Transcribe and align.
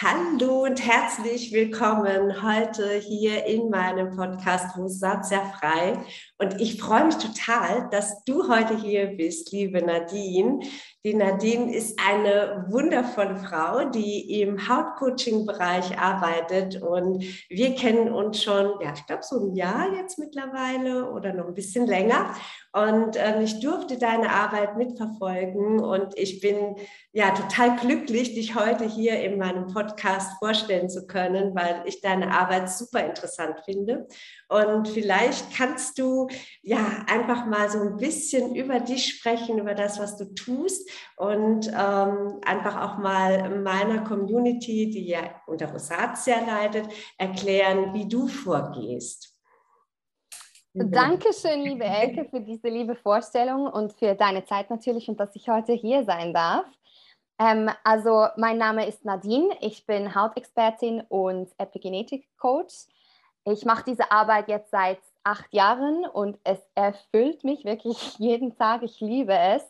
Hallo 0.00 0.64
und 0.64 0.84
herzlich 0.84 1.52
willkommen 1.52 2.42
heute 2.42 2.94
hier 2.94 3.46
in 3.46 3.70
meinem 3.70 4.14
Podcast 4.16 4.76
Rosatia 4.76 5.40
frei. 5.58 5.96
Und 6.38 6.60
ich 6.60 6.82
freue 6.82 7.06
mich 7.06 7.16
total, 7.16 7.88
dass 7.90 8.24
du 8.24 8.48
heute 8.48 8.76
hier 8.76 9.06
bist, 9.16 9.52
liebe 9.52 9.80
Nadine. 9.80 10.60
Die 11.04 11.14
Nadine 11.14 11.74
ist 11.74 11.98
eine 12.04 12.66
wundervolle 12.68 13.36
Frau, 13.36 13.88
die 13.90 14.40
im 14.42 14.68
Hautcoaching-Bereich 14.68 15.98
arbeitet 15.98 16.82
und 16.82 17.24
wir 17.48 17.74
kennen 17.74 18.12
uns 18.12 18.42
schon, 18.42 18.80
ja, 18.80 18.92
ich 18.94 19.06
glaube 19.06 19.22
so 19.22 19.38
ein 19.38 19.54
Jahr 19.54 19.94
jetzt 19.94 20.18
mittlerweile 20.18 21.10
oder 21.12 21.32
noch 21.32 21.46
ein 21.46 21.54
bisschen 21.54 21.86
länger. 21.86 22.34
Und 22.74 23.14
äh, 23.14 23.40
ich 23.40 23.60
durfte 23.60 23.98
deine 23.98 24.30
Arbeit 24.30 24.76
mitverfolgen 24.76 25.78
und 25.78 26.18
ich 26.18 26.40
bin 26.40 26.74
ja 27.12 27.30
total 27.30 27.76
glücklich, 27.76 28.34
dich 28.34 28.56
heute 28.56 28.84
hier 28.84 29.20
in 29.20 29.38
meinem 29.38 29.68
Podcast 29.68 30.32
vorstellen 30.40 30.90
zu 30.90 31.06
können, 31.06 31.54
weil 31.54 31.82
ich 31.84 32.00
deine 32.00 32.32
Arbeit 32.36 32.68
super 32.68 33.04
interessant 33.04 33.60
finde. 33.64 34.08
Und 34.48 34.88
vielleicht 34.88 35.56
kannst 35.56 36.00
du 36.00 36.26
ja 36.62 36.84
einfach 37.06 37.46
mal 37.46 37.70
so 37.70 37.78
ein 37.78 37.96
bisschen 37.96 38.56
über 38.56 38.80
dich 38.80 39.06
sprechen, 39.06 39.60
über 39.60 39.74
das, 39.74 40.00
was 40.00 40.16
du 40.16 40.34
tust 40.34 40.90
und 41.16 41.68
ähm, 41.68 42.40
einfach 42.44 42.82
auch 42.82 42.98
mal 42.98 43.50
meiner 43.60 44.02
Community, 44.02 44.90
die 44.90 45.06
ja 45.06 45.20
unter 45.46 45.70
Rosatia 45.70 46.40
leidet, 46.44 46.88
erklären, 47.18 47.94
wie 47.94 48.08
du 48.08 48.26
vorgehst. 48.26 49.33
Dankeschön, 50.76 51.62
liebe 51.62 51.84
Elke, 51.84 52.24
für 52.24 52.40
diese 52.40 52.66
liebe 52.68 52.96
Vorstellung 52.96 53.68
und 53.68 53.92
für 53.92 54.16
deine 54.16 54.44
Zeit 54.44 54.70
natürlich 54.70 55.08
und 55.08 55.20
dass 55.20 55.36
ich 55.36 55.48
heute 55.48 55.72
hier 55.72 56.04
sein 56.04 56.34
darf. 56.34 56.66
Ähm, 57.38 57.70
also, 57.84 58.26
mein 58.36 58.58
Name 58.58 58.84
ist 58.88 59.04
Nadine, 59.04 59.56
ich 59.60 59.86
bin 59.86 60.16
Hautexpertin 60.16 61.02
und 61.08 61.48
Epigenetik-Coach. 61.58 62.74
Ich 63.44 63.64
mache 63.64 63.84
diese 63.86 64.10
Arbeit 64.10 64.48
jetzt 64.48 64.72
seit 64.72 64.98
acht 65.22 65.54
Jahren 65.54 66.06
und 66.06 66.40
es 66.42 66.58
erfüllt 66.74 67.44
mich 67.44 67.64
wirklich 67.64 68.14
jeden 68.18 68.56
Tag. 68.56 68.82
Ich 68.82 68.98
liebe 69.00 69.32
es. 69.32 69.62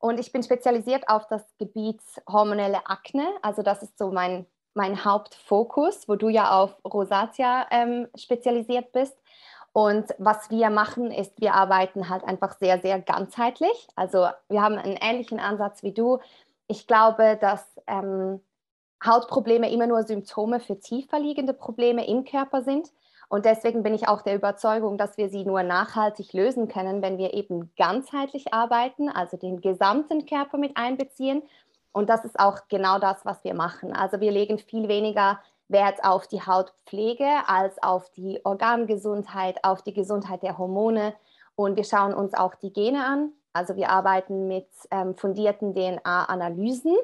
Und 0.00 0.18
ich 0.18 0.32
bin 0.32 0.42
spezialisiert 0.42 1.08
auf 1.08 1.28
das 1.28 1.44
Gebiet 1.58 2.00
hormonelle 2.28 2.84
Akne. 2.86 3.28
Also 3.42 3.62
das 3.62 3.84
ist 3.84 3.96
so 3.96 4.10
mein, 4.10 4.46
mein 4.74 5.04
Hauptfokus, 5.04 6.08
wo 6.08 6.16
du 6.16 6.28
ja 6.28 6.50
auf 6.60 6.74
Rosatia 6.84 7.68
ähm, 7.70 8.08
spezialisiert 8.16 8.90
bist. 8.90 9.16
Und 9.72 10.14
was 10.18 10.50
wir 10.50 10.68
machen, 10.70 11.12
ist, 11.12 11.40
wir 11.40 11.54
arbeiten 11.54 12.08
halt 12.08 12.24
einfach 12.24 12.58
sehr, 12.58 12.80
sehr 12.80 13.00
ganzheitlich. 13.00 13.86
Also 13.94 14.28
wir 14.48 14.62
haben 14.62 14.76
einen 14.76 14.96
ähnlichen 15.00 15.38
Ansatz 15.38 15.82
wie 15.82 15.92
du. 15.92 16.18
Ich 16.66 16.86
glaube, 16.86 17.38
dass 17.40 17.64
ähm, 17.86 18.40
Hautprobleme 19.04 19.70
immer 19.70 19.86
nur 19.86 20.02
Symptome 20.02 20.60
für 20.60 20.78
tiefer 20.78 21.20
liegende 21.20 21.54
Probleme 21.54 22.06
im 22.06 22.24
Körper 22.24 22.62
sind. 22.62 22.90
Und 23.28 23.44
deswegen 23.44 23.84
bin 23.84 23.94
ich 23.94 24.08
auch 24.08 24.22
der 24.22 24.34
Überzeugung, 24.34 24.98
dass 24.98 25.16
wir 25.16 25.28
sie 25.28 25.44
nur 25.44 25.62
nachhaltig 25.62 26.32
lösen 26.32 26.66
können, 26.66 27.00
wenn 27.00 27.16
wir 27.16 27.32
eben 27.32 27.72
ganzheitlich 27.76 28.52
arbeiten, 28.52 29.08
also 29.08 29.36
den 29.36 29.60
gesamten 29.60 30.26
Körper 30.26 30.58
mit 30.58 30.76
einbeziehen. 30.76 31.42
Und 31.92 32.10
das 32.10 32.24
ist 32.24 32.40
auch 32.40 32.66
genau 32.68 32.98
das, 32.98 33.24
was 33.24 33.42
wir 33.44 33.54
machen. 33.54 33.92
Also 33.92 34.20
wir 34.20 34.32
legen 34.32 34.58
viel 34.58 34.88
weniger 34.88 35.38
Wert 35.70 36.04
auf 36.04 36.26
die 36.26 36.42
Hautpflege 36.42 37.28
als 37.46 37.82
auf 37.82 38.10
die 38.10 38.40
Organgesundheit, 38.44 39.62
auf 39.64 39.82
die 39.82 39.94
Gesundheit 39.94 40.42
der 40.42 40.58
Hormone. 40.58 41.14
Und 41.54 41.76
wir 41.76 41.84
schauen 41.84 42.14
uns 42.14 42.34
auch 42.34 42.54
die 42.54 42.72
Gene 42.72 43.04
an. 43.04 43.32
Also 43.52 43.76
wir 43.76 43.90
arbeiten 43.90 44.46
mit 44.46 44.68
ähm, 44.90 45.16
fundierten 45.16 45.74
DNA-Analysen. 45.74 46.96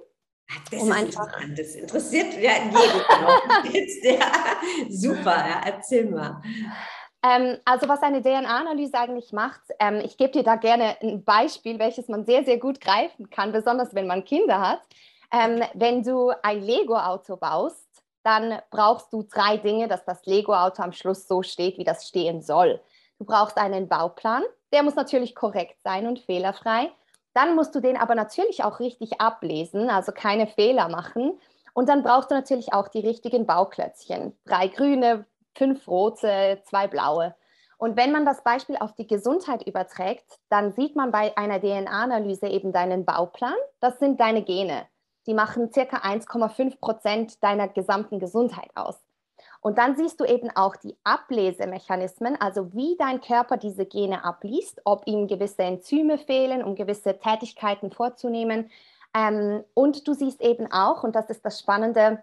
Das 0.71 0.83
um. 0.83 0.91
Das 1.57 1.75
interessiert 1.75 2.35
ja 2.35 2.53
jeden. 2.53 3.87
Ja, 4.19 4.33
super, 4.89 5.37
ja, 5.37 5.61
erzähl 5.65 6.09
mal. 6.09 6.41
Ähm, 7.23 7.59
also 7.65 7.89
was 7.89 8.03
eine 8.03 8.23
DNA-Analyse 8.23 8.95
eigentlich 8.95 9.33
macht, 9.33 9.63
ähm, 9.81 10.01
ich 10.05 10.17
gebe 10.17 10.33
dir 10.33 10.45
da 10.45 10.57
gerne 10.57 10.97
ein 11.03 11.25
Beispiel, 11.25 11.79
welches 11.79 12.09
man 12.09 12.25
sehr, 12.25 12.45
sehr 12.45 12.59
gut 12.59 12.81
greifen 12.81 13.31
kann, 13.31 13.53
besonders 13.53 13.95
wenn 13.95 14.07
man 14.07 14.25
Kinder 14.25 14.61
hat. 14.61 14.81
Ähm, 15.33 15.63
wenn 15.75 16.03
du 16.03 16.31
ein 16.43 16.63
Lego-Auto 16.63 17.37
baust, 17.37 17.86
dann 18.27 18.59
brauchst 18.73 19.13
du 19.13 19.23
drei 19.23 19.57
Dinge, 19.57 19.87
dass 19.87 20.05
das 20.05 20.27
Lego-Auto 20.27 20.83
am 20.83 20.91
Schluss 20.91 21.29
so 21.29 21.45
steht, 21.45 21.79
wie 21.79 21.85
das 21.85 22.09
stehen 22.09 22.43
soll. 22.43 22.81
Du 23.21 23.25
brauchst 23.25 23.57
einen 23.57 23.87
Bauplan, 23.87 24.43
der 24.73 24.83
muss 24.83 24.97
natürlich 24.97 25.37
korrekt 25.37 25.81
sein 25.85 26.09
und 26.09 26.19
fehlerfrei. 26.19 26.91
Dann 27.35 27.55
musst 27.55 27.73
du 27.77 27.81
den 27.81 27.97
aber 27.97 28.17
natürlich 28.17 28.65
auch 28.65 28.81
richtig 28.81 29.21
ablesen, 29.21 29.91
also 29.91 30.11
keine 30.11 30.49
Fehler 30.49 30.89
machen. 30.89 31.39
Und 31.73 31.89
dann 31.89 32.03
brauchst 32.03 32.33
du 32.33 32.35
natürlich 32.35 32.73
auch 32.73 32.89
die 32.89 33.07
richtigen 33.07 33.47
Bauklötzchen. 33.47 34.37
Drei 34.45 34.67
grüne, 34.67 35.25
fünf 35.57 35.87
rote, 35.87 36.61
zwei 36.65 36.89
blaue. 36.89 37.37
Und 37.79 37.97
wenn 37.97 38.11
man 38.11 38.27
das 38.27 38.43
Beispiel 38.43 38.77
auf 38.77 38.93
die 38.95 39.07
Gesundheit 39.07 39.65
überträgt, 39.69 40.27
dann 40.49 40.73
sieht 40.73 40.97
man 40.97 41.13
bei 41.13 41.37
einer 41.37 41.61
DNA-Analyse 41.61 42.49
eben 42.49 42.73
deinen 42.73 43.05
Bauplan. 43.05 43.55
Das 43.79 44.01
sind 44.01 44.19
deine 44.19 44.43
Gene 44.43 44.89
die 45.27 45.35
machen 45.35 45.73
circa 45.73 45.99
1,5 45.99 46.79
Prozent 46.79 47.43
deiner 47.43 47.69
gesamten 47.69 48.19
Gesundheit 48.19 48.71
aus. 48.75 48.97
Und 49.61 49.79
dann 49.79 49.97
siehst 49.97 50.21
du 50.21 50.25
eben 50.25 50.51
auch 50.55 50.77
die 50.77 50.97
Ablesemechanismen, 51.05 52.41
also 52.41 52.73
wie 52.73 52.97
dein 52.99 53.21
Körper 53.21 53.57
diese 53.57 53.85
Gene 53.85 54.25
abliest, 54.25 54.81
ob 54.85 55.07
ihm 55.07 55.27
gewisse 55.27 55.63
Enzyme 55.63 56.19
fehlen, 56.19 56.63
um 56.63 56.75
gewisse 56.75 57.19
Tätigkeiten 57.19 57.91
vorzunehmen. 57.91 58.71
Ähm, 59.15 59.65
und 59.75 60.07
du 60.07 60.15
siehst 60.15 60.41
eben 60.41 60.71
auch, 60.71 61.03
und 61.03 61.17
das 61.17 61.31
ist 61.31 61.45
das 61.45 61.59
Spannende, 61.59 62.23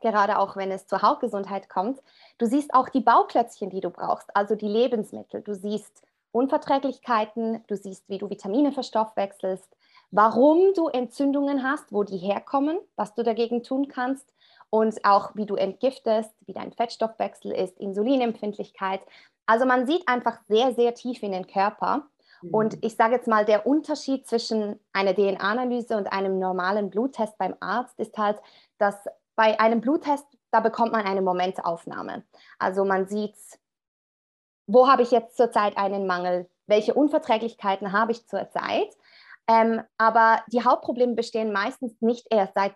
gerade 0.00 0.38
auch 0.38 0.56
wenn 0.56 0.70
es 0.70 0.86
zur 0.86 1.02
Hautgesundheit 1.02 1.68
kommt, 1.68 2.00
du 2.38 2.46
siehst 2.46 2.72
auch 2.72 2.88
die 2.88 3.00
Bauklötzchen, 3.00 3.70
die 3.70 3.80
du 3.80 3.90
brauchst, 3.90 4.34
also 4.34 4.54
die 4.54 4.68
Lebensmittel. 4.68 5.42
Du 5.42 5.54
siehst 5.54 6.02
Unverträglichkeiten, 6.32 7.64
du 7.66 7.76
siehst, 7.76 8.08
wie 8.08 8.18
du 8.18 8.30
Vitamine 8.30 8.72
verstoffwechselst, 8.72 9.68
warum 10.10 10.72
du 10.74 10.88
Entzündungen 10.88 11.62
hast, 11.62 11.92
wo 11.92 12.02
die 12.02 12.18
herkommen, 12.18 12.78
was 12.96 13.14
du 13.14 13.22
dagegen 13.22 13.62
tun 13.62 13.88
kannst 13.88 14.32
und 14.70 15.04
auch 15.04 15.34
wie 15.34 15.46
du 15.46 15.56
entgiftest, 15.56 16.30
wie 16.46 16.52
dein 16.52 16.72
Fettstoffwechsel 16.72 17.52
ist, 17.52 17.78
Insulinempfindlichkeit. 17.78 19.00
Also 19.46 19.66
man 19.66 19.86
sieht 19.86 20.06
einfach 20.06 20.38
sehr, 20.48 20.74
sehr 20.74 20.94
tief 20.94 21.22
in 21.22 21.32
den 21.32 21.46
Körper. 21.46 22.06
Mhm. 22.42 22.54
Und 22.54 22.84
ich 22.84 22.96
sage 22.96 23.14
jetzt 23.14 23.28
mal, 23.28 23.44
der 23.44 23.66
Unterschied 23.66 24.26
zwischen 24.26 24.78
einer 24.92 25.14
DNA-Analyse 25.14 25.96
und 25.96 26.12
einem 26.12 26.38
normalen 26.38 26.90
Bluttest 26.90 27.36
beim 27.38 27.54
Arzt 27.60 27.98
ist 27.98 28.16
halt, 28.18 28.38
dass 28.78 28.94
bei 29.36 29.58
einem 29.60 29.80
Bluttest, 29.80 30.26
da 30.50 30.60
bekommt 30.60 30.92
man 30.92 31.06
eine 31.06 31.22
Momentaufnahme. 31.22 32.24
Also 32.58 32.84
man 32.84 33.06
sieht, 33.06 33.36
wo 34.66 34.88
habe 34.88 35.02
ich 35.02 35.10
jetzt 35.10 35.36
zurzeit 35.36 35.76
einen 35.76 36.06
Mangel, 36.06 36.48
welche 36.66 36.92
Unverträglichkeiten 36.92 37.92
habe 37.92 38.12
ich 38.12 38.26
zurzeit 38.26 38.94
ähm, 39.48 39.82
aber 39.96 40.42
die 40.52 40.62
Hauptprobleme 40.62 41.14
bestehen 41.14 41.52
meistens 41.52 42.00
nicht 42.00 42.26
erst 42.30 42.54
seit 42.54 42.74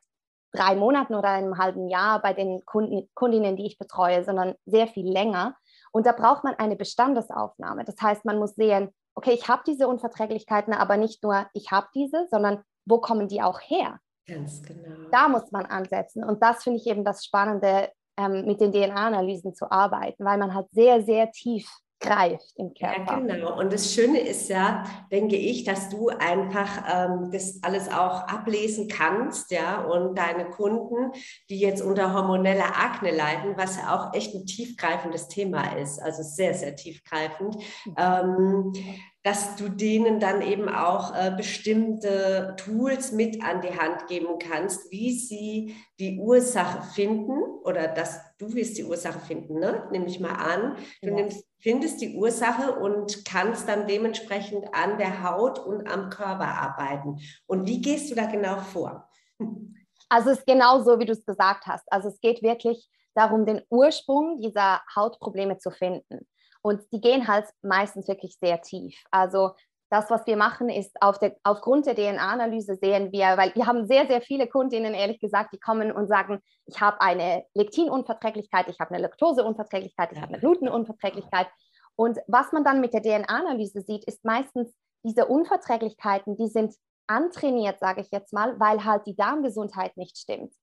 drei 0.52 0.74
Monaten 0.74 1.14
oder 1.14 1.28
einem 1.28 1.58
halben 1.58 1.88
Jahr 1.88 2.20
bei 2.20 2.32
den 2.32 2.64
Kunden, 2.64 3.08
Kundinnen, 3.14 3.56
die 3.56 3.66
ich 3.66 3.78
betreue, 3.78 4.24
sondern 4.24 4.54
sehr 4.66 4.86
viel 4.86 5.10
länger. 5.10 5.56
Und 5.92 6.06
da 6.06 6.12
braucht 6.12 6.44
man 6.44 6.54
eine 6.54 6.76
Bestandesaufnahme. 6.76 7.84
Das 7.84 7.96
heißt, 8.00 8.24
man 8.24 8.38
muss 8.38 8.54
sehen, 8.54 8.90
okay, 9.14 9.32
ich 9.32 9.48
habe 9.48 9.62
diese 9.66 9.88
Unverträglichkeiten, 9.88 10.72
aber 10.74 10.96
nicht 10.96 11.22
nur 11.22 11.46
ich 11.54 11.70
habe 11.70 11.88
diese, 11.94 12.26
sondern 12.30 12.62
wo 12.86 12.98
kommen 12.98 13.28
die 13.28 13.42
auch 13.42 13.60
her? 13.60 13.98
Ganz 14.26 14.62
genau. 14.62 15.08
Da 15.10 15.28
muss 15.28 15.50
man 15.52 15.66
ansetzen. 15.66 16.24
Und 16.24 16.42
das 16.42 16.62
finde 16.62 16.78
ich 16.78 16.86
eben 16.86 17.04
das 17.04 17.24
Spannende, 17.24 17.90
ähm, 18.16 18.44
mit 18.44 18.60
den 18.60 18.72
DNA-Analysen 18.72 19.54
zu 19.54 19.70
arbeiten, 19.70 20.24
weil 20.24 20.38
man 20.38 20.54
halt 20.54 20.68
sehr, 20.70 21.02
sehr 21.02 21.30
tief 21.32 21.68
greift 22.02 22.52
im 22.56 22.74
Körper. 22.74 23.12
Ja, 23.12 23.18
genau. 23.20 23.58
Und 23.58 23.72
das 23.72 23.94
Schöne 23.94 24.20
ist 24.20 24.48
ja, 24.48 24.84
denke 25.10 25.36
ich, 25.36 25.64
dass 25.64 25.88
du 25.88 26.08
einfach 26.08 26.84
ähm, 26.92 27.30
das 27.32 27.60
alles 27.62 27.88
auch 27.88 28.28
ablesen 28.28 28.88
kannst, 28.88 29.50
ja, 29.50 29.82
und 29.82 30.18
deine 30.18 30.50
Kunden, 30.50 31.12
die 31.48 31.58
jetzt 31.58 31.80
unter 31.80 32.12
hormoneller 32.12 32.76
Akne 32.76 33.10
leiden, 33.12 33.54
was 33.56 33.76
ja 33.76 33.94
auch 33.94 34.14
echt 34.14 34.34
ein 34.34 34.44
tiefgreifendes 34.44 35.28
Thema 35.28 35.76
ist, 35.76 36.00
also 36.00 36.22
sehr, 36.22 36.54
sehr 36.54 36.76
tiefgreifend, 36.76 37.56
mhm. 37.86 37.94
ähm, 37.96 38.72
dass 39.22 39.54
du 39.54 39.68
denen 39.68 40.18
dann 40.18 40.42
eben 40.42 40.68
auch 40.68 41.14
äh, 41.14 41.32
bestimmte 41.36 42.56
Tools 42.56 43.12
mit 43.12 43.42
an 43.44 43.60
die 43.60 43.78
Hand 43.78 44.08
geben 44.08 44.38
kannst, 44.40 44.90
wie 44.90 45.16
sie 45.16 45.76
die 46.00 46.18
Ursache 46.18 46.82
finden 46.82 47.40
oder 47.62 47.86
dass 47.86 48.20
du 48.38 48.52
wirst 48.54 48.78
die 48.78 48.84
Ursache 48.84 49.20
finden, 49.20 49.60
ne? 49.60 49.86
nehme 49.92 50.06
ich 50.06 50.18
mal 50.18 50.34
an. 50.34 50.76
Du 51.02 51.10
ja. 51.10 51.14
nimmst, 51.14 51.46
findest 51.62 52.00
die 52.00 52.16
Ursache 52.16 52.72
und 52.72 53.24
kannst 53.24 53.68
dann 53.68 53.86
dementsprechend 53.86 54.74
an 54.74 54.98
der 54.98 55.22
Haut 55.22 55.58
und 55.58 55.88
am 55.88 56.10
Körper 56.10 56.48
arbeiten. 56.48 57.20
Und 57.46 57.66
wie 57.66 57.80
gehst 57.80 58.10
du 58.10 58.14
da 58.14 58.26
genau 58.26 58.56
vor? 58.58 59.08
Also 60.08 60.30
es 60.30 60.40
ist 60.40 60.46
genau 60.46 60.82
so, 60.82 60.98
wie 60.98 61.06
du 61.06 61.12
es 61.12 61.24
gesagt 61.24 61.66
hast. 61.66 61.90
Also 61.90 62.08
es 62.08 62.20
geht 62.20 62.42
wirklich 62.42 62.90
darum, 63.14 63.46
den 63.46 63.62
Ursprung 63.70 64.40
dieser 64.40 64.82
Hautprobleme 64.94 65.58
zu 65.58 65.70
finden. 65.70 66.26
Und 66.62 66.82
die 66.92 67.00
gehen 67.00 67.26
halt 67.28 67.46
meistens 67.62 68.08
wirklich 68.08 68.36
sehr 68.38 68.60
tief. 68.60 68.94
Also 69.10 69.52
das, 69.92 70.08
was 70.08 70.26
wir 70.26 70.38
machen, 70.38 70.70
ist 70.70 70.90
auf 71.02 71.18
der, 71.18 71.36
aufgrund 71.42 71.84
der 71.84 71.94
DNA-Analyse 71.94 72.76
sehen 72.76 73.12
wir, 73.12 73.36
weil 73.36 73.54
wir 73.54 73.66
haben 73.66 73.86
sehr, 73.86 74.06
sehr 74.06 74.22
viele 74.22 74.48
Kundinnen, 74.48 74.94
ehrlich 74.94 75.20
gesagt, 75.20 75.52
die 75.52 75.60
kommen 75.60 75.92
und 75.92 76.08
sagen, 76.08 76.40
ich 76.64 76.80
habe 76.80 76.98
eine 77.02 77.44
Lektinunverträglichkeit, 77.52 78.68
ich 78.68 78.80
habe 78.80 78.94
eine 78.94 79.02
Laktoseunverträglichkeit, 79.02 80.12
ich 80.12 80.18
habe 80.18 80.32
eine 80.32 80.40
Glutenunverträglichkeit. 80.40 81.46
Und 81.94 82.18
was 82.26 82.52
man 82.52 82.64
dann 82.64 82.80
mit 82.80 82.94
der 82.94 83.02
DNA-Analyse 83.02 83.82
sieht, 83.82 84.04
ist 84.06 84.24
meistens 84.24 84.74
diese 85.02 85.26
Unverträglichkeiten, 85.26 86.38
die 86.38 86.48
sind 86.48 86.74
antrainiert, 87.06 87.78
sage 87.78 88.00
ich 88.00 88.10
jetzt 88.10 88.32
mal, 88.32 88.58
weil 88.58 88.86
halt 88.86 89.06
die 89.06 89.14
Darmgesundheit 89.16 89.98
nicht 89.98 90.16
stimmt 90.16 90.54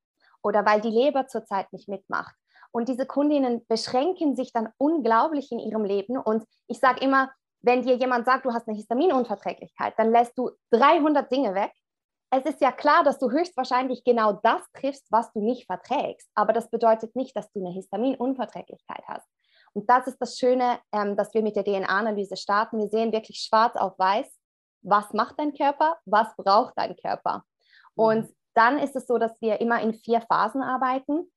oder 0.42 0.66
weil 0.66 0.82
die 0.82 0.90
Leber 0.90 1.28
zurzeit 1.28 1.72
nicht 1.72 1.88
mitmacht. 1.88 2.34
Und 2.72 2.90
diese 2.90 3.06
Kundinnen 3.06 3.64
beschränken 3.68 4.36
sich 4.36 4.54
dann 4.54 4.70
unglaublich 4.78 5.52
in 5.52 5.60
ihrem 5.60 5.86
Leben. 5.86 6.18
Und 6.18 6.46
ich 6.68 6.80
sage 6.80 7.04
immer, 7.04 7.30
wenn 7.62 7.82
dir 7.82 7.96
jemand 7.96 8.26
sagt, 8.26 8.46
du 8.46 8.54
hast 8.54 8.68
eine 8.68 8.78
Histaminunverträglichkeit, 8.78 9.94
dann 9.98 10.12
lässt 10.12 10.38
du 10.38 10.52
300 10.72 11.32
Dinge 11.32 11.54
weg. 11.54 11.72
Es 12.32 12.46
ist 12.46 12.62
ja 12.62 12.72
klar, 12.72 13.04
dass 13.04 13.18
du 13.18 13.32
höchstwahrscheinlich 13.32 14.04
genau 14.04 14.34
das 14.34 14.62
triffst, 14.74 15.12
was 15.12 15.32
du 15.34 15.42
nicht 15.42 15.66
verträgst. 15.66 16.30
Aber 16.36 16.54
das 16.54 16.70
bedeutet 16.70 17.16
nicht, 17.16 17.36
dass 17.36 17.52
du 17.52 17.60
eine 17.60 17.74
Histaminunverträglichkeit 17.74 19.04
hast. 19.08 19.28
Und 19.74 19.90
das 19.90 20.08
ist 20.08 20.18
das 20.20 20.38
Schöne, 20.38 20.80
ähm, 20.94 21.16
dass 21.16 21.34
wir 21.34 21.42
mit 21.42 21.56
der 21.56 21.64
DNA-Analyse 21.64 22.38
starten. 22.38 22.80
Wir 22.80 22.88
sehen 22.88 23.12
wirklich 23.12 23.40
schwarz 23.40 23.76
auf 23.76 23.98
weiß, 23.98 24.28
was 24.82 25.12
macht 25.14 25.40
dein 25.40 25.54
Körper, 25.54 25.98
was 26.06 26.36
braucht 26.36 26.74
dein 26.78 26.96
Körper. 26.96 27.44
Mhm. 27.96 28.04
Und 28.04 28.36
dann 28.54 28.80
ist 28.80 28.96
es 28.96 29.08
so, 29.08 29.18
dass 29.18 29.40
wir 29.42 29.62
immer 29.62 29.82
in 29.82 29.94
vier 29.94 30.22
Phasen 30.22 30.62
arbeiten. 30.62 31.32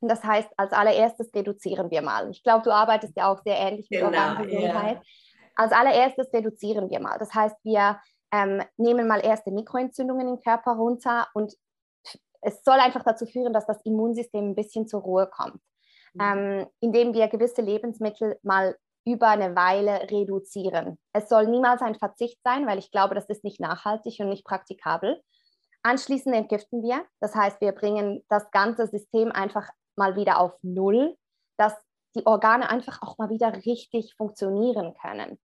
Das 0.00 0.22
heißt, 0.22 0.48
als 0.56 0.72
allererstes 0.72 1.30
reduzieren 1.34 1.90
wir 1.90 2.02
mal. 2.02 2.30
Ich 2.30 2.42
glaube, 2.42 2.64
du 2.64 2.70
arbeitest 2.70 3.16
ja 3.16 3.32
auch 3.32 3.42
sehr 3.42 3.56
ähnlich 3.56 3.88
mit 3.90 4.00
genau, 4.00 4.10
Organgesundheit. 4.10 4.96
Yeah. 4.96 5.02
Als 5.56 5.72
allererstes 5.72 6.32
reduzieren 6.32 6.90
wir 6.90 7.00
mal. 7.00 7.18
Das 7.18 7.34
heißt, 7.34 7.56
wir 7.64 7.98
ähm, 8.32 8.62
nehmen 8.76 9.08
mal 9.08 9.24
erste 9.24 9.50
Mikroentzündungen 9.50 10.28
im 10.28 10.40
Körper 10.40 10.72
runter 10.72 11.28
und 11.34 11.54
es 12.42 12.62
soll 12.62 12.78
einfach 12.78 13.02
dazu 13.02 13.26
führen, 13.26 13.52
dass 13.52 13.66
das 13.66 13.80
Immunsystem 13.82 14.50
ein 14.50 14.54
bisschen 14.54 14.86
zur 14.86 15.00
Ruhe 15.00 15.26
kommt, 15.26 15.60
mhm. 16.14 16.20
ähm, 16.20 16.66
indem 16.80 17.14
wir 17.14 17.28
gewisse 17.28 17.62
Lebensmittel 17.62 18.38
mal 18.42 18.76
über 19.06 19.28
eine 19.28 19.54
Weile 19.54 20.10
reduzieren. 20.10 20.98
Es 21.12 21.28
soll 21.28 21.46
niemals 21.46 21.80
ein 21.80 21.94
Verzicht 21.94 22.40
sein, 22.44 22.66
weil 22.66 22.78
ich 22.78 22.90
glaube, 22.90 23.14
das 23.14 23.26
ist 23.26 23.44
nicht 23.44 23.60
nachhaltig 23.60 24.18
und 24.20 24.28
nicht 24.28 24.44
praktikabel. 24.44 25.22
Anschließend 25.82 26.34
entgiften 26.34 26.82
wir, 26.82 27.04
das 27.20 27.34
heißt, 27.34 27.60
wir 27.60 27.70
bringen 27.70 28.24
das 28.28 28.50
ganze 28.50 28.88
System 28.88 29.30
einfach 29.30 29.70
mal 29.94 30.16
wieder 30.16 30.40
auf 30.40 30.52
Null, 30.62 31.16
dass 31.56 31.74
die 32.16 32.26
Organe 32.26 32.68
einfach 32.68 33.00
auch 33.02 33.18
mal 33.18 33.30
wieder 33.30 33.54
richtig 33.64 34.14
funktionieren 34.16 34.94
können. 35.00 35.38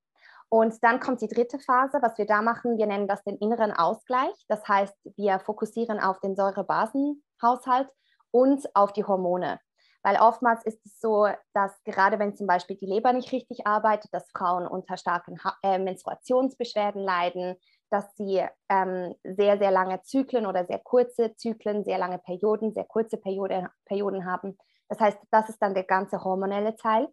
Und 0.52 0.84
dann 0.84 1.00
kommt 1.00 1.22
die 1.22 1.28
dritte 1.28 1.58
Phase, 1.58 2.00
was 2.02 2.19
wir 2.19 2.26
da 2.26 2.43
machen. 2.43 2.76
Wir 2.76 2.87
nennen 2.87 3.08
das 3.08 3.25
den 3.25 3.38
inneren 3.38 3.72
Ausgleich. 3.72 4.34
Das 4.49 4.69
heißt, 4.69 4.94
wir 5.16 5.38
fokussieren 5.38 5.99
auf 5.99 6.20
den 6.20 6.37
Säurebasenhaushalt 6.37 7.88
und 8.32 8.69
auf 8.76 8.93
die 8.93 9.04
Hormone. 9.04 9.60
Weil 10.02 10.20
oftmals 10.20 10.62
ist 10.66 10.84
es 10.84 11.00
so, 11.00 11.26
dass 11.54 11.72
gerade 11.84 12.19
wenn 12.19 12.37
zum 12.37 12.46
Beispiel 12.46 12.76
die 12.76 12.84
Leber 12.84 13.14
nicht 13.14 13.32
richtig 13.32 13.66
arbeitet, 13.66 14.12
dass 14.12 14.31
Frauen 14.31 14.66
unter 14.66 14.99
starken 14.99 15.40
äh, 15.62 15.78
Menstruationsbeschwerden 15.78 17.02
leiden, 17.02 17.56
dass 17.88 18.14
sie 18.16 18.46
ähm, 18.69 19.14
sehr, 19.25 19.56
sehr 19.56 19.70
lange 19.70 20.02
Zyklen 20.02 20.44
oder 20.44 20.66
sehr 20.66 20.81
kurze 20.81 21.34
Zyklen, 21.34 21.82
sehr 21.82 21.96
lange 21.96 22.19
Perioden, 22.19 22.75
sehr 22.75 22.84
kurze 22.84 23.16
Periode, 23.16 23.70
Perioden 23.87 24.26
haben. 24.26 24.58
Das 24.90 25.00
heißt, 25.00 25.19
das 25.31 25.48
ist 25.48 25.62
dann 25.62 25.72
der 25.72 25.84
ganze 25.84 26.22
hormonelle 26.22 26.76
Teil. 26.76 27.08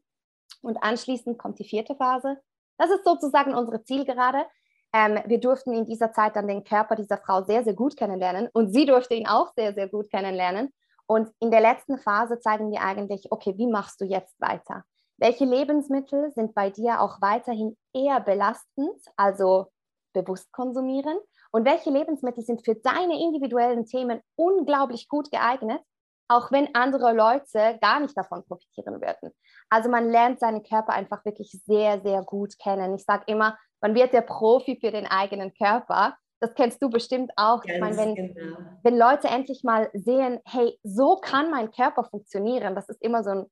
Und 0.61 0.83
anschließend 0.83 1.39
kommt 1.39 1.57
die 1.59 1.69
vierte 1.69 1.95
Phase, 1.95 2.41
das 2.79 2.89
ist 2.89 3.03
sozusagen 3.03 3.53
unsere 3.53 3.83
Zielgerade. 3.83 4.45
Ähm, 4.93 5.19
wir 5.25 5.39
durften 5.39 5.73
in 5.73 5.85
dieser 5.85 6.11
Zeit 6.13 6.35
dann 6.35 6.47
den 6.47 6.63
Körper 6.63 6.95
dieser 6.95 7.17
Frau 7.17 7.43
sehr, 7.43 7.63
sehr 7.63 7.75
gut 7.75 7.95
kennenlernen 7.95 8.49
und 8.53 8.73
sie 8.73 8.87
durfte 8.87 9.13
ihn 9.13 9.27
auch 9.27 9.53
sehr, 9.55 9.73
sehr 9.75 9.87
gut 9.87 10.09
kennenlernen. 10.09 10.73
Und 11.05 11.29
in 11.39 11.51
der 11.51 11.61
letzten 11.61 11.97
Phase 11.97 12.39
zeigen 12.39 12.71
wir 12.71 12.81
eigentlich, 12.81 13.31
okay, 13.31 13.53
wie 13.57 13.67
machst 13.67 14.01
du 14.01 14.05
jetzt 14.05 14.39
weiter? 14.39 14.83
Welche 15.17 15.45
Lebensmittel 15.45 16.31
sind 16.31 16.55
bei 16.55 16.69
dir 16.69 17.01
auch 17.01 17.21
weiterhin 17.21 17.77
eher 17.93 18.21
belastend, 18.21 18.97
also 19.17 19.67
bewusst 20.13 20.51
konsumieren? 20.51 21.17
Und 21.51 21.65
welche 21.65 21.89
Lebensmittel 21.89 22.43
sind 22.43 22.63
für 22.63 22.75
deine 22.75 23.19
individuellen 23.19 23.85
Themen 23.85 24.21
unglaublich 24.35 25.09
gut 25.09 25.29
geeignet, 25.29 25.81
auch 26.29 26.51
wenn 26.51 26.73
andere 26.75 27.11
Leute 27.13 27.77
gar 27.81 27.99
nicht 27.99 28.15
davon 28.15 28.45
profitieren 28.45 29.01
würden. 29.01 29.33
Also 29.69 29.89
man 29.89 30.09
lernt 30.09 30.39
seinen 30.39 30.63
Körper 30.63 30.93
einfach 30.93 31.23
wirklich 31.25 31.51
sehr, 31.65 32.01
sehr 32.01 32.23
gut 32.23 32.57
kennen. 32.59 32.95
Ich 32.95 33.03
sage 33.03 33.23
immer, 33.27 33.57
man 33.81 33.95
wird 33.95 34.13
der 34.13 34.21
Profi 34.21 34.77
für 34.79 34.91
den 34.91 35.05
eigenen 35.05 35.53
Körper. 35.53 36.17
Das 36.41 36.53
kennst 36.53 36.81
du 36.81 36.89
bestimmt 36.89 37.31
auch. 37.35 37.61
Ganz 37.61 37.75
ich 37.75 37.79
meine, 37.79 37.97
wenn, 37.97 38.15
genau. 38.15 38.57
wenn 38.83 38.97
Leute 38.97 39.27
endlich 39.27 39.63
mal 39.63 39.89
sehen, 39.93 40.39
hey, 40.45 40.77
so 40.83 41.17
kann 41.17 41.51
mein 41.51 41.71
Körper 41.71 42.03
funktionieren, 42.03 42.75
das 42.75 42.89
ist 42.89 43.01
immer 43.01 43.23
so 43.23 43.31
ein, 43.31 43.45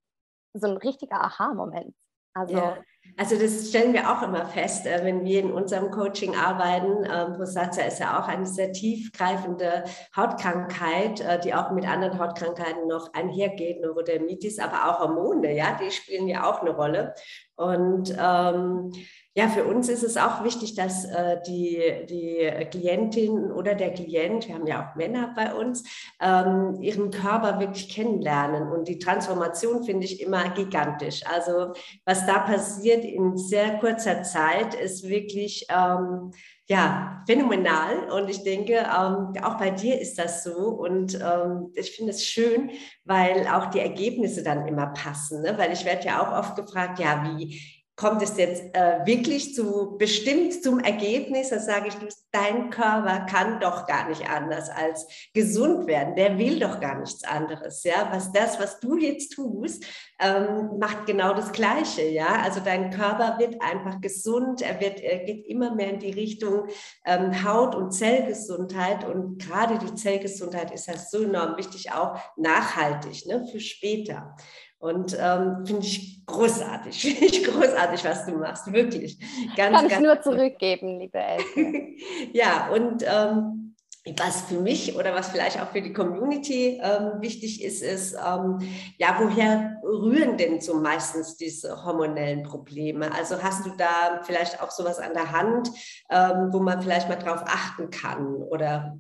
so 0.54 0.68
ein 0.68 0.78
richtiger 0.78 1.22
Aha-Moment. 1.22 1.94
Also, 2.34 2.58
ja. 2.58 2.78
Also 3.16 3.38
das 3.38 3.70
stellen 3.70 3.94
wir 3.94 4.12
auch 4.12 4.22
immer 4.22 4.46
fest, 4.46 4.86
äh, 4.86 5.04
wenn 5.04 5.24
wir 5.24 5.40
in 5.40 5.52
unserem 5.52 5.90
Coaching 5.92 6.36
arbeiten. 6.36 7.06
Ähm, 7.06 7.34
Rosacea 7.34 7.86
ist 7.86 8.00
ja 8.00 8.20
auch 8.20 8.28
eine 8.28 8.46
sehr 8.46 8.72
tiefgreifende 8.72 9.86
Hautkrankheit, 10.16 11.22
äh, 11.22 11.40
die 11.40 11.54
auch 11.54 11.72
mit 11.72 11.88
anderen 11.88 12.20
Hautkrankheiten 12.20 12.88
noch 12.88 13.14
einhergeht, 13.14 13.82
Neurodermitis, 13.82 14.60
aber 14.60 14.90
auch 14.90 15.00
Hormone, 15.00 15.56
ja, 15.56 15.78
die 15.82 15.92
spielen 15.92 16.28
ja 16.28 16.50
auch 16.50 16.62
eine 16.62 16.72
Rolle. 16.72 17.14
Und 17.56 18.16
ähm, 18.20 18.92
ja, 19.38 19.50
für 19.50 19.66
uns 19.66 19.88
ist 19.88 20.02
es 20.02 20.18
auch 20.18 20.44
wichtig, 20.44 20.74
dass 20.74 21.06
äh, 21.06 21.38
die, 21.46 21.80
die 22.10 22.66
Klientin 22.72 23.52
oder 23.52 23.76
der 23.76 23.94
Klient, 23.94 24.48
wir 24.48 24.56
haben 24.56 24.66
ja 24.66 24.90
auch 24.90 24.96
Männer 24.96 25.32
bei 25.36 25.54
uns, 25.54 25.84
ähm, 26.20 26.82
ihren 26.82 27.12
Körper 27.12 27.60
wirklich 27.60 27.88
kennenlernen. 27.88 28.72
Und 28.72 28.88
die 28.88 28.98
Transformation 28.98 29.84
finde 29.84 30.06
ich 30.06 30.22
immer 30.22 30.50
gigantisch. 30.50 31.22
Also 31.32 31.74
was 32.04 32.26
da 32.26 32.40
passiert 32.40 33.06
in 33.06 33.38
sehr 33.38 33.78
kurzer 33.78 34.24
Zeit, 34.24 34.74
ist 34.74 35.08
wirklich 35.08 35.68
ähm, 35.70 36.32
ja, 36.66 37.24
phänomenal. 37.28 38.10
Und 38.10 38.32
ich 38.32 38.44
denke, 38.44 38.74
ähm, 38.74 39.34
auch 39.44 39.60
bei 39.60 39.70
dir 39.70 40.02
ist 40.02 40.18
das 40.18 40.44
so. 40.44 40.70
Und 40.70 41.14
ähm, 41.14 41.72
ich 41.76 41.92
finde 41.92 42.12
es 42.12 42.26
schön, 42.26 42.72
weil 43.06 43.48
auch 43.48 43.68
die 43.68 43.82
Ergebnisse 43.82 44.42
dann 44.42 44.68
immer 44.68 44.88
passen. 44.88 45.44
Ne? 45.44 45.56
Weil 45.60 45.74
ich 45.74 45.86
werde 45.86 46.08
ja 46.08 46.24
auch 46.24 46.40
oft 46.40 46.56
gefragt, 46.56 46.98
ja, 46.98 47.24
wie 47.24 47.77
kommt 47.98 48.22
es 48.22 48.38
jetzt 48.38 48.64
äh, 48.76 49.00
wirklich 49.06 49.56
zu 49.56 49.98
bestimmt 49.98 50.64
zum 50.64 50.80
Ergebnis, 50.80 51.50
da 51.50 51.60
sage 51.60 51.88
ich, 51.88 51.96
dein 52.32 52.70
Körper 52.70 53.26
kann 53.26 53.60
doch 53.60 53.88
gar 53.88 54.08
nicht 54.08 54.30
anders 54.30 54.70
als 54.70 55.08
gesund 55.34 55.88
werden. 55.88 56.16
Der 56.16 56.38
will 56.38 56.60
doch 56.60 56.80
gar 56.80 57.00
nichts 57.00 57.24
anderes. 57.24 57.84
Ja, 57.84 58.10
was 58.12 58.32
das, 58.32 58.60
was 58.60 58.80
du 58.80 58.98
jetzt 58.98 59.34
tust, 59.34 59.84
ähm, 60.20 60.78
macht 60.80 61.08
genau 61.08 61.34
das 61.34 61.52
Gleiche. 61.52 62.04
Ja, 62.04 62.42
also 62.44 62.60
dein 62.60 62.92
Körper 62.92 63.40
wird 63.40 63.60
einfach 63.64 64.00
gesund. 64.00 64.62
Er 64.62 64.80
wird, 64.80 65.00
er 65.00 65.20
geht 65.26 65.48
immer 65.48 65.74
mehr 65.74 65.94
in 65.94 66.00
die 66.00 66.12
Richtung 66.12 66.68
ähm, 67.04 67.44
Haut- 67.44 67.74
und 67.74 67.92
Zellgesundheit. 67.92 69.06
Und 69.06 69.40
gerade 69.40 69.80
die 69.80 69.96
Zellgesundheit 69.96 70.72
ist 70.72 70.86
ja 70.86 70.96
so 70.98 71.24
enorm 71.24 71.58
wichtig, 71.58 71.92
auch 71.92 72.20
nachhaltig 72.36 73.26
ne, 73.26 73.44
für 73.52 73.60
später. 73.60 74.36
Und 74.80 75.18
ähm, 75.20 75.66
finde 75.66 75.82
ich 75.82 76.26
großartig, 76.26 77.02
finde 77.18 77.26
ich 77.26 77.44
großartig, 77.44 78.04
was 78.04 78.26
du 78.26 78.34
machst, 78.34 78.72
wirklich. 78.72 79.18
Ganz, 79.56 79.76
Kann 79.76 79.88
ich 79.88 80.00
nur 80.00 80.22
zurückgeben, 80.22 81.00
liebe 81.00 81.18
Elke. 81.18 81.96
ja, 82.34 82.70
und 82.70 83.04
ähm, 83.04 83.76
was 84.16 84.42
für 84.44 84.60
mich 84.60 84.96
oder 84.96 85.14
was 85.14 85.30
vielleicht 85.30 85.60
auch 85.62 85.70
für 85.70 85.82
die 85.82 85.94
Community 85.94 86.80
ähm, 86.82 87.20
wichtig 87.20 87.64
ist, 87.64 87.82
ist, 87.82 88.14
ähm, 88.14 88.60
ja, 88.98 89.18
woher 89.20 89.82
rühren 89.84 90.38
denn 90.38 90.62
so 90.62 90.76
meistens 90.76 91.36
diese 91.36 91.84
hormonellen 91.84 92.44
Probleme? 92.44 93.12
Also 93.14 93.42
hast 93.42 93.66
du 93.66 93.72
da 93.78 94.22
vielleicht 94.24 94.62
auch 94.62 94.72
sowas 94.72 95.00
an 95.00 95.14
der 95.14 95.32
Hand, 95.32 95.70
ähm, 96.10 96.50
wo 96.52 96.60
man 96.60 96.82
vielleicht 96.82 97.10
mal 97.10 97.16
drauf 97.16 97.42
achten 97.46 97.90
kann 97.90 98.36
oder 98.36 98.98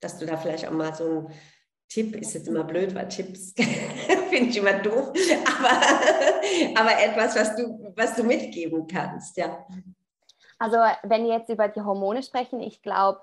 dass 0.00 0.18
du 0.18 0.26
da 0.26 0.36
vielleicht 0.36 0.66
auch 0.66 0.72
mal 0.72 0.94
so 0.94 1.04
ein 1.04 1.26
Tipp 1.88 2.16
ist 2.16 2.34
jetzt 2.34 2.48
immer 2.48 2.64
blöd, 2.64 2.94
weil 2.94 3.08
Tipps 3.08 3.54
finde 4.38 4.50
ich 4.50 4.56
immer 4.58 4.74
doof, 4.74 5.12
aber, 5.58 6.80
aber 6.80 7.02
etwas, 7.02 7.36
was 7.36 7.56
du, 7.56 7.92
was 7.96 8.14
du 8.14 8.22
mitgeben 8.22 8.86
kannst, 8.86 9.36
ja. 9.36 9.66
Also 10.58 10.76
wenn 11.02 11.24
wir 11.24 11.34
jetzt 11.34 11.50
über 11.50 11.68
die 11.68 11.80
Hormone 11.80 12.22
sprechen, 12.22 12.60
ich 12.60 12.82
glaube, 12.82 13.20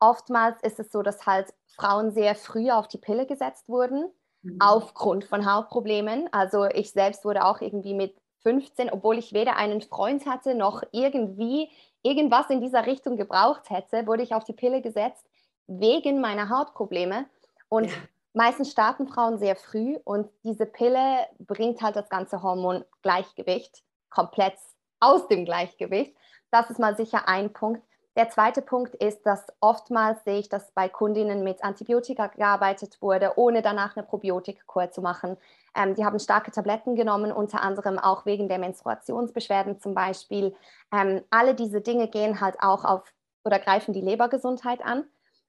oftmals 0.00 0.60
ist 0.62 0.78
es 0.78 0.90
so, 0.90 1.02
dass 1.02 1.26
halt 1.26 1.52
Frauen 1.66 2.12
sehr 2.12 2.34
früh 2.34 2.70
auf 2.70 2.88
die 2.88 2.98
Pille 2.98 3.26
gesetzt 3.26 3.68
wurden, 3.68 4.10
mhm. 4.42 4.56
aufgrund 4.60 5.24
von 5.24 5.50
Hautproblemen. 5.50 6.28
Also 6.32 6.64
ich 6.66 6.92
selbst 6.92 7.24
wurde 7.24 7.44
auch 7.44 7.60
irgendwie 7.60 7.94
mit 7.94 8.14
15, 8.42 8.90
obwohl 8.90 9.18
ich 9.18 9.32
weder 9.32 9.56
einen 9.56 9.82
Freund 9.82 10.26
hatte 10.26 10.54
noch 10.54 10.82
irgendwie 10.92 11.70
irgendwas 12.02 12.48
in 12.48 12.60
dieser 12.60 12.86
Richtung 12.86 13.16
gebraucht 13.16 13.68
hätte, 13.70 14.06
wurde 14.06 14.22
ich 14.22 14.34
auf 14.34 14.44
die 14.44 14.52
Pille 14.52 14.80
gesetzt 14.80 15.24
wegen 15.66 16.20
meiner 16.20 16.48
Hautprobleme. 16.48 17.26
Und 17.68 17.86
ja. 17.86 17.96
Meistens 18.32 18.70
starten 18.70 19.08
Frauen 19.08 19.38
sehr 19.38 19.56
früh 19.56 19.96
und 20.04 20.28
diese 20.44 20.66
Pille 20.66 21.26
bringt 21.38 21.82
halt 21.82 21.96
das 21.96 22.08
ganze 22.08 22.42
Hormongleichgewicht 22.42 23.82
komplett 24.10 24.54
aus 25.00 25.28
dem 25.28 25.44
Gleichgewicht. 25.44 26.16
Das 26.50 26.70
ist 26.70 26.78
mal 26.78 26.96
sicher 26.96 27.28
ein 27.28 27.52
Punkt. 27.52 27.82
Der 28.16 28.30
zweite 28.30 28.62
Punkt 28.62 28.96
ist, 28.96 29.24
dass 29.26 29.46
oftmals 29.60 30.24
sehe 30.24 30.40
ich, 30.40 30.48
dass 30.48 30.72
bei 30.72 30.88
Kundinnen 30.88 31.44
mit 31.44 31.62
Antibiotika 31.62 32.26
gearbeitet 32.26 33.00
wurde, 33.00 33.34
ohne 33.36 33.62
danach 33.62 33.96
eine 33.96 34.04
Probiotikkur 34.04 34.90
zu 34.90 35.02
machen. 35.02 35.36
Ähm, 35.76 35.94
die 35.94 36.04
haben 36.04 36.18
starke 36.18 36.50
Tabletten 36.50 36.96
genommen, 36.96 37.30
unter 37.30 37.62
anderem 37.62 37.96
auch 37.96 38.26
wegen 38.26 38.48
der 38.48 38.58
Menstruationsbeschwerden 38.58 39.78
zum 39.78 39.94
Beispiel. 39.94 40.56
Ähm, 40.92 41.22
alle 41.30 41.54
diese 41.54 41.80
Dinge 41.80 42.08
gehen 42.08 42.40
halt 42.40 42.56
auch 42.60 42.84
auf 42.84 43.04
oder 43.44 43.60
greifen 43.60 43.94
die 43.94 44.00
Lebergesundheit 44.00 44.84
an. 44.84 45.04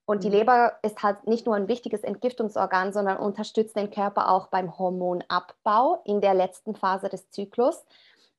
Und 0.10 0.24
die 0.24 0.30
mhm. 0.30 0.38
Leber 0.38 0.74
ist 0.82 1.04
halt 1.04 1.28
nicht 1.28 1.46
nur 1.46 1.56
ein 1.56 1.68
wichtiges 1.68 2.02
Entgiftungsorgan, 2.02 2.92
sondern 2.92 3.18
unterstützt 3.18 3.76
den 3.76 3.92
Körper 3.92 4.32
auch 4.32 4.48
beim 4.48 4.76
Hormonabbau 4.76 6.02
in 6.04 6.20
der 6.20 6.34
letzten 6.34 6.74
Phase 6.74 7.10
des 7.10 7.30
Zyklus. 7.30 7.86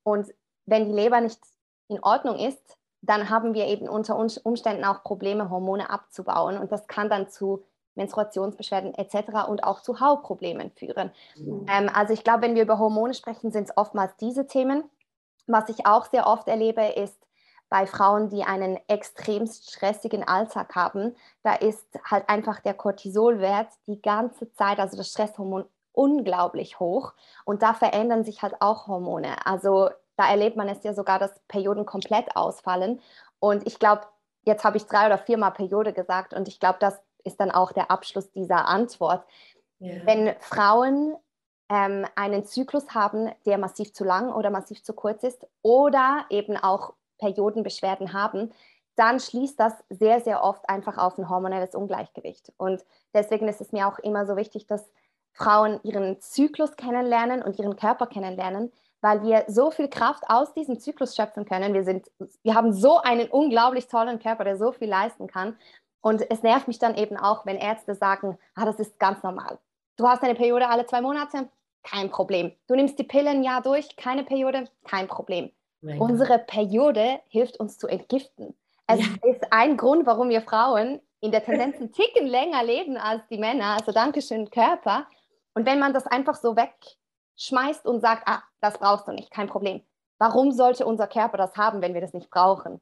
Und 0.02 0.34
wenn 0.66 0.86
die 0.86 0.92
Leber 0.92 1.20
nicht 1.20 1.38
in 1.86 2.02
Ordnung 2.02 2.40
ist, 2.40 2.76
dann 3.02 3.30
haben 3.30 3.54
wir 3.54 3.68
eben 3.68 3.88
unter 3.88 4.16
Umständen 4.16 4.84
auch 4.84 5.04
Probleme, 5.04 5.48
Hormone 5.48 5.90
abzubauen. 5.90 6.58
Und 6.58 6.72
das 6.72 6.88
kann 6.88 7.08
dann 7.08 7.28
zu 7.28 7.62
Menstruationsbeschwerden 7.94 8.94
etc. 8.94 9.48
und 9.48 9.62
auch 9.62 9.80
zu 9.80 10.00
Hautproblemen 10.00 10.72
führen. 10.72 11.12
Mhm. 11.36 11.66
Ähm, 11.70 11.88
also 11.94 12.12
ich 12.12 12.24
glaube, 12.24 12.42
wenn 12.42 12.56
wir 12.56 12.64
über 12.64 12.80
Hormone 12.80 13.14
sprechen, 13.14 13.52
sind 13.52 13.68
es 13.68 13.76
oftmals 13.76 14.16
diese 14.16 14.48
Themen. 14.48 14.90
Was 15.46 15.68
ich 15.68 15.86
auch 15.86 16.06
sehr 16.06 16.26
oft 16.26 16.48
erlebe, 16.48 16.82
ist 16.82 17.16
bei 17.70 17.86
Frauen, 17.86 18.28
die 18.28 18.42
einen 18.42 18.78
extremst 18.88 19.70
stressigen 19.72 20.26
Alltag 20.26 20.74
haben, 20.74 21.16
da 21.42 21.54
ist 21.54 21.86
halt 22.04 22.28
einfach 22.28 22.60
der 22.60 22.74
Cortisolwert 22.74 23.68
die 23.86 24.02
ganze 24.02 24.52
Zeit, 24.52 24.78
also 24.78 24.96
das 24.96 25.08
Stresshormon, 25.08 25.64
unglaublich 25.92 26.80
hoch. 26.80 27.14
Und 27.44 27.62
da 27.62 27.72
verändern 27.72 28.24
sich 28.24 28.42
halt 28.42 28.56
auch 28.60 28.88
Hormone. 28.88 29.46
Also 29.46 29.88
da 30.16 30.28
erlebt 30.28 30.56
man 30.56 30.68
es 30.68 30.82
ja 30.82 30.92
sogar, 30.92 31.18
dass 31.18 31.40
Perioden 31.48 31.86
komplett 31.86 32.36
ausfallen. 32.36 33.00
Und 33.38 33.66
ich 33.66 33.78
glaube, 33.78 34.02
jetzt 34.42 34.64
habe 34.64 34.76
ich 34.76 34.86
drei 34.86 35.06
oder 35.06 35.18
viermal 35.18 35.52
Periode 35.52 35.92
gesagt 35.92 36.34
und 36.34 36.48
ich 36.48 36.60
glaube, 36.60 36.78
das 36.80 37.00
ist 37.24 37.40
dann 37.40 37.50
auch 37.50 37.72
der 37.72 37.90
Abschluss 37.90 38.30
dieser 38.32 38.66
Antwort. 38.66 39.24
Ja. 39.78 39.94
Wenn 40.04 40.34
Frauen 40.40 41.16
ähm, 41.68 42.04
einen 42.16 42.44
Zyklus 42.44 42.94
haben, 42.94 43.30
der 43.46 43.58
massiv 43.58 43.92
zu 43.92 44.04
lang 44.04 44.32
oder 44.32 44.50
massiv 44.50 44.82
zu 44.82 44.92
kurz 44.92 45.22
ist 45.22 45.46
oder 45.62 46.26
eben 46.30 46.56
auch 46.56 46.94
Periodenbeschwerden 47.20 48.12
haben, 48.12 48.50
dann 48.96 49.20
schließt 49.20 49.58
das 49.58 49.72
sehr, 49.88 50.20
sehr 50.20 50.42
oft 50.42 50.68
einfach 50.68 50.98
auf 50.98 51.16
ein 51.16 51.30
hormonelles 51.30 51.74
Ungleichgewicht. 51.74 52.52
Und 52.56 52.84
deswegen 53.14 53.48
ist 53.48 53.60
es 53.60 53.72
mir 53.72 53.86
auch 53.86 53.98
immer 54.00 54.26
so 54.26 54.36
wichtig, 54.36 54.66
dass 54.66 54.90
Frauen 55.32 55.80
ihren 55.84 56.20
Zyklus 56.20 56.76
kennenlernen 56.76 57.42
und 57.42 57.58
ihren 57.58 57.76
Körper 57.76 58.06
kennenlernen, 58.06 58.72
weil 59.00 59.22
wir 59.22 59.44
so 59.46 59.70
viel 59.70 59.88
Kraft 59.88 60.24
aus 60.28 60.52
diesem 60.52 60.78
Zyklus 60.78 61.16
schöpfen 61.16 61.44
können. 61.44 61.72
Wir, 61.72 61.84
sind, 61.84 62.10
wir 62.42 62.54
haben 62.54 62.72
so 62.72 62.98
einen 62.98 63.28
unglaublich 63.28 63.86
tollen 63.88 64.18
Körper, 64.18 64.44
der 64.44 64.58
so 64.58 64.72
viel 64.72 64.88
leisten 64.88 65.26
kann. 65.28 65.56
Und 66.02 66.30
es 66.30 66.42
nervt 66.42 66.68
mich 66.68 66.78
dann 66.78 66.96
eben 66.96 67.16
auch, 67.16 67.46
wenn 67.46 67.56
Ärzte 67.56 67.94
sagen, 67.94 68.38
ah, 68.54 68.64
das 68.64 68.78
ist 68.80 68.98
ganz 68.98 69.22
normal. 69.22 69.58
Du 69.96 70.06
hast 70.06 70.22
eine 70.22 70.34
Periode 70.34 70.68
alle 70.68 70.86
zwei 70.86 71.00
Monate, 71.00 71.48
kein 71.82 72.10
Problem. 72.10 72.52
Du 72.66 72.74
nimmst 72.74 72.98
die 72.98 73.04
Pillen 73.04 73.38
ein 73.38 73.42
Jahr 73.42 73.62
durch, 73.62 73.96
keine 73.96 74.24
Periode, 74.24 74.68
kein 74.84 75.08
Problem. 75.08 75.50
Mein 75.80 75.98
Unsere 76.00 76.38
Periode 76.38 77.20
hilft 77.28 77.58
uns 77.58 77.78
zu 77.78 77.86
entgiften. 77.86 78.56
Es 78.86 79.00
ja. 79.00 79.30
ist 79.30 79.52
ein 79.52 79.76
Grund, 79.76 80.06
warum 80.06 80.28
wir 80.28 80.42
Frauen 80.42 81.00
in 81.20 81.30
der 81.30 81.44
Tendenz 81.44 81.76
einen 81.76 81.92
Ticken 81.92 82.26
länger 82.26 82.62
leben 82.62 82.96
als 82.96 83.26
die 83.28 83.38
Männer. 83.38 83.76
Also 83.78 83.92
Dankeschön, 83.92 84.50
Körper. 84.50 85.06
Und 85.54 85.66
wenn 85.66 85.78
man 85.78 85.92
das 85.92 86.06
einfach 86.06 86.34
so 86.34 86.56
weg 86.56 86.74
schmeißt 87.36 87.86
und 87.86 88.00
sagt, 88.00 88.24
ah, 88.26 88.42
das 88.60 88.78
brauchst 88.78 89.08
du 89.08 89.12
nicht, 89.12 89.30
kein 89.30 89.48
Problem. 89.48 89.82
Warum 90.18 90.52
sollte 90.52 90.84
unser 90.84 91.06
Körper 91.06 91.38
das 91.38 91.56
haben, 91.56 91.80
wenn 91.80 91.94
wir 91.94 92.02
das 92.02 92.12
nicht 92.12 92.30
brauchen? 92.30 92.80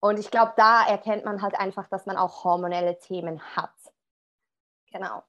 Und 0.00 0.18
ich 0.18 0.30
glaube, 0.30 0.52
da 0.56 0.86
erkennt 0.86 1.24
man 1.24 1.42
halt 1.42 1.58
einfach, 1.58 1.88
dass 1.88 2.06
man 2.06 2.16
auch 2.16 2.44
hormonelle 2.44 2.98
Themen 2.98 3.40
hat. 3.56 3.74
Genau. 4.90 5.22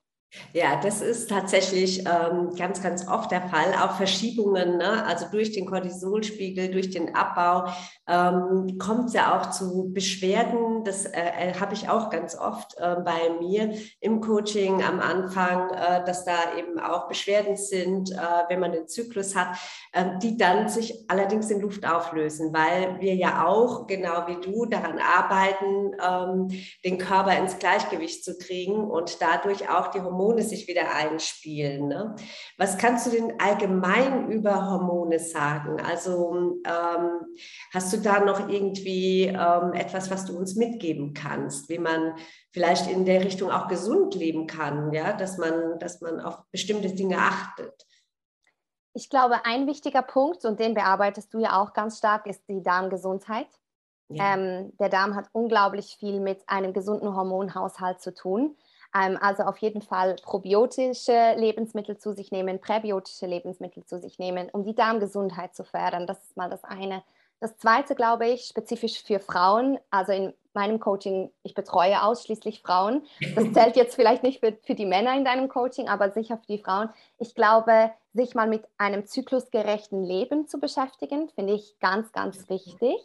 Ja, 0.54 0.80
das 0.82 1.02
ist 1.02 1.30
tatsächlich 1.30 2.00
ähm, 2.00 2.56
ganz, 2.58 2.82
ganz 2.82 3.08
oft 3.08 3.32
der 3.32 3.42
Fall. 3.42 3.74
Auch 3.82 3.98
Verschiebungen, 3.98 4.78
ne? 4.78 5.06
also 5.06 5.26
durch 5.32 5.52
den 5.52 5.66
Cortisolspiegel, 5.66 6.72
durch 6.72 6.90
den 6.90 7.16
Abbau, 7.16 7.70
ähm, 8.08 8.78
kommt 8.78 9.10
es 9.10 9.14
ja 9.14 9.38
auch 9.38 9.50
zu 9.52 9.92
Beschwerden. 9.94 10.75
Das 10.86 11.06
äh, 11.06 11.12
äh, 11.12 11.54
habe 11.60 11.74
ich 11.74 11.90
auch 11.90 12.10
ganz 12.10 12.38
oft 12.38 12.78
äh, 12.78 12.96
bei 13.04 13.30
mir 13.40 13.74
im 14.00 14.22
Coaching 14.22 14.84
am 14.84 15.00
Anfang, 15.00 15.70
äh, 15.72 16.06
dass 16.06 16.26
da 16.26 16.56
eben 16.58 16.80
auch 16.80 17.08
Beschwerden 17.08 17.58
sind, 17.58 18.12
äh, 18.12 18.16
wenn 18.50 18.60
man 18.60 18.72
den 18.72 18.88
Zyklus 18.88 19.36
hat, 19.36 19.58
ähm, 19.94 20.20
die 20.22 20.38
dann 20.38 20.70
sich 20.70 21.06
allerdings 21.08 21.50
in 21.50 21.62
Luft 21.62 21.86
auflösen, 21.88 22.54
weil 22.54 23.00
wir 23.00 23.16
ja 23.16 23.46
auch, 23.46 23.88
genau 23.88 24.28
wie 24.28 24.40
du, 24.42 24.66
daran 24.66 25.00
arbeiten, 25.00 25.96
ähm, 26.02 26.48
den 26.84 26.98
Körper 26.98 27.38
ins 27.38 27.58
Gleichgewicht 27.60 28.24
zu 28.24 28.38
kriegen 28.38 28.90
und 28.90 29.22
dadurch 29.22 29.70
auch 29.70 29.88
die 29.88 30.02
Hormone 30.02 30.42
sich 30.44 30.68
wieder 30.68 30.94
einspielen. 30.94 31.88
Ne? 31.88 32.16
Was 32.58 32.78
kannst 32.78 33.08
du 33.08 33.12
denn 33.12 33.34
allgemein 33.40 34.30
über 34.30 34.70
Hormone 34.70 35.20
sagen? 35.20 35.82
Also 35.82 36.60
ähm, 36.66 37.36
hast 37.74 37.94
du 37.94 37.98
da 37.98 38.20
noch 38.20 38.50
irgendwie 38.50 39.26
ähm, 39.26 39.74
etwas, 39.74 40.12
was 40.12 40.26
du 40.26 40.38
uns 40.38 40.56
mitgeben 40.76 41.14
kannst, 41.14 41.70
wie 41.70 41.80
man 41.80 42.16
vielleicht 42.52 42.90
in 42.90 43.06
der 43.06 43.24
Richtung 43.24 43.52
auch 43.52 43.68
gesund 43.68 44.16
leben 44.16 44.48
kann, 44.48 44.92
ja, 44.94 45.14
dass 45.14 45.38
man, 45.38 45.80
dass 45.80 46.02
man 46.02 46.20
auf 46.20 46.40
bestimmte 46.52 46.90
Dinge 46.90 47.18
achtet? 47.18 47.86
Ich 48.94 49.10
glaube, 49.10 49.46
ein 49.46 49.68
wichtiger 49.68 50.02
Punkt, 50.02 50.46
und 50.46 50.60
den 50.60 50.74
bearbeitest 50.74 51.34
du 51.34 51.40
ja 51.40 51.62
auch 51.62 51.74
ganz 51.74 51.98
stark, 51.98 52.28
ist 52.28 52.44
die 52.48 52.64
Darmgesundheit. 52.64 53.48
Ja. 54.10 54.36
Ähm, 54.36 54.72
der 54.80 54.90
Darm 54.90 55.16
hat 55.16 55.28
unglaublich 55.32 55.98
viel 56.00 56.20
mit 56.20 56.48
einem 56.48 56.74
gesunden 56.74 57.16
Hormonhaushalt 57.16 58.00
zu 58.00 58.14
tun. 58.14 58.56
Ähm, 58.94 59.18
also 59.20 59.44
auf 59.44 59.58
jeden 59.58 59.82
Fall 59.82 60.16
probiotische 60.22 61.34
Lebensmittel 61.36 61.98
zu 61.98 62.14
sich 62.14 62.32
nehmen, 62.32 62.62
präbiotische 62.62 63.26
Lebensmittel 63.26 63.84
zu 63.84 64.00
sich 64.00 64.20
nehmen, 64.20 64.50
um 64.52 64.64
die 64.64 64.76
Darmgesundheit 64.76 65.56
zu 65.56 65.66
fördern. 65.66 66.08
Das 66.08 66.24
ist 66.24 66.38
mal 66.38 66.50
das 66.50 66.64
eine. 66.64 67.04
Das 67.40 67.58
zweite, 67.58 67.96
glaube 67.96 68.28
ich, 68.28 68.46
spezifisch 68.46 69.04
für 69.04 69.20
Frauen, 69.20 69.78
also 69.90 70.12
in 70.12 70.34
meinem 70.54 70.80
Coaching, 70.80 71.32
ich 71.44 71.54
betreue 71.54 72.02
ausschließlich 72.02 72.62
Frauen. 72.62 73.06
Das 73.36 73.44
zählt 73.54 73.76
jetzt 73.76 73.96
vielleicht 73.96 74.24
nicht 74.24 74.40
für, 74.40 74.58
für 74.64 74.74
die 74.74 74.86
Männer 74.86 75.16
in 75.16 75.26
deinem 75.26 75.50
Coaching, 75.50 75.90
aber 75.90 76.12
sicher 76.12 76.38
für 76.38 76.48
die 76.48 76.64
Frauen. 76.64 76.90
Ich 77.20 77.36
glaube, 77.36 77.92
sich 78.14 78.34
mal 78.34 78.48
mit 78.48 78.64
einem 78.78 79.06
zyklusgerechten 79.06 80.04
Leben 80.04 80.48
zu 80.48 80.60
beschäftigen, 80.60 81.30
finde 81.30 81.54
ich 81.54 81.78
ganz, 81.80 82.12
ganz 82.14 82.50
wichtig. 82.50 82.96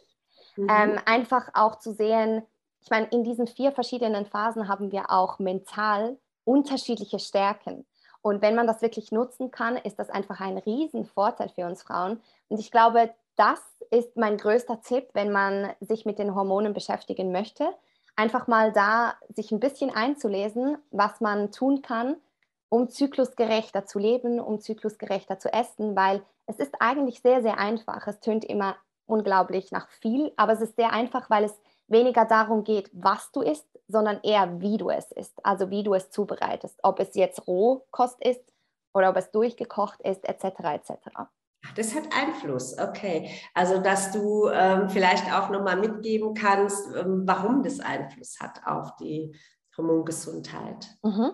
Mhm. 0.55 0.67
Ähm, 0.69 0.99
einfach 1.05 1.49
auch 1.53 1.77
zu 1.79 1.93
sehen, 1.93 2.43
ich 2.81 2.89
meine, 2.89 3.07
in 3.07 3.23
diesen 3.23 3.47
vier 3.47 3.71
verschiedenen 3.71 4.25
Phasen 4.25 4.67
haben 4.67 4.91
wir 4.91 5.11
auch 5.11 5.37
mental 5.37 6.17
unterschiedliche 6.45 7.19
Stärken. 7.19 7.85
Und 8.21 8.41
wenn 8.41 8.55
man 8.55 8.67
das 8.67 8.81
wirklich 8.81 9.11
nutzen 9.11 9.51
kann, 9.51 9.77
ist 9.77 9.99
das 9.99 10.09
einfach 10.09 10.39
ein 10.39 10.57
Riesenvorteil 10.57 11.49
für 11.49 11.65
uns 11.65 11.83
Frauen. 11.83 12.21
Und 12.49 12.59
ich 12.59 12.71
glaube, 12.71 13.13
das 13.41 13.59
ist 13.89 14.17
mein 14.17 14.37
größter 14.37 14.81
Tipp, 14.81 15.09
wenn 15.13 15.31
man 15.31 15.73
sich 15.79 16.05
mit 16.05 16.19
den 16.19 16.35
Hormonen 16.35 16.73
beschäftigen 16.73 17.31
möchte. 17.31 17.73
Einfach 18.15 18.45
mal 18.45 18.71
da 18.71 19.15
sich 19.29 19.51
ein 19.51 19.59
bisschen 19.59 19.89
einzulesen, 19.89 20.77
was 20.91 21.21
man 21.21 21.51
tun 21.51 21.81
kann, 21.81 22.17
um 22.69 22.87
zyklusgerechter 22.87 23.87
zu 23.87 23.97
leben, 23.97 24.39
um 24.39 24.59
zyklusgerechter 24.59 25.39
zu 25.39 25.51
essen, 25.51 25.95
weil 25.95 26.21
es 26.45 26.59
ist 26.59 26.75
eigentlich 26.79 27.21
sehr, 27.21 27.41
sehr 27.41 27.57
einfach. 27.57 28.05
Es 28.05 28.19
tönt 28.19 28.45
immer 28.45 28.75
unglaublich 29.07 29.71
nach 29.71 29.89
viel, 29.89 30.31
aber 30.37 30.53
es 30.53 30.61
ist 30.61 30.75
sehr 30.75 30.93
einfach, 30.93 31.31
weil 31.31 31.45
es 31.45 31.59
weniger 31.87 32.25
darum 32.25 32.63
geht, 32.63 32.91
was 32.93 33.31
du 33.31 33.41
isst, 33.41 33.67
sondern 33.87 34.19
eher, 34.21 34.61
wie 34.61 34.77
du 34.77 34.91
es 34.91 35.11
isst, 35.11 35.43
also 35.43 35.71
wie 35.71 35.81
du 35.81 35.95
es 35.95 36.11
zubereitest, 36.11 36.79
ob 36.83 36.99
es 36.99 37.15
jetzt 37.15 37.47
Rohkost 37.47 38.23
ist 38.23 38.53
oder 38.93 39.09
ob 39.09 39.17
es 39.17 39.31
durchgekocht 39.31 39.99
ist, 40.01 40.29
etc. 40.29 40.59
etc. 40.59 40.91
Das 41.75 41.95
hat 41.95 42.03
Einfluss, 42.13 42.77
okay. 42.77 43.29
Also, 43.53 43.79
dass 43.79 44.11
du 44.11 44.49
ähm, 44.49 44.89
vielleicht 44.89 45.31
auch 45.33 45.49
nochmal 45.49 45.77
mitgeben 45.77 46.33
kannst, 46.33 46.93
ähm, 46.95 47.23
warum 47.25 47.63
das 47.63 47.79
Einfluss 47.79 48.39
hat 48.39 48.61
auf 48.65 48.95
die 48.97 49.35
Hormongesundheit. 49.77 50.87
Mhm. 51.03 51.33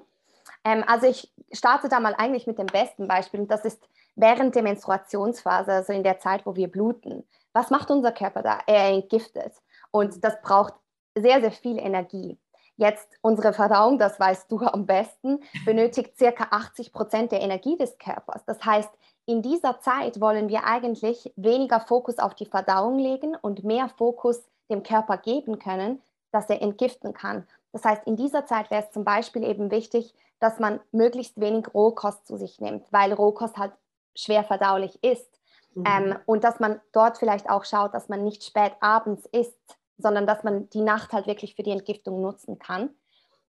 Ähm, 0.63 0.83
also, 0.85 1.07
ich 1.07 1.33
starte 1.51 1.89
da 1.89 1.99
mal 1.99 2.15
eigentlich 2.15 2.45
mit 2.45 2.59
dem 2.59 2.67
besten 2.67 3.07
Beispiel 3.07 3.39
und 3.39 3.51
das 3.51 3.65
ist 3.65 3.81
während 4.15 4.55
der 4.55 4.63
Menstruationsphase, 4.63 5.71
also 5.71 5.93
in 5.93 6.03
der 6.03 6.19
Zeit, 6.19 6.45
wo 6.45 6.55
wir 6.55 6.69
bluten. 6.69 7.23
Was 7.53 7.69
macht 7.69 7.89
unser 7.89 8.11
Körper 8.11 8.43
da? 8.43 8.59
Er 8.67 8.89
entgiftet. 8.89 9.53
Und 9.91 10.23
das 10.23 10.41
braucht 10.41 10.73
sehr, 11.15 11.39
sehr 11.41 11.51
viel 11.51 11.77
Energie. 11.79 12.37
Jetzt 12.75 13.07
unsere 13.21 13.53
Verdauung, 13.53 13.97
das 13.97 14.19
weißt 14.19 14.51
du 14.51 14.59
am 14.59 14.85
besten, 14.85 15.39
benötigt 15.65 16.15
circa 16.17 16.47
80 16.51 16.93
Prozent 16.93 17.31
der 17.31 17.41
Energie 17.41 17.75
des 17.75 17.97
Körpers. 17.97 18.45
Das 18.45 18.63
heißt, 18.63 18.89
in 19.27 19.41
dieser 19.41 19.79
Zeit 19.81 20.21
wollen 20.21 20.47
wir 20.47 20.63
eigentlich 20.63 21.31
weniger 21.35 21.81
Fokus 21.81 22.17
auf 22.17 22.33
die 22.33 22.45
Verdauung 22.45 22.97
legen 22.97 23.35
und 23.35 23.63
mehr 23.63 23.89
Fokus 23.89 24.41
dem 24.69 24.83
Körper 24.83 25.17
geben 25.17 25.59
können, 25.59 26.01
dass 26.31 26.49
er 26.49 26.61
entgiften 26.61 27.13
kann. 27.13 27.45
Das 27.73 27.83
heißt, 27.83 28.07
in 28.07 28.15
dieser 28.15 28.45
Zeit 28.45 28.71
wäre 28.71 28.83
es 28.83 28.91
zum 28.91 29.03
Beispiel 29.03 29.43
eben 29.43 29.69
wichtig, 29.69 30.15
dass 30.39 30.59
man 30.59 30.79
möglichst 30.93 31.39
wenig 31.39 31.73
Rohkost 31.73 32.25
zu 32.25 32.37
sich 32.37 32.61
nimmt, 32.61 32.85
weil 32.91 33.11
Rohkost 33.11 33.57
halt 33.57 33.73
schwer 34.15 34.45
verdaulich 34.45 35.03
ist. 35.03 35.29
Mhm. 35.75 35.83
Ähm, 35.85 36.19
und 36.25 36.45
dass 36.45 36.61
man 36.61 36.79
dort 36.93 37.17
vielleicht 37.17 37.49
auch 37.49 37.65
schaut, 37.65 37.93
dass 37.93 38.07
man 38.07 38.23
nicht 38.23 38.45
spät 38.45 38.73
abends 38.79 39.25
isst, 39.33 39.59
sondern 39.97 40.25
dass 40.25 40.43
man 40.43 40.69
die 40.69 40.81
Nacht 40.81 41.11
halt 41.11 41.27
wirklich 41.27 41.55
für 41.55 41.63
die 41.63 41.71
Entgiftung 41.71 42.21
nutzen 42.21 42.59
kann. 42.59 42.91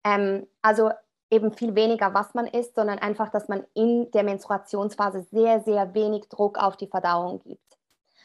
Ähm, 0.03 0.45
also 0.61 0.91
eben 1.33 1.51
viel 1.51 1.75
weniger, 1.75 2.13
was 2.13 2.33
man 2.33 2.47
isst, 2.47 2.75
sondern 2.75 2.99
einfach, 2.99 3.29
dass 3.29 3.47
man 3.47 3.63
in 3.73 4.11
der 4.11 4.23
Menstruationsphase 4.23 5.25
sehr, 5.31 5.61
sehr 5.61 5.93
wenig 5.93 6.29
Druck 6.29 6.57
auf 6.57 6.77
die 6.77 6.87
Verdauung 6.87 7.39
gibt. 7.39 7.77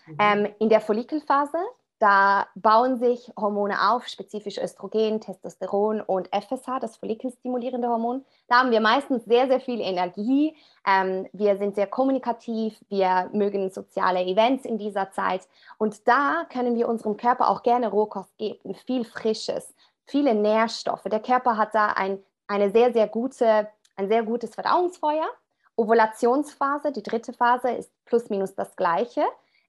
Mhm. 0.06 0.16
Ähm, 0.18 0.48
in 0.58 0.68
der 0.68 0.80
Follikelphase 0.80 1.58
da 1.98 2.46
bauen 2.54 2.96
sich 2.96 3.32
Hormone 3.36 3.90
auf, 3.90 4.06
spezifisch 4.06 4.56
Östrogen, 4.58 5.20
Testosteron 5.20 6.00
und 6.00 6.28
FSH, 6.28 6.78
das 6.80 6.96
follikelstimulierende 6.96 7.88
Hormon. 7.88 8.24
Da 8.46 8.60
haben 8.60 8.70
wir 8.70 8.80
meistens 8.80 9.24
sehr, 9.24 9.48
sehr 9.48 9.60
viel 9.60 9.80
Energie. 9.80 10.56
Ähm, 10.86 11.26
wir 11.32 11.56
sind 11.56 11.74
sehr 11.74 11.88
kommunikativ, 11.88 12.78
wir 12.88 13.28
mögen 13.32 13.70
soziale 13.70 14.24
Events 14.24 14.64
in 14.64 14.78
dieser 14.78 15.10
Zeit. 15.10 15.48
Und 15.76 16.06
da 16.06 16.46
können 16.52 16.76
wir 16.76 16.88
unserem 16.88 17.16
Körper 17.16 17.48
auch 17.48 17.64
gerne 17.64 17.88
Rohkost 17.88 18.36
geben, 18.38 18.76
viel 18.86 19.04
Frisches, 19.04 19.74
viele 20.04 20.34
Nährstoffe. 20.34 21.02
Der 21.04 21.20
Körper 21.20 21.56
hat 21.56 21.74
da 21.74 21.88
ein, 21.88 22.20
eine 22.48 22.70
sehr, 22.70 22.92
sehr 22.92 23.06
gute, 23.06 23.68
ein 23.96 24.08
sehr 24.08 24.22
gutes 24.24 24.54
Verdauungsfeuer. 24.54 25.28
Ovulationsphase, 25.76 26.90
die 26.90 27.02
dritte 27.02 27.32
Phase, 27.32 27.70
ist 27.70 27.92
plus 28.04 28.30
minus 28.30 28.54
das 28.54 28.74
gleiche. 28.74 29.24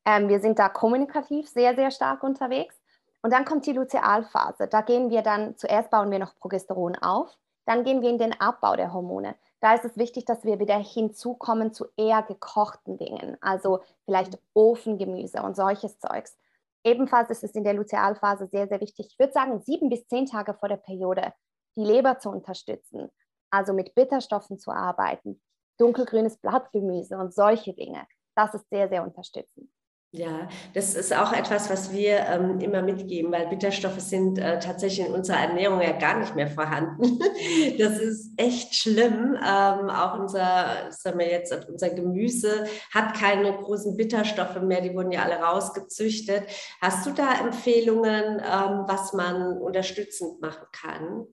Ähm, 0.06 0.28
wir 0.28 0.40
sind 0.40 0.58
da 0.58 0.70
kommunikativ 0.70 1.48
sehr, 1.48 1.76
sehr 1.76 1.92
stark 1.92 2.24
unterwegs. 2.24 2.76
Und 3.22 3.32
dann 3.32 3.46
kommt 3.46 3.66
die 3.66 3.74
Lutealphase. 3.74 4.68
Da 4.68 4.82
gehen 4.82 5.10
wir 5.10 5.22
dann, 5.22 5.58
zuerst 5.58 5.92
bauen 5.92 6.10
wir 6.10 6.20
noch 6.20 6.36
Progesteron 6.38 6.96
auf, 6.96 7.38
dann 7.66 7.84
gehen 7.84 8.02
wir 8.02 8.10
in 8.10 8.18
den 8.18 8.40
Abbau 8.40 8.76
der 8.76 8.94
Hormone. 8.94 9.36
Da 9.62 9.76
ist 9.76 9.84
es 9.84 9.98
wichtig, 9.98 10.26
dass 10.26 10.46
wir 10.46 10.60
wieder 10.60 10.78
hinzukommen 10.78 11.74
zu 11.74 11.86
eher 11.98 12.24
gekochten 12.24 12.98
Dingen, 12.98 13.38
also 13.42 13.82
vielleicht 14.06 14.40
Ofengemüse 14.54 15.44
und 15.44 15.56
solches 15.56 16.00
Zeugs. 16.00 16.38
Ebenfalls 16.84 17.30
ist 17.30 17.44
es 17.44 17.52
in 17.52 17.66
der 17.66 17.74
Lutealphase 17.74 18.48
sehr, 18.48 18.68
sehr 18.70 18.80
wichtig, 18.80 19.08
ich 19.12 19.20
würde 19.20 19.34
sagen, 19.34 19.60
sieben 19.60 19.90
bis 19.90 20.08
zehn 20.08 20.26
Tage 20.26 20.54
vor 20.54 20.70
der 20.70 20.78
Periode, 20.78 21.34
die 21.80 21.86
Leber 21.86 22.20
zu 22.20 22.30
unterstützen, 22.30 23.10
also 23.50 23.74
mit 23.74 23.96
Bitterstoffen 23.96 24.60
zu 24.60 24.72
arbeiten, 24.72 25.42
dunkelgrünes 25.78 26.38
Blattgemüse 26.38 27.18
und 27.18 27.34
solche 27.34 27.74
Dinge. 27.74 28.06
Das 28.36 28.54
ist 28.54 28.70
sehr, 28.70 28.90
sehr 28.90 29.04
unterstützend. 29.04 29.70
Ja, 30.12 30.50
das 30.74 30.96
ist 30.96 31.16
auch 31.16 31.34
etwas, 31.34 31.70
was 31.70 31.94
wir 31.94 32.18
ähm, 32.22 32.60
immer 32.62 32.82
mitgeben, 32.82 33.32
weil 33.32 33.46
Bitterstoffe 33.46 34.00
sind 34.00 34.40
äh, 34.40 34.60
tatsächlich 34.60 35.06
in 35.06 35.14
unserer 35.14 35.38
Ernährung 35.38 35.82
ja 35.82 35.92
gar 35.92 36.18
nicht 36.18 36.36
mehr 36.36 36.48
vorhanden. 36.48 37.20
Das 37.78 38.00
ist 38.00 38.34
echt 38.38 38.76
schlimm. 38.76 39.36
Ähm, 39.36 39.90
auch 39.90 40.20
unser, 40.20 40.92
sagen 40.92 41.20
wir 41.20 41.30
jetzt, 41.30 41.54
unser 41.70 41.92
Gemüse 41.92 42.66
hat 42.94 43.14
keine 43.14 43.56
großen 43.56 43.96
Bitterstoffe 43.96 44.60
mehr. 44.62 44.82
Die 44.82 44.94
wurden 44.94 45.12
ja 45.12 45.24
alle 45.24 45.36
rausgezüchtet. 45.36 46.44
Hast 46.82 47.06
du 47.06 47.12
da 47.12 47.40
Empfehlungen, 47.40 48.40
ähm, 48.40 48.86
was 48.88 49.14
man 49.14 49.60
unterstützend 49.60 50.42
machen 50.42 50.68
kann? 50.72 51.28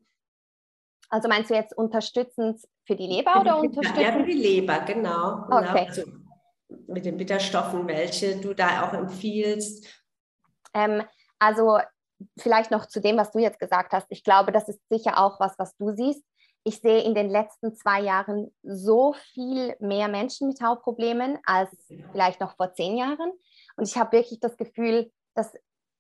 Also 1.09 1.29
meinst 1.29 1.51
du 1.51 1.55
jetzt 1.55 1.77
unterstützend 1.77 2.61
für 2.85 2.97
die 2.97 3.07
Leber 3.07 3.41
oder 3.41 3.59
unterstützend? 3.59 4.01
Ja, 4.01 4.13
für 4.13 4.25
die 4.25 4.33
Leber, 4.33 4.81
genau. 4.81 5.47
genau. 5.49 5.59
Okay. 5.59 5.87
Also, 5.89 6.03
mit 6.89 7.05
den 7.05 7.17
Bitterstoffen, 7.17 7.87
welche 7.87 8.37
du 8.37 8.55
da 8.55 8.87
auch 8.87 8.93
empfiehlst? 8.93 9.87
Ähm, 10.75 11.03
also 11.39 11.79
vielleicht 12.39 12.71
noch 12.71 12.87
zu 12.87 13.01
dem, 13.01 13.17
was 13.17 13.31
du 13.31 13.39
jetzt 13.39 13.59
gesagt 13.59 13.93
hast. 13.93 14.07
Ich 14.11 14.25
glaube, 14.25 14.53
das 14.53 14.69
ist 14.69 14.81
sicher 14.89 15.19
auch 15.19 15.39
was, 15.41 15.59
was 15.59 15.77
du 15.77 15.95
siehst. 15.95 16.25
Ich 16.65 16.81
sehe 16.81 17.03
in 17.03 17.15
den 17.15 17.31
letzten 17.31 17.77
zwei 17.77 18.01
Jahren 18.01 18.53
so 18.63 19.15
viel 19.33 19.77
mehr 19.79 20.09
Menschen 20.09 20.49
mit 20.49 20.61
Hautproblemen 20.61 21.39
als 21.45 21.71
vielleicht 22.11 22.41
noch 22.41 22.57
vor 22.57 22.75
zehn 22.75 22.97
Jahren. 22.97 23.31
Und 23.77 23.87
ich 23.87 23.97
habe 23.97 24.13
wirklich 24.13 24.41
das 24.41 24.57
Gefühl, 24.57 25.13
dass 25.35 25.53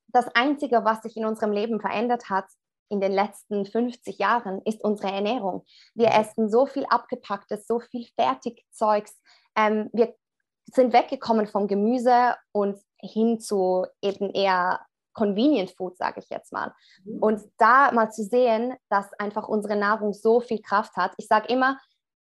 das 0.08 0.26
Einzige, 0.34 0.84
was 0.84 1.02
sich 1.02 1.16
in 1.16 1.24
unserem 1.24 1.52
Leben 1.52 1.80
verändert 1.80 2.30
hat 2.30 2.46
in 2.88 3.00
den 3.00 3.12
letzten 3.12 3.66
50 3.66 4.18
Jahren, 4.18 4.60
ist 4.64 4.82
unsere 4.82 5.12
Ernährung. 5.12 5.64
Wir 5.94 6.08
mhm. 6.08 6.20
essen 6.20 6.50
so 6.50 6.66
viel 6.66 6.86
Abgepacktes, 6.86 7.66
so 7.66 7.80
viel 7.80 8.06
Fertigzeugs. 8.14 9.18
Ähm, 9.56 9.90
wir 9.92 10.14
sind 10.72 10.92
weggekommen 10.92 11.46
vom 11.46 11.66
Gemüse 11.68 12.34
und 12.52 12.78
hin 12.98 13.40
zu 13.40 13.86
eben 14.02 14.30
eher 14.30 14.80
Convenient 15.12 15.70
Food, 15.70 15.96
sage 15.96 16.20
ich 16.20 16.28
jetzt 16.28 16.52
mal. 16.52 16.74
Mhm. 17.04 17.18
Und 17.18 17.42
da 17.58 17.90
mal 17.92 18.10
zu 18.10 18.22
sehen, 18.22 18.74
dass 18.90 19.12
einfach 19.14 19.48
unsere 19.48 19.76
Nahrung 19.76 20.12
so 20.12 20.40
viel 20.40 20.60
Kraft 20.60 20.94
hat. 20.96 21.12
Ich 21.16 21.26
sage 21.26 21.48
immer, 21.48 21.78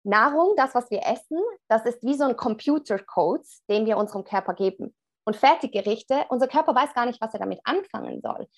Nahrung, 0.04 0.54
das, 0.56 0.74
was 0.74 0.90
wir 0.90 1.02
essen, 1.04 1.38
das 1.68 1.84
ist 1.84 2.02
wie 2.02 2.14
so 2.14 2.24
ein 2.24 2.36
Computercode, 2.36 3.46
den 3.68 3.84
wir 3.84 3.98
unserem 3.98 4.24
Körper 4.24 4.54
geben. 4.54 4.94
Und 5.24 5.36
Fertiggerichte, 5.36 6.24
unser 6.30 6.48
Körper 6.48 6.74
weiß 6.74 6.94
gar 6.94 7.04
nicht, 7.04 7.20
was 7.20 7.34
er 7.34 7.40
damit 7.40 7.60
anfangen 7.64 8.22
soll. 8.22 8.48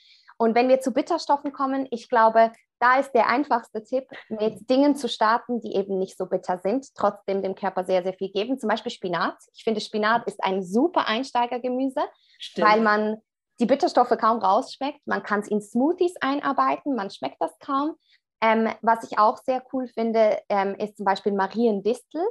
Und 0.41 0.55
wenn 0.55 0.71
wir 0.71 0.81
zu 0.81 0.93
Bitterstoffen 0.93 1.53
kommen, 1.53 1.87
ich 1.91 2.09
glaube, 2.09 2.51
da 2.79 2.99
ist 2.99 3.13
der 3.13 3.29
einfachste 3.29 3.85
Tipp, 3.85 4.09
mit 4.31 4.71
Dingen 4.71 4.97
zu 4.97 5.07
starten, 5.07 5.61
die 5.61 5.75
eben 5.75 5.99
nicht 5.99 6.17
so 6.17 6.25
bitter 6.25 6.57
sind, 6.57 6.87
trotzdem 6.95 7.43
dem 7.43 7.55
Körper 7.55 7.85
sehr, 7.85 8.03
sehr 8.03 8.15
viel 8.15 8.31
geben. 8.31 8.59
Zum 8.59 8.71
Beispiel 8.71 8.91
Spinat. 8.91 9.37
Ich 9.53 9.65
finde, 9.65 9.83
Spinat 9.83 10.27
ist 10.27 10.43
ein 10.43 10.63
super 10.63 11.07
Einsteigergemüse, 11.07 12.01
Stimmt. 12.39 12.67
weil 12.67 12.81
man 12.81 13.19
die 13.61 13.67
Bitterstoffe 13.67 14.17
kaum 14.19 14.39
rausschmeckt. 14.39 15.07
Man 15.07 15.23
kann 15.23 15.41
es 15.41 15.49
in 15.49 15.61
Smoothies 15.61 16.15
einarbeiten, 16.23 16.95
man 16.97 17.11
schmeckt 17.11 17.37
das 17.39 17.53
kaum. 17.59 17.97
Ähm, 18.41 18.71
was 18.81 19.05
ich 19.05 19.19
auch 19.19 19.37
sehr 19.37 19.63
cool 19.75 19.89
finde, 19.89 20.39
ähm, 20.49 20.75
ist 20.77 20.97
zum 20.97 21.05
Beispiel 21.05 21.33
Mariendistel 21.33 22.23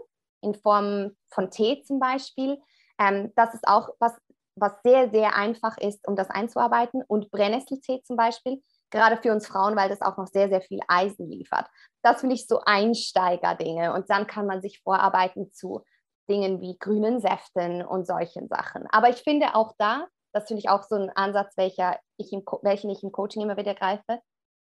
in 0.41 0.56
Form 0.56 1.12
von 1.30 1.52
Tee 1.52 1.84
zum 1.84 2.00
Beispiel. 2.00 2.60
Ähm, 2.98 3.32
das 3.36 3.54
ist 3.54 3.67
auch 3.67 3.89
was 4.00 4.13
was 4.60 4.74
sehr, 4.84 5.10
sehr 5.10 5.36
einfach 5.36 5.78
ist, 5.78 6.08
um 6.08 6.15
das 6.15 6.30
einzuarbeiten. 6.30 7.04
Und 7.08 7.32
Brennnesseltee 7.32 8.02
zum 8.04 8.15
Beispiel, 8.15 8.62
gerade 8.89 9.17
für 9.17 9.32
uns 9.32 9.48
Frauen, 9.48 9.76
weil 9.76 9.89
das 9.89 10.02
auch 10.02 10.17
noch 10.17 10.28
sehr, 10.28 10.50
sehr 10.50 10.62
viel 10.62 10.80
Eisen 10.88 11.30
liefert. 11.30 11.67
Das 12.04 12.22
finde 12.22 12.36
ich 12.36 12.48
so 12.48 12.62
Einsteigerdinge. 12.65 13.93
Und 13.93 14.10
dann 14.10 14.28
kann 14.28 14.45
man 14.45 14.62
sich 14.62 14.82
vorarbeiten 14.82 15.52
zu 15.52 15.84
Dingen 16.30 16.62
wie 16.62 16.78
grünen 16.78 17.19
Säften 17.19 17.84
und 17.84 18.06
solchen 18.06 18.48
Sachen. 18.48 18.88
Aber 18.91 19.10
ich 19.10 19.17
finde 19.17 19.56
auch 19.56 19.74
da, 19.78 20.08
das 20.32 20.48
finde 20.48 20.60
ich 20.60 20.69
auch 20.69 20.84
so 20.84 20.95
ein 20.95 21.10
Ansatz, 21.10 21.58
welcher 21.58 22.00
ich 22.17 22.32
im, 22.32 22.43
welchen 22.62 22.89
ich 22.89 23.04
im 23.04 23.12
Coaching 23.12 23.41
immer 23.41 23.58
wieder 23.58 23.74
greife, 23.74 24.22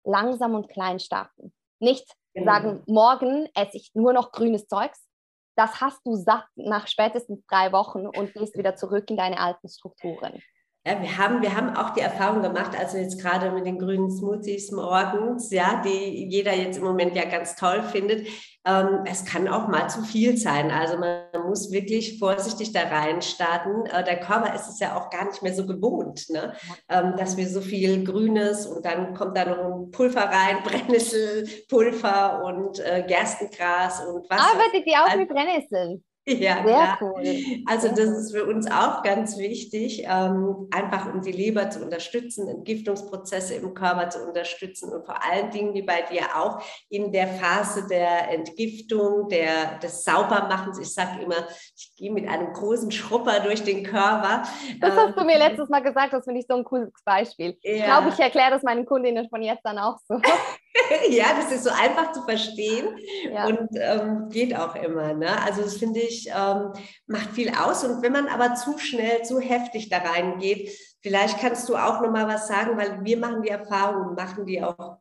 langsam 0.03 0.53
und 0.53 0.69
klein 0.69 0.99
starten. 0.99 1.53
Nicht 1.79 2.11
genau. 2.33 2.51
sagen, 2.51 2.83
morgen 2.87 3.49
esse 3.55 3.77
ich 3.77 3.91
nur 3.93 4.13
noch 4.13 4.31
grünes 4.31 4.67
Zeugs, 4.67 5.07
das 5.57 5.81
hast 5.81 6.05
du 6.05 6.15
satt 6.15 6.47
nach 6.55 6.87
spätestens 6.87 7.43
drei 7.47 7.71
Wochen 7.71 8.05
und 8.05 8.33
gehst 8.33 8.57
wieder 8.57 8.75
zurück 8.75 9.09
in 9.09 9.17
deine 9.17 9.39
alten 9.39 9.67
Strukturen. 9.67 10.41
Ja, 10.87 11.01
wir 11.01 11.17
haben, 11.17 11.41
wir 11.41 11.53
haben 11.53 11.75
auch 11.75 11.89
die 11.89 11.99
Erfahrung 11.99 12.41
gemacht, 12.41 12.71
also 12.79 12.97
jetzt 12.97 13.21
gerade 13.21 13.51
mit 13.51 13.65
den 13.65 13.77
grünen 13.77 14.09
Smoothies 14.09 14.71
morgens, 14.71 15.51
ja, 15.51 15.81
die 15.83 16.29
jeder 16.29 16.53
jetzt 16.53 16.77
im 16.77 16.85
Moment 16.85 17.13
ja 17.13 17.25
ganz 17.25 17.57
toll 17.57 17.83
findet. 17.83 18.25
Ähm, 18.65 19.01
es 19.03 19.25
kann 19.25 19.49
auch 19.49 19.67
mal 19.67 19.89
zu 19.89 20.01
viel 20.03 20.37
sein. 20.37 20.71
Also 20.71 20.97
man 20.97 21.25
muss 21.45 21.73
wirklich 21.73 22.17
vorsichtig 22.19 22.71
da 22.71 22.83
rein 22.83 23.21
starten. 23.21 23.85
Äh, 23.87 24.05
der 24.05 24.21
Körper 24.21 24.55
ist 24.55 24.69
es 24.69 24.79
ja 24.79 24.95
auch 24.95 25.09
gar 25.09 25.25
nicht 25.25 25.43
mehr 25.43 25.53
so 25.53 25.65
gewohnt, 25.65 26.29
ne? 26.29 26.53
Ähm, 26.87 27.15
dass 27.17 27.35
wir 27.35 27.49
so 27.49 27.59
viel 27.59 28.05
Grünes 28.05 28.65
und 28.65 28.85
dann 28.85 29.13
kommt 29.13 29.35
da 29.35 29.43
noch 29.43 29.57
ein 29.57 29.91
Pulver 29.91 30.23
rein, 30.23 30.59
Brennnesselpulver 30.63 32.45
und 32.45 32.79
äh, 32.79 33.03
Gerstengras 33.05 34.05
und 34.05 34.29
was. 34.29 34.39
Arbeitet 34.39 34.87
ihr 34.87 35.03
auch 35.03 35.13
mit 35.17 35.27
Brennnesseln? 35.27 36.01
Ja, 36.37 36.55
sehr 36.55 36.63
klar. 36.63 36.97
cool. 37.01 37.23
Also 37.67 37.87
das 37.87 38.09
ist 38.09 38.35
für 38.35 38.45
uns 38.45 38.69
auch 38.69 39.01
ganz 39.01 39.37
wichtig, 39.37 40.03
ähm, 40.03 40.67
einfach 40.71 41.13
um 41.13 41.21
die 41.21 41.31
Leber 41.31 41.69
zu 41.69 41.81
unterstützen, 41.81 42.49
Entgiftungsprozesse 42.49 43.55
im 43.55 43.73
Körper 43.73 44.09
zu 44.09 44.19
unterstützen 44.27 44.91
und 44.91 45.05
vor 45.05 45.23
allen 45.23 45.51
Dingen, 45.51 45.73
wie 45.73 45.83
bei 45.83 46.01
dir 46.01 46.23
auch, 46.35 46.61
in 46.89 47.13
der 47.13 47.27
Phase 47.27 47.87
der 47.87 48.29
Entgiftung, 48.29 49.29
der, 49.29 49.79
des 49.79 50.03
Saubermachens. 50.03 50.79
Ich 50.79 50.93
sage 50.93 51.21
immer, 51.21 51.47
ich 51.75 51.95
gehe 51.95 52.11
mit 52.11 52.27
einem 52.27 52.51
großen 52.51 52.91
Schrupper 52.91 53.39
durch 53.39 53.63
den 53.63 53.83
Körper. 53.83 54.43
Das 54.81 54.97
hast 54.97 55.17
du 55.17 55.23
mir 55.23 55.35
ähm, 55.35 55.47
letztes 55.47 55.69
Mal 55.69 55.81
gesagt, 55.81 56.11
das 56.11 56.25
finde 56.25 56.41
ich 56.41 56.45
so 56.47 56.55
ein 56.55 56.65
cooles 56.65 56.91
Beispiel. 57.05 57.57
Ja. 57.61 57.73
Ich 57.73 57.83
glaube, 57.85 58.09
ich 58.09 58.19
erkläre 58.19 58.51
das 58.51 58.63
meinen 58.63 58.85
Kundinnen 58.85 59.29
von 59.29 59.41
jetzt 59.41 59.65
an 59.65 59.77
auch 59.77 59.97
so. 60.07 60.19
ja, 61.09 61.25
das 61.39 61.51
ist 61.51 61.63
so 61.63 61.69
einfach 61.69 62.11
zu 62.11 62.23
verstehen 62.23 62.87
ja. 63.31 63.45
und 63.45 63.69
ähm, 63.73 64.29
geht 64.29 64.55
auch 64.55 64.75
immer. 64.75 65.13
Ne? 65.13 65.41
Also 65.43 65.61
das 65.61 65.77
finde 65.77 65.99
ich, 65.99 66.27
ähm, 66.27 66.73
macht 67.07 67.31
viel 67.31 67.51
aus. 67.53 67.83
Und 67.83 68.01
wenn 68.01 68.11
man 68.11 68.27
aber 68.27 68.55
zu 68.55 68.77
schnell, 68.77 69.23
zu 69.23 69.39
heftig 69.39 69.89
da 69.89 69.97
reingeht, 69.99 70.69
vielleicht 71.01 71.39
kannst 71.39 71.67
du 71.69 71.75
auch 71.75 72.01
nochmal 72.01 72.27
was 72.27 72.47
sagen, 72.47 72.77
weil 72.77 73.03
wir 73.03 73.17
machen 73.17 73.41
die 73.41 73.49
Erfahrung 73.49 74.09
und 74.09 74.15
machen 74.15 74.45
die 74.45 74.61
auch 74.61 74.97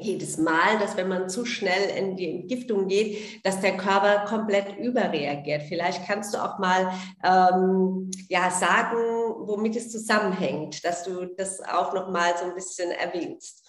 jedes 0.00 0.38
Mal, 0.38 0.78
dass 0.78 0.96
wenn 0.96 1.08
man 1.08 1.28
zu 1.28 1.44
schnell 1.44 1.90
in 1.96 2.16
die 2.16 2.30
Entgiftung 2.30 2.88
geht, 2.88 3.44
dass 3.44 3.60
der 3.60 3.76
Körper 3.76 4.24
komplett 4.26 4.76
überreagiert. 4.78 5.62
Vielleicht 5.62 6.06
kannst 6.06 6.34
du 6.34 6.38
auch 6.38 6.58
mal 6.58 6.92
ähm, 7.24 8.10
ja, 8.28 8.50
sagen, 8.50 8.98
womit 9.40 9.76
es 9.76 9.90
zusammenhängt, 9.90 10.84
dass 10.84 11.04
du 11.04 11.26
das 11.36 11.60
auch 11.60 11.92
noch 11.94 12.10
mal 12.10 12.34
so 12.38 12.44
ein 12.44 12.54
bisschen 12.54 12.90
erwähnst. 12.90 13.67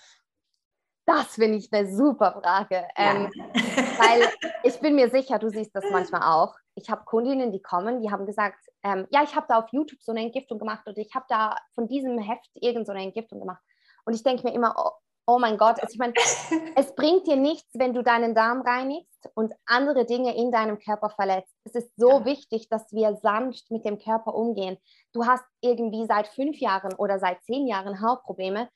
Das 1.09 1.33
finde 1.33 1.57
ich 1.57 1.73
eine 1.73 1.91
super 1.91 2.39
Frage. 2.39 2.87
Ähm, 2.95 3.31
weil 3.33 4.29
ich 4.63 4.79
bin 4.79 4.93
mir 4.93 5.09
sicher, 5.09 5.39
du 5.39 5.49
siehst 5.49 5.75
das 5.75 5.83
manchmal 5.91 6.21
auch. 6.21 6.55
Ich 6.75 6.87
habe 6.91 7.03
Kundinnen, 7.03 7.51
die 7.51 7.63
kommen, 7.63 8.01
die 8.03 8.11
haben 8.11 8.27
gesagt, 8.27 8.59
ähm, 8.83 9.07
ja, 9.09 9.23
ich 9.23 9.35
habe 9.35 9.47
da 9.49 9.57
auf 9.57 9.69
YouTube 9.71 10.03
so 10.03 10.11
eine 10.11 10.21
Entgiftung 10.21 10.59
gemacht 10.59 10.83
oder 10.85 10.99
ich 10.99 11.15
habe 11.15 11.25
da 11.27 11.55
von 11.73 11.87
diesem 11.87 12.19
Heft 12.19 12.51
irgend 12.53 12.85
so 12.85 12.91
eine 12.91 13.01
Entgiftung 13.01 13.39
gemacht. 13.39 13.61
Und 14.05 14.13
ich 14.13 14.21
denke 14.21 14.43
mir 14.43 14.53
immer, 14.53 14.75
oh, 14.77 14.91
oh 15.25 15.39
mein 15.39 15.57
Gott, 15.57 15.79
also 15.81 15.91
ich 15.91 15.97
meine, 15.97 16.13
es 16.75 16.93
bringt 16.93 17.25
dir 17.25 17.37
nichts, 17.37 17.69
wenn 17.73 17.95
du 17.95 18.03
deinen 18.03 18.35
Darm 18.35 18.61
reinigst 18.61 19.31
und 19.33 19.51
andere 19.65 20.05
Dinge 20.05 20.37
in 20.37 20.51
deinem 20.51 20.77
Körper 20.77 21.09
verletzt. 21.09 21.55
Es 21.63 21.73
ist 21.73 21.91
so 21.97 22.19
ja. 22.19 22.25
wichtig, 22.25 22.69
dass 22.69 22.91
wir 22.91 23.15
sanft 23.15 23.71
mit 23.71 23.83
dem 23.83 23.97
Körper 23.97 24.35
umgehen. 24.35 24.77
Du 25.13 25.25
hast 25.25 25.43
irgendwie 25.61 26.05
seit 26.05 26.27
fünf 26.27 26.59
Jahren 26.59 26.93
oder 26.93 27.17
seit 27.17 27.43
zehn 27.45 27.65
Jahren 27.65 27.99
Hautprobleme. 27.99 28.69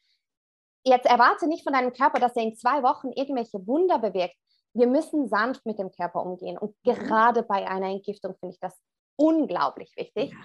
Jetzt 0.83 1.05
erwarte 1.05 1.47
nicht 1.47 1.63
von 1.63 1.73
deinem 1.73 1.93
Körper, 1.93 2.19
dass 2.19 2.35
er 2.35 2.43
in 2.43 2.55
zwei 2.55 2.83
Wochen 2.83 3.11
irgendwelche 3.13 3.65
Wunder 3.65 3.99
bewirkt. 3.99 4.35
Wir 4.73 4.87
müssen 4.87 5.27
sanft 5.27 5.65
mit 5.65 5.79
dem 5.79 5.91
Körper 5.91 6.25
umgehen. 6.25 6.57
Und 6.57 6.75
mhm. 6.83 6.93
gerade 6.93 7.43
bei 7.43 7.67
einer 7.67 7.89
Entgiftung 7.89 8.35
finde 8.39 8.55
ich 8.55 8.59
das 8.59 8.77
unglaublich 9.15 9.93
wichtig. 9.95 10.31
Ja. 10.31 10.37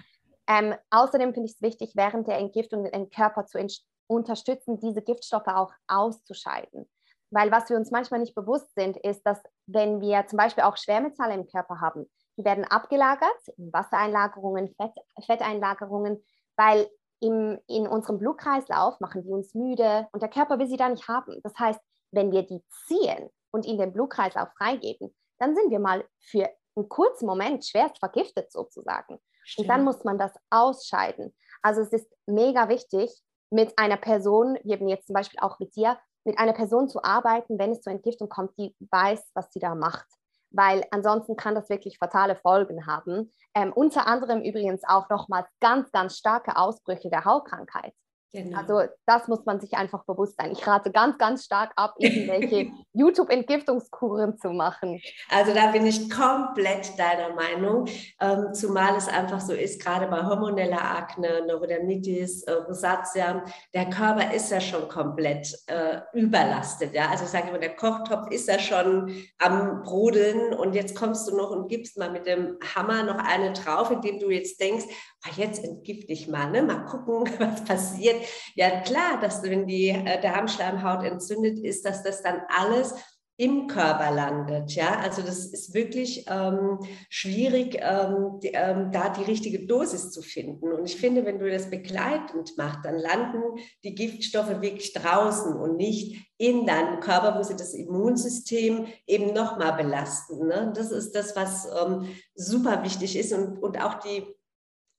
Ähm, 0.57 0.75
außerdem 0.89 1.33
finde 1.33 1.47
ich 1.47 1.55
es 1.55 1.61
wichtig, 1.61 1.91
während 1.95 2.27
der 2.27 2.37
Entgiftung 2.37 2.83
den 2.83 3.09
Körper 3.09 3.45
zu 3.45 3.59
unterstützen, 4.07 4.79
diese 4.79 5.01
Giftstoffe 5.01 5.47
auch 5.47 5.71
auszuscheiden. 5.87 6.89
Weil 7.31 7.51
was 7.51 7.69
wir 7.69 7.77
uns 7.77 7.91
manchmal 7.91 8.19
nicht 8.19 8.33
bewusst 8.33 8.73
sind, 8.73 8.97
ist, 8.97 9.21
dass 9.23 9.39
wenn 9.67 10.01
wir 10.01 10.25
zum 10.25 10.37
Beispiel 10.37 10.63
auch 10.63 10.77
Schwermetalle 10.77 11.35
im 11.35 11.45
Körper 11.45 11.79
haben, 11.79 12.09
die 12.37 12.45
werden 12.45 12.65
abgelagert 12.65 13.47
in 13.57 13.71
Wassereinlagerungen, 13.71 14.73
Fett, 14.75 14.93
Fetteinlagerungen, 15.25 16.23
weil 16.55 16.89
im, 17.21 17.59
in 17.67 17.87
unserem 17.87 18.19
Blutkreislauf 18.19 18.99
machen 18.99 19.23
die 19.23 19.31
uns 19.31 19.53
müde 19.53 20.07
und 20.11 20.21
der 20.21 20.29
Körper 20.29 20.59
will 20.59 20.67
sie 20.67 20.77
da 20.77 20.89
nicht 20.89 21.07
haben. 21.07 21.39
Das 21.43 21.53
heißt, 21.57 21.79
wenn 22.11 22.31
wir 22.31 22.43
die 22.43 22.63
ziehen 22.87 23.29
und 23.51 23.65
in 23.65 23.77
den 23.77 23.93
Blutkreislauf 23.93 24.49
freigeben, 24.57 25.15
dann 25.39 25.55
sind 25.55 25.71
wir 25.71 25.79
mal 25.79 26.05
für 26.19 26.49
einen 26.75 26.89
kurzen 26.89 27.25
Moment 27.25 27.65
schwerst 27.65 27.99
vergiftet 27.99 28.51
sozusagen. 28.51 29.19
Stimmt. 29.43 29.65
Und 29.65 29.67
dann 29.69 29.83
muss 29.83 30.03
man 30.03 30.17
das 30.17 30.33
ausscheiden. 30.49 31.35
Also 31.61 31.81
es 31.81 31.91
ist 31.91 32.07
mega 32.25 32.69
wichtig, 32.69 33.11
mit 33.51 33.77
einer 33.77 33.97
Person, 33.97 34.57
wie 34.63 34.73
eben 34.73 34.87
jetzt 34.87 35.07
zum 35.07 35.15
Beispiel 35.15 35.39
auch 35.39 35.59
mit 35.59 35.75
dir, 35.75 35.97
mit 36.23 36.37
einer 36.37 36.53
Person 36.53 36.87
zu 36.87 37.03
arbeiten, 37.03 37.57
wenn 37.57 37.71
es 37.71 37.81
zur 37.81 37.93
Entgiftung 37.93 38.29
kommt, 38.29 38.57
die 38.57 38.75
weiß, 38.91 39.31
was 39.33 39.51
sie 39.51 39.59
da 39.59 39.73
macht. 39.73 40.07
Weil 40.51 40.83
ansonsten 40.91 41.35
kann 41.35 41.55
das 41.55 41.69
wirklich 41.69 41.97
fatale 41.97 42.35
Folgen 42.35 42.87
haben. 42.87 43.31
Ähm, 43.55 43.71
unter 43.73 44.07
anderem 44.07 44.41
übrigens 44.41 44.83
auch 44.87 45.09
nochmals 45.09 45.47
ganz, 45.59 45.91
ganz 45.91 46.17
starke 46.17 46.57
Ausbrüche 46.57 47.09
der 47.09 47.25
Hautkrankheit. 47.25 47.93
Genau. 48.31 48.59
Also 48.59 48.91
das 49.07 49.27
muss 49.27 49.43
man 49.45 49.59
sich 49.59 49.73
einfach 49.73 50.03
bewusst 50.05 50.35
sein. 50.37 50.51
Ich 50.51 50.65
rate 50.67 50.91
ganz, 50.91 51.17
ganz 51.17 51.45
stark 51.45 51.71
ab, 51.75 51.95
irgendwelche 51.97 52.71
YouTube-Entgiftungskuren 52.93 54.37
zu 54.37 54.49
machen. 54.49 55.01
Also 55.29 55.53
da 55.53 55.71
bin 55.71 55.87
ich 55.87 56.11
komplett 56.11 56.97
deiner 56.99 57.33
Meinung, 57.33 57.87
ähm, 58.19 58.53
zumal 58.53 58.95
es 58.95 59.07
einfach 59.07 59.41
so 59.41 59.53
ist, 59.53 59.81
gerade 59.81 60.05
bei 60.07 60.23
hormoneller 60.23 60.79
Akne, 60.79 61.43
Neurodermitis, 61.47 62.43
äh, 62.43 62.51
Rosatia, 62.51 63.43
der 63.73 63.89
Körper 63.89 64.31
ist 64.31 64.51
ja 64.51 64.61
schon 64.61 64.87
komplett 64.87 65.51
äh, 65.65 66.01
überlastet. 66.13 66.93
Ja? 66.93 67.09
Also 67.09 67.23
ich 67.23 67.31
sage 67.31 67.49
immer, 67.49 67.57
der 67.57 67.75
Kochtopf 67.75 68.29
ist 68.29 68.47
ja 68.47 68.59
schon 68.59 69.11
am 69.39 69.81
Brodeln 69.81 70.53
und 70.53 70.75
jetzt 70.75 70.95
kommst 70.95 71.27
du 71.27 71.35
noch 71.35 71.49
und 71.49 71.67
gibst 71.67 71.97
mal 71.97 72.11
mit 72.11 72.27
dem 72.27 72.59
Hammer 72.75 73.01
noch 73.01 73.17
eine 73.17 73.53
drauf, 73.53 73.89
indem 73.89 74.19
du 74.19 74.29
jetzt 74.29 74.59
denkst, 74.59 74.85
ah, 75.23 75.31
jetzt 75.35 75.63
entgift 75.63 76.09
ich 76.09 76.27
mal, 76.27 76.51
ne? 76.51 76.61
mal 76.61 76.85
gucken, 76.85 77.27
was 77.39 77.65
passiert 77.65 78.18
ja 78.55 78.81
klar, 78.81 79.19
dass 79.21 79.43
wenn 79.43 79.67
die 79.67 79.89
äh, 79.89 80.21
Darmschleimhaut 80.21 81.03
entzündet 81.03 81.59
ist, 81.59 81.85
dass 81.85 82.03
das 82.03 82.21
dann 82.21 82.41
alles 82.47 82.95
im 83.39 83.67
Körper 83.67 84.11
landet. 84.11 84.73
Ja, 84.73 84.99
also 84.99 85.21
das 85.21 85.45
ist 85.45 85.73
wirklich 85.73 86.25
ähm, 86.27 86.77
schwierig, 87.09 87.77
ähm, 87.79 88.37
die, 88.43 88.49
ähm, 88.49 88.91
da 88.91 89.07
die 89.07 89.23
richtige 89.23 89.65
Dosis 89.65 90.11
zu 90.11 90.21
finden. 90.21 90.73
Und 90.73 90.83
ich 90.83 90.97
finde, 90.97 91.25
wenn 91.25 91.39
du 91.39 91.49
das 91.49 91.69
begleitend 91.69 92.57
machst, 92.57 92.83
dann 92.83 92.97
landen 92.97 93.41
die 93.85 93.95
Giftstoffe 93.95 94.61
wirklich 94.61 94.91
draußen 94.91 95.53
und 95.53 95.77
nicht 95.77 96.27
in 96.37 96.65
deinem 96.65 96.99
Körper, 96.99 97.39
wo 97.39 97.43
sie 97.43 97.55
das 97.55 97.73
Immunsystem 97.73 98.87
eben 99.07 99.33
nochmal 99.33 99.71
belasten. 99.71 100.45
Ne? 100.45 100.73
Das 100.75 100.91
ist 100.91 101.15
das, 101.15 101.33
was 101.37 101.65
ähm, 101.81 102.09
super 102.35 102.83
wichtig 102.83 103.17
ist 103.17 103.31
und, 103.31 103.57
und 103.63 103.81
auch 103.81 103.99
die 104.01 104.27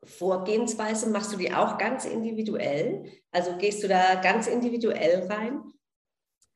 Vorgehensweise, 0.05 1.11
machst 1.11 1.33
du 1.33 1.37
die 1.37 1.53
auch 1.53 1.77
ganz 1.77 2.05
individuell? 2.05 3.05
Also 3.33 3.57
gehst 3.59 3.83
du 3.83 3.89
da 3.89 4.15
ganz 4.17 4.47
individuell 4.47 5.27
rein? 5.31 5.63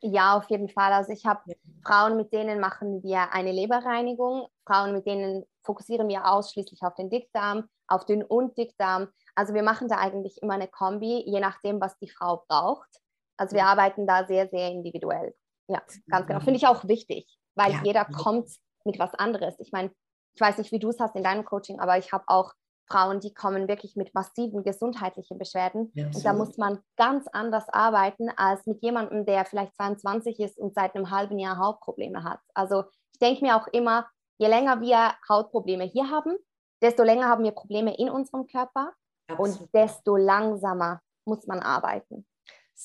Ja, 0.00 0.36
auf 0.36 0.48
jeden 0.50 0.68
Fall. 0.68 0.92
Also 0.92 1.12
ich 1.12 1.24
habe 1.24 1.40
ja. 1.46 1.54
Frauen, 1.84 2.16
mit 2.16 2.32
denen 2.32 2.60
machen 2.60 3.02
wir 3.02 3.32
eine 3.32 3.52
Leberreinigung. 3.52 4.48
Frauen, 4.66 4.92
mit 4.92 5.06
denen 5.06 5.44
fokussieren 5.62 6.08
wir 6.08 6.30
ausschließlich 6.30 6.82
auf 6.82 6.94
den 6.94 7.10
Dickdarm, 7.10 7.68
auf 7.86 8.04
den 8.04 8.22
und 8.22 8.56
Dickdarm. 8.56 9.08
Also 9.34 9.54
wir 9.54 9.62
machen 9.62 9.88
da 9.88 9.96
eigentlich 9.96 10.42
immer 10.42 10.54
eine 10.54 10.68
Kombi, 10.68 11.24
je 11.26 11.40
nachdem, 11.40 11.80
was 11.80 11.98
die 11.98 12.08
Frau 12.08 12.44
braucht. 12.48 12.88
Also 13.36 13.56
wir 13.56 13.64
arbeiten 13.66 14.06
da 14.06 14.26
sehr, 14.26 14.48
sehr 14.48 14.70
individuell. 14.70 15.34
Ja, 15.68 15.82
ganz 16.08 16.26
genau. 16.26 16.40
Finde 16.40 16.58
ich 16.58 16.66
auch 16.66 16.84
wichtig, 16.84 17.26
weil 17.54 17.72
ja. 17.72 17.80
jeder 17.84 18.04
kommt 18.04 18.50
mit 18.84 18.98
was 18.98 19.14
anderes. 19.14 19.54
Ich 19.58 19.72
meine, 19.72 19.90
ich 20.34 20.40
weiß 20.40 20.58
nicht, 20.58 20.72
wie 20.72 20.78
du 20.78 20.90
es 20.90 21.00
hast 21.00 21.16
in 21.16 21.22
deinem 21.22 21.44
Coaching, 21.44 21.80
aber 21.80 21.98
ich 21.98 22.12
habe 22.12 22.24
auch 22.26 22.52
Frauen, 22.86 23.20
die 23.20 23.32
kommen 23.32 23.68
wirklich 23.68 23.96
mit 23.96 24.14
massiven 24.14 24.62
gesundheitlichen 24.62 25.38
Beschwerden. 25.38 25.90
Ja, 25.94 26.06
und 26.06 26.24
da 26.24 26.32
muss 26.32 26.56
man 26.58 26.80
ganz 26.96 27.26
anders 27.32 27.68
arbeiten 27.68 28.28
als 28.36 28.66
mit 28.66 28.82
jemandem, 28.82 29.24
der 29.24 29.44
vielleicht 29.44 29.74
22 29.76 30.40
ist 30.40 30.58
und 30.58 30.74
seit 30.74 30.94
einem 30.94 31.10
halben 31.10 31.38
Jahr 31.38 31.58
Hautprobleme 31.58 32.24
hat. 32.24 32.40
Also 32.54 32.84
ich 33.12 33.18
denke 33.18 33.44
mir 33.44 33.56
auch 33.56 33.66
immer, 33.68 34.06
je 34.38 34.48
länger 34.48 34.80
wir 34.80 35.14
Hautprobleme 35.28 35.84
hier 35.84 36.10
haben, 36.10 36.36
desto 36.82 37.02
länger 37.02 37.28
haben 37.28 37.44
wir 37.44 37.52
Probleme 37.52 37.96
in 37.96 38.10
unserem 38.10 38.46
Körper 38.46 38.92
Absolut. 39.28 39.60
und 39.60 39.74
desto 39.74 40.16
langsamer 40.16 41.00
muss 41.24 41.46
man 41.46 41.60
arbeiten. 41.60 42.26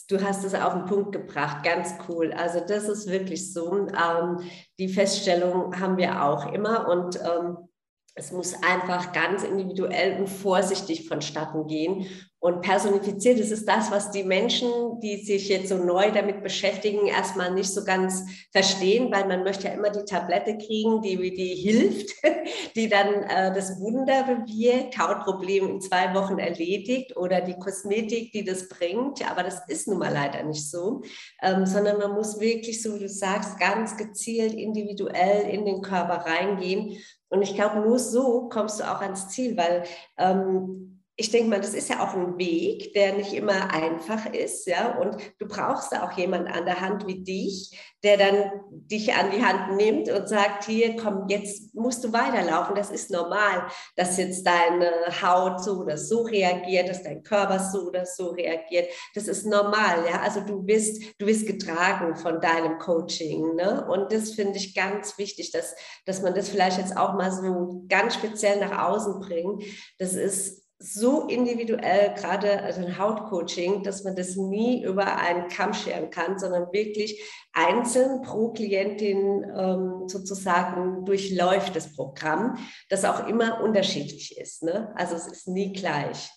Du 0.07 0.21
hast 0.23 0.43
es 0.43 0.53
auf 0.53 0.73
den 0.73 0.85
Punkt 0.85 1.11
gebracht, 1.11 1.63
ganz 1.63 1.95
cool. 2.07 2.31
Also 2.31 2.59
das 2.59 2.87
ist 2.87 3.09
wirklich 3.09 3.51
so. 3.51 3.87
Ähm, 3.87 4.39
die 4.77 4.87
Feststellung 4.87 5.79
haben 5.79 5.97
wir 5.97 6.23
auch 6.23 6.53
immer 6.53 6.87
und 6.87 7.19
ähm, 7.19 7.68
es 8.15 8.31
muss 8.31 8.53
einfach 8.63 9.13
ganz 9.13 9.43
individuell 9.43 10.19
und 10.19 10.27
vorsichtig 10.27 11.07
vonstatten 11.07 11.67
gehen. 11.67 12.05
Und 12.41 12.61
personifiziert, 12.61 13.39
das 13.39 13.51
ist 13.51 13.67
das, 13.67 13.91
was 13.91 14.11
die 14.11 14.23
Menschen, 14.23 14.99
die 15.01 15.17
sich 15.17 15.49
jetzt 15.49 15.69
so 15.69 15.77
neu 15.77 16.09
damit 16.11 16.41
beschäftigen, 16.41 17.05
erstmal 17.05 17.53
nicht 17.53 17.69
so 17.69 17.83
ganz 17.83 18.23
verstehen, 18.53 19.11
weil 19.11 19.27
man 19.27 19.43
möchte 19.43 19.67
ja 19.67 19.73
immer 19.73 19.89
die 19.89 20.05
Tablette 20.05 20.57
kriegen, 20.57 21.01
die, 21.01 21.17
die 21.17 21.55
hilft, 21.55 22.11
die 22.75 22.87
dann 22.87 23.23
äh, 23.23 23.53
das 23.53 23.79
Wunder 23.81 24.23
bewirkt, 24.23 24.97
Hautproblem 24.97 25.67
in 25.67 25.81
zwei 25.81 26.13
Wochen 26.13 26.39
erledigt 26.39 27.17
oder 27.17 27.41
die 27.41 27.59
Kosmetik, 27.59 28.31
die 28.31 28.45
das 28.45 28.69
bringt. 28.69 29.29
Aber 29.29 29.43
das 29.43 29.67
ist 29.67 29.89
nun 29.89 29.99
mal 29.99 30.13
leider 30.13 30.43
nicht 30.43 30.69
so, 30.69 31.01
ähm, 31.41 31.65
sondern 31.65 31.97
man 31.97 32.13
muss 32.13 32.39
wirklich, 32.39 32.81
so 32.81 32.95
wie 32.95 32.99
du 32.99 33.09
sagst, 33.09 33.59
ganz 33.59 33.97
gezielt 33.97 34.53
individuell 34.53 35.49
in 35.49 35.65
den 35.65 35.81
Körper 35.81 36.25
reingehen 36.25 36.97
und 37.29 37.43
ich 37.43 37.53
glaube, 37.53 37.79
nur 37.79 37.99
so 37.99 38.49
kommst 38.49 38.79
du 38.79 38.83
auch 38.83 39.01
ans 39.01 39.29
Ziel, 39.29 39.55
weil 39.55 39.83
ähm, 40.17 40.98
ich 41.19 41.31
denke 41.31 41.49
mal, 41.49 41.59
das 41.59 41.73
ist 41.73 41.89
ja 41.89 41.99
auch 41.99 42.13
ein 42.13 42.37
Weg, 42.37 42.93
der 42.93 43.11
nicht 43.11 43.33
immer 43.33 43.73
einfach 43.73 44.25
ist, 44.27 44.65
ja. 44.67 44.97
Und 44.97 45.17
du 45.37 45.47
brauchst 45.47 45.91
da 45.91 46.05
auch 46.07 46.13
jemanden 46.13 46.47
an 46.47 46.63
der 46.63 46.79
Hand 46.79 47.05
wie 47.07 47.21
dich, 47.21 47.77
der 48.03 48.15
dann 48.15 48.51
dich 48.69 49.13
an 49.13 49.29
die 49.29 49.43
Hand 49.43 49.75
nimmt 49.75 50.09
und 50.09 50.29
sagt, 50.29 50.63
hier, 50.63 50.95
komm, 50.95 51.25
jetzt 51.27 51.75
musst 51.75 52.05
du 52.05 52.13
weiterlaufen. 52.13 52.73
Das 52.73 52.89
ist 52.89 53.11
normal, 53.11 53.67
dass 53.97 54.15
jetzt 54.15 54.47
deine 54.47 54.89
Haut 55.21 55.61
so 55.61 55.81
oder 55.81 55.97
so 55.97 56.21
reagiert, 56.21 56.87
dass 56.87 57.03
dein 57.03 57.21
Körper 57.21 57.59
so 57.59 57.87
oder 57.89 58.05
so 58.05 58.29
reagiert. 58.29 58.89
Das 59.13 59.27
ist 59.27 59.45
normal, 59.45 60.05
ja. 60.09 60.21
Also 60.21 60.39
du 60.39 60.63
bist, 60.63 61.03
du 61.19 61.25
bist 61.25 61.45
getragen 61.45 62.15
von 62.15 62.39
deinem 62.39 62.79
Coaching, 62.79 63.55
ne? 63.55 63.85
Und 63.89 64.13
das 64.13 64.31
finde 64.31 64.57
ich 64.57 64.73
ganz 64.73 65.17
wichtig, 65.17 65.51
dass, 65.51 65.75
dass 66.05 66.21
man 66.21 66.33
das 66.33 66.47
vielleicht 66.47 66.77
jetzt 66.77 66.95
auch 66.95 67.15
mal 67.15 67.29
so 67.29 67.83
ganz 67.89 68.13
speziell 68.13 68.61
nach 68.61 68.87
außen 68.87 69.19
bringt. 69.19 69.65
Das 69.97 70.13
ist 70.13 70.68
so 70.81 71.27
individuell, 71.27 72.13
gerade 72.15 72.63
also 72.63 72.81
ein 72.81 72.97
Hautcoaching, 72.97 73.83
dass 73.83 74.05
man 74.05 74.15
das 74.15 74.37
nie 74.37 74.83
über 74.83 75.17
einen 75.17 75.49
Kamm 75.49 75.73
scheren 75.73 76.09
kann, 76.09 76.39
sondern 76.39 76.71
wirklich 76.71 77.21
einzeln 77.51 78.21
pro 78.21 78.53
Klientin 78.53 79.43
ähm, 79.55 80.07
sozusagen 80.07 81.03
durchläuft 81.03 81.75
das 81.75 81.93
Programm, 81.93 82.57
das 82.89 83.03
auch 83.03 83.27
immer 83.27 83.61
unterschiedlich 83.61 84.37
ist. 84.37 84.63
Ne? 84.63 84.93
Also 84.95 85.15
es 85.15 85.27
ist 85.27 85.47
nie 85.49 85.73
gleich. 85.73 86.31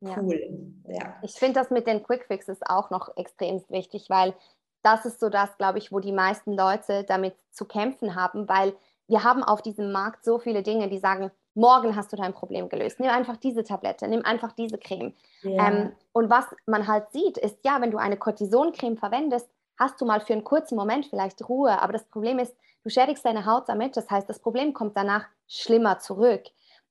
Cool. 0.00 0.38
Ja. 0.84 0.94
ja. 0.94 1.16
Ich 1.22 1.32
finde 1.32 1.60
das 1.60 1.70
mit 1.70 1.86
den 1.86 2.02
Quickfixes 2.02 2.58
auch 2.66 2.90
noch 2.90 3.16
extrem 3.16 3.62
wichtig, 3.68 4.10
weil 4.10 4.34
das 4.82 5.06
ist 5.06 5.18
so 5.18 5.30
das, 5.30 5.56
glaube 5.56 5.78
ich, 5.78 5.90
wo 5.92 5.98
die 5.98 6.12
meisten 6.12 6.52
Leute 6.52 7.04
damit 7.04 7.34
zu 7.50 7.64
kämpfen 7.64 8.14
haben, 8.14 8.48
weil 8.48 8.74
wir 9.08 9.24
haben 9.24 9.42
auf 9.42 9.62
diesem 9.62 9.90
Markt 9.90 10.24
so 10.24 10.38
viele 10.38 10.62
Dinge, 10.62 10.88
die 10.88 10.98
sagen, 10.98 11.30
morgen 11.54 11.96
hast 11.96 12.12
du 12.12 12.16
dein 12.16 12.32
Problem 12.32 12.68
gelöst. 12.68 13.00
Nimm 13.00 13.10
einfach 13.10 13.36
diese 13.36 13.64
Tablette, 13.64 14.06
nimm 14.08 14.24
einfach 14.24 14.52
diese 14.52 14.78
Creme. 14.78 15.14
Ja. 15.42 15.68
Ähm, 15.68 15.92
und 16.12 16.30
was 16.30 16.46
man 16.66 16.86
halt 16.86 17.10
sieht, 17.12 17.38
ist 17.38 17.58
ja, 17.64 17.80
wenn 17.80 17.90
du 17.90 17.98
eine 17.98 18.16
Cortisoncreme 18.16 18.96
verwendest, 18.96 19.48
hast 19.78 20.00
du 20.00 20.04
mal 20.04 20.20
für 20.20 20.32
einen 20.32 20.44
kurzen 20.44 20.76
Moment 20.76 21.06
vielleicht 21.06 21.48
Ruhe. 21.48 21.80
Aber 21.80 21.92
das 21.92 22.04
Problem 22.04 22.38
ist, 22.38 22.54
du 22.82 22.90
schädigst 22.90 23.24
deine 23.24 23.46
Haut 23.46 23.68
damit. 23.68 23.96
Das 23.96 24.10
heißt, 24.10 24.28
das 24.28 24.40
Problem 24.40 24.72
kommt 24.72 24.96
danach 24.96 25.26
schlimmer 25.46 25.98
zurück. 25.98 26.44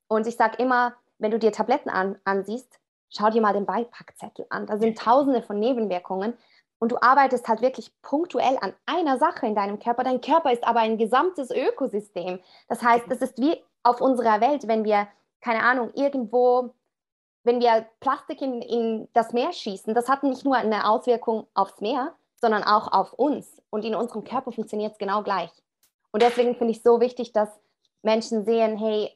Und 0.07 0.27
ich 0.27 0.35
sage 0.37 0.61
immer, 0.61 0.93
wenn 1.19 1.31
du 1.31 1.39
dir 1.39 1.51
Tabletten 1.51 1.89
an, 1.89 2.17
ansiehst, 2.23 2.79
schau 3.09 3.29
dir 3.29 3.41
mal 3.41 3.53
den 3.53 3.65
Beipackzettel 3.65 4.45
an. 4.49 4.67
Da 4.67 4.77
sind 4.77 4.97
tausende 4.97 5.41
von 5.41 5.59
Nebenwirkungen. 5.59 6.33
und 6.79 6.91
du 6.91 6.97
arbeitest 7.01 7.47
halt 7.47 7.61
wirklich 7.61 7.91
punktuell 8.01 8.57
an 8.61 8.73
einer 8.85 9.17
Sache 9.17 9.47
in 9.47 9.55
deinem 9.55 9.79
Körper. 9.79 10.03
Dein 10.03 10.21
Körper 10.21 10.51
ist 10.51 10.65
aber 10.65 10.79
ein 10.81 10.97
gesamtes 10.97 11.49
Ökosystem. 11.49 12.39
Das 12.67 12.83
heißt, 12.83 13.05
es 13.09 13.21
ist 13.21 13.39
wie 13.39 13.57
auf 13.87 14.01
unserer 14.01 14.41
Welt, 14.41 14.67
wenn 14.67 14.83
wir, 14.83 15.07
keine 15.41 15.63
Ahnung, 15.63 15.91
irgendwo, 15.93 16.73
wenn 17.43 17.61
wir 17.61 17.85
Plastik 17.99 18.41
in, 18.41 18.61
in 18.61 19.07
das 19.13 19.31
Meer 19.31 19.53
schießen, 19.53 19.93
das 19.93 20.09
hat 20.09 20.23
nicht 20.23 20.43
nur 20.43 20.55
eine 20.55 20.89
Auswirkung 20.89 21.47
aufs 21.53 21.79
Meer, 21.79 22.13
sondern 22.35 22.63
auch 22.63 22.91
auf 22.91 23.13
uns. 23.13 23.61
Und 23.69 23.85
in 23.85 23.95
unserem 23.95 24.23
Körper 24.23 24.51
funktioniert 24.51 24.93
es 24.93 24.97
genau 24.97 25.23
gleich. 25.23 25.51
Und 26.11 26.21
deswegen 26.21 26.55
finde 26.55 26.71
ich 26.71 26.83
so 26.83 26.99
wichtig, 26.99 27.31
dass 27.31 27.49
Menschen 28.01 28.43
sehen, 28.43 28.77
hey, 28.77 29.11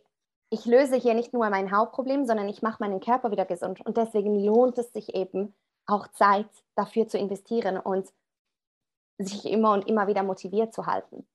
ich 0.49 0.65
löse 0.65 0.95
hier 0.95 1.13
nicht 1.13 1.33
nur 1.33 1.49
mein 1.49 1.75
Hauptproblem, 1.75 2.25
sondern 2.25 2.49
ich 2.49 2.61
mache 2.61 2.77
meinen 2.79 2.99
Körper 2.99 3.31
wieder 3.31 3.45
gesund. 3.45 3.85
Und 3.85 3.97
deswegen 3.97 4.43
lohnt 4.43 4.77
es 4.77 4.91
sich 4.91 5.13
eben 5.15 5.53
auch 5.85 6.07
Zeit 6.09 6.49
dafür 6.75 7.07
zu 7.07 7.17
investieren 7.17 7.77
und 7.77 8.07
sich 9.17 9.45
immer 9.45 9.73
und 9.73 9.87
immer 9.87 10.07
wieder 10.07 10.23
motiviert 10.23 10.73
zu 10.73 10.85
halten. 10.85 11.25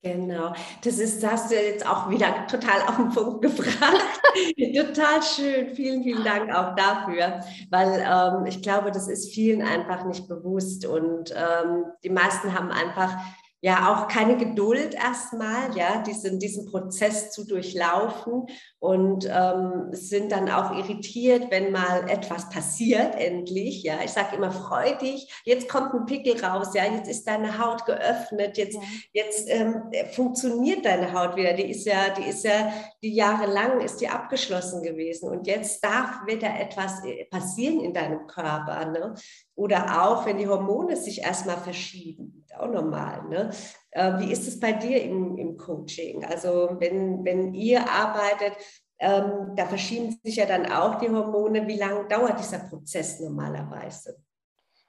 Genau, 0.00 0.54
das 0.84 0.98
ist, 1.00 1.24
das 1.24 1.32
hast 1.32 1.50
du 1.50 1.56
jetzt 1.56 1.84
auch 1.84 2.08
wieder 2.08 2.46
total 2.46 2.82
auf 2.82 2.96
den 2.96 3.08
Punkt 3.08 3.42
gefragt. 3.42 4.20
total 4.76 5.22
schön, 5.24 5.74
vielen, 5.74 6.04
vielen 6.04 6.22
Dank 6.22 6.54
auch 6.54 6.76
dafür, 6.76 7.40
weil 7.70 8.04
ähm, 8.06 8.46
ich 8.46 8.62
glaube, 8.62 8.92
das 8.92 9.08
ist 9.08 9.34
vielen 9.34 9.60
einfach 9.60 10.04
nicht 10.04 10.28
bewusst. 10.28 10.86
Und 10.86 11.34
ähm, 11.34 11.84
die 12.04 12.10
meisten 12.10 12.56
haben 12.56 12.70
einfach 12.70 13.16
ja 13.60 13.92
auch 13.92 14.06
keine 14.06 14.36
Geduld 14.36 14.94
erstmal, 14.94 15.76
ja, 15.76 16.02
diesen, 16.02 16.38
diesen 16.38 16.66
Prozess 16.66 17.32
zu 17.32 17.44
durchlaufen 17.44 18.46
und 18.78 19.28
ähm, 19.28 19.88
sind 19.90 20.30
dann 20.30 20.48
auch 20.48 20.76
irritiert, 20.76 21.50
wenn 21.50 21.72
mal 21.72 22.08
etwas 22.08 22.48
passiert, 22.50 23.16
endlich, 23.16 23.82
ja. 23.82 23.98
Ich 24.04 24.12
sage 24.12 24.36
immer, 24.36 24.52
freu 24.52 24.96
dich, 24.98 25.42
jetzt 25.44 25.68
kommt 25.68 25.92
ein 25.92 26.06
Pickel 26.06 26.42
raus, 26.44 26.68
ja, 26.74 26.84
jetzt 26.84 27.08
ist 27.08 27.26
deine 27.26 27.58
Haut 27.58 27.84
geöffnet, 27.84 28.56
jetzt, 28.58 28.76
ja. 28.76 28.82
jetzt 29.12 29.48
ähm, 29.48 29.90
funktioniert 30.12 30.84
deine 30.84 31.12
Haut 31.12 31.34
wieder, 31.34 31.54
die 31.54 31.70
ist 31.70 31.84
ja, 31.84 32.10
die 32.10 32.28
ist 32.28 32.44
ja, 32.44 32.72
die 33.02 33.14
Jahre 33.14 33.46
lang 33.46 33.80
ist 33.80 34.00
die 34.00 34.08
abgeschlossen 34.08 34.82
gewesen 34.82 35.28
und 35.28 35.48
jetzt 35.48 35.82
darf 35.84 36.24
wieder 36.26 36.60
etwas 36.60 37.04
äh, 37.04 37.24
passieren 37.24 37.80
in 37.80 37.92
deinem 37.92 38.28
Körper, 38.28 38.86
ne? 38.86 39.14
Oder 39.56 40.04
auch, 40.04 40.24
wenn 40.24 40.38
die 40.38 40.46
Hormone 40.46 40.94
sich 40.94 41.22
erstmal 41.22 41.56
verschieben, 41.56 42.37
auch 42.56 42.68
normal. 42.68 43.24
Ne? 43.28 43.50
Äh, 43.90 44.18
wie 44.18 44.32
ist 44.32 44.46
es 44.46 44.58
bei 44.58 44.72
dir 44.72 45.02
im, 45.02 45.36
im 45.36 45.56
Coaching? 45.56 46.24
Also 46.24 46.76
wenn, 46.78 47.24
wenn 47.24 47.54
ihr 47.54 47.88
arbeitet, 47.88 48.54
ähm, 48.98 49.54
da 49.54 49.64
verschieben 49.66 50.18
sich 50.22 50.36
ja 50.36 50.46
dann 50.46 50.70
auch 50.70 50.96
die 50.96 51.08
Hormone. 51.08 51.66
Wie 51.66 51.78
lange 51.78 52.06
dauert 52.08 52.38
dieser 52.38 52.58
Prozess 52.58 53.20
normalerweise? 53.20 54.18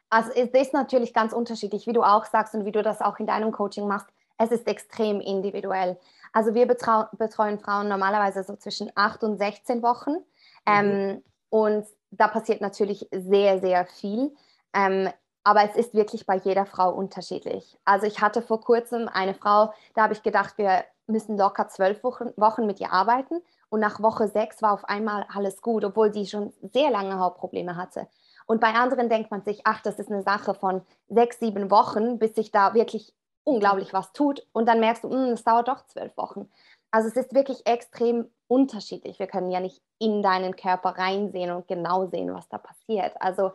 Also 0.09 0.31
es 0.31 0.49
ist 0.49 0.73
natürlich 0.73 1.13
ganz 1.13 1.33
unterschiedlich, 1.33 1.85
wie 1.85 1.93
du 1.93 2.01
auch 2.01 2.25
sagst 2.25 2.55
und 2.55 2.65
wie 2.65 2.71
du 2.71 2.81
das 2.81 3.01
auch 3.01 3.19
in 3.19 3.27
deinem 3.27 3.51
Coaching 3.51 3.87
machst. 3.87 4.07
Es 4.39 4.51
ist 4.51 4.67
extrem 4.67 5.21
individuell. 5.21 5.99
Also 6.33 6.53
wir 6.55 6.65
betreuen 6.65 7.59
Frauen 7.59 7.89
normalerweise 7.89 8.43
so 8.43 8.55
zwischen 8.55 8.91
8 8.95 9.23
und 9.23 9.37
16 9.37 9.83
Wochen. 9.83 10.11
Mhm. 10.11 10.23
Ähm, 10.65 11.23
und 11.49 11.85
da 12.11 12.27
passiert 12.27 12.61
natürlich 12.61 13.07
sehr, 13.11 13.59
sehr 13.59 13.85
viel. 13.85 14.33
Ähm, 14.73 15.09
aber 15.49 15.63
es 15.63 15.75
ist 15.75 15.95
wirklich 15.95 16.27
bei 16.27 16.35
jeder 16.35 16.67
Frau 16.67 16.93
unterschiedlich. 16.93 17.75
Also 17.83 18.05
ich 18.05 18.21
hatte 18.21 18.43
vor 18.43 18.61
kurzem 18.61 19.09
eine 19.11 19.33
Frau, 19.33 19.73
da 19.95 20.03
habe 20.03 20.13
ich 20.13 20.21
gedacht, 20.21 20.59
wir 20.59 20.83
müssen 21.07 21.39
locker 21.39 21.67
zwölf 21.69 22.03
Wochen, 22.03 22.67
mit 22.67 22.79
ihr 22.79 22.93
arbeiten. 22.93 23.41
Und 23.69 23.79
nach 23.79 23.99
Woche 23.99 24.27
sechs 24.27 24.61
war 24.61 24.73
auf 24.73 24.85
einmal 24.85 25.25
alles 25.33 25.63
gut, 25.63 25.83
obwohl 25.83 26.13
sie 26.13 26.27
schon 26.27 26.53
sehr 26.71 26.91
lange 26.91 27.17
Hautprobleme 27.17 27.75
hatte. 27.75 28.07
Und 28.45 28.61
bei 28.61 28.75
anderen 28.75 29.09
denkt 29.09 29.31
man 29.31 29.41
sich, 29.41 29.61
ach, 29.63 29.81
das 29.81 29.97
ist 29.97 30.11
eine 30.11 30.21
Sache 30.21 30.53
von 30.53 30.83
sechs, 31.07 31.39
sieben 31.39 31.71
Wochen, 31.71 32.19
bis 32.19 32.35
sich 32.35 32.51
da 32.51 32.75
wirklich 32.75 33.11
unglaublich 33.43 33.91
was 33.91 34.13
tut. 34.13 34.45
Und 34.51 34.67
dann 34.67 34.79
merkst 34.79 35.03
du, 35.03 35.09
hm, 35.09 35.33
es 35.33 35.43
dauert 35.43 35.67
doch 35.67 35.83
zwölf 35.87 36.15
Wochen. 36.15 36.47
Also 36.91 37.09
es 37.09 37.15
ist 37.15 37.33
wirklich 37.33 37.65
extrem 37.65 38.29
unterschiedlich. 38.47 39.17
Wir 39.17 39.25
können 39.25 39.49
ja 39.49 39.61
nicht 39.61 39.81
in 39.97 40.21
deinen 40.21 40.55
Körper 40.55 40.89
reinsehen 40.89 41.49
und 41.49 41.67
genau 41.67 42.05
sehen, 42.05 42.35
was 42.35 42.47
da 42.49 42.59
passiert. 42.59 43.19
Also 43.19 43.51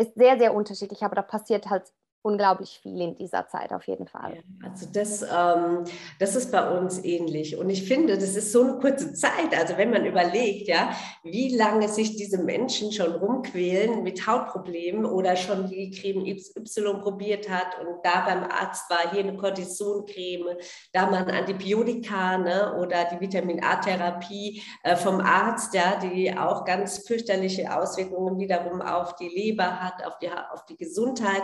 ist 0.00 0.14
sehr, 0.16 0.38
sehr 0.38 0.54
unterschiedlich, 0.54 1.02
aber 1.02 1.14
da 1.16 1.22
passiert 1.22 1.68
halt 1.70 1.92
unglaublich 2.22 2.80
viel 2.82 3.00
in 3.00 3.16
dieser 3.16 3.48
Zeit 3.48 3.72
auf 3.72 3.86
jeden 3.86 4.06
Fall. 4.06 4.42
Also 4.62 4.86
das, 4.92 5.22
ähm, 5.22 5.84
das 6.18 6.36
ist 6.36 6.52
bei 6.52 6.70
uns 6.70 7.02
ähnlich. 7.02 7.56
Und 7.56 7.70
ich 7.70 7.84
finde, 7.84 8.16
das 8.16 8.36
ist 8.36 8.52
so 8.52 8.62
eine 8.62 8.78
kurze 8.78 9.14
Zeit. 9.14 9.56
Also 9.58 9.78
wenn 9.78 9.90
man 9.90 10.04
überlegt, 10.04 10.68
ja, 10.68 10.90
wie 11.22 11.56
lange 11.56 11.88
sich 11.88 12.16
diese 12.16 12.38
Menschen 12.38 12.92
schon 12.92 13.12
rumquälen 13.12 14.02
mit 14.02 14.26
Hautproblemen 14.26 15.06
oder 15.06 15.34
schon 15.36 15.68
die 15.68 15.90
Creme 15.90 16.26
Y 16.26 17.00
probiert 17.00 17.48
hat 17.48 17.78
und 17.80 18.04
da 18.04 18.24
beim 18.26 18.44
Arzt 18.44 18.90
war, 18.90 19.10
hier 19.10 19.20
eine 19.20 19.36
Cortisoncreme, 19.36 20.58
da 20.92 21.06
mal 21.06 21.24
ein 21.24 21.30
Antibiotika 21.30 22.36
ne, 22.36 22.76
oder 22.78 23.06
die 23.06 23.20
Vitamin 23.20 23.64
A-Therapie 23.64 24.62
äh, 24.82 24.94
vom 24.94 25.20
Arzt, 25.20 25.74
ja, 25.74 25.96
die 25.96 26.36
auch 26.36 26.66
ganz 26.66 27.06
fürchterliche 27.06 27.74
Auswirkungen 27.74 28.38
wiederum 28.38 28.82
auf 28.82 29.16
die 29.16 29.28
Leber 29.28 29.80
hat, 29.80 30.04
auf 30.06 30.18
die, 30.18 30.28
auf 30.30 30.66
die 30.66 30.76
Gesundheit. 30.76 31.42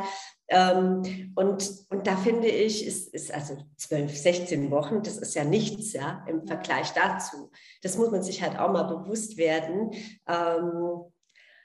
Ähm, 0.48 1.32
und, 1.34 1.86
und 1.90 2.06
da 2.06 2.16
finde 2.16 2.46
ich, 2.46 2.86
ist, 2.86 3.12
ist 3.12 3.34
also 3.34 3.56
12, 3.76 4.16
16 4.16 4.70
Wochen, 4.70 5.02
das 5.02 5.16
ist 5.16 5.34
ja 5.34 5.44
nichts 5.44 5.92
ja, 5.92 6.24
im 6.28 6.46
Vergleich 6.46 6.92
dazu. 6.92 7.50
Das 7.82 7.98
muss 7.98 8.10
man 8.10 8.22
sich 8.22 8.42
halt 8.42 8.58
auch 8.58 8.70
mal 8.70 8.84
bewusst 8.84 9.36
werden. 9.36 9.92
Ähm, 10.26 11.04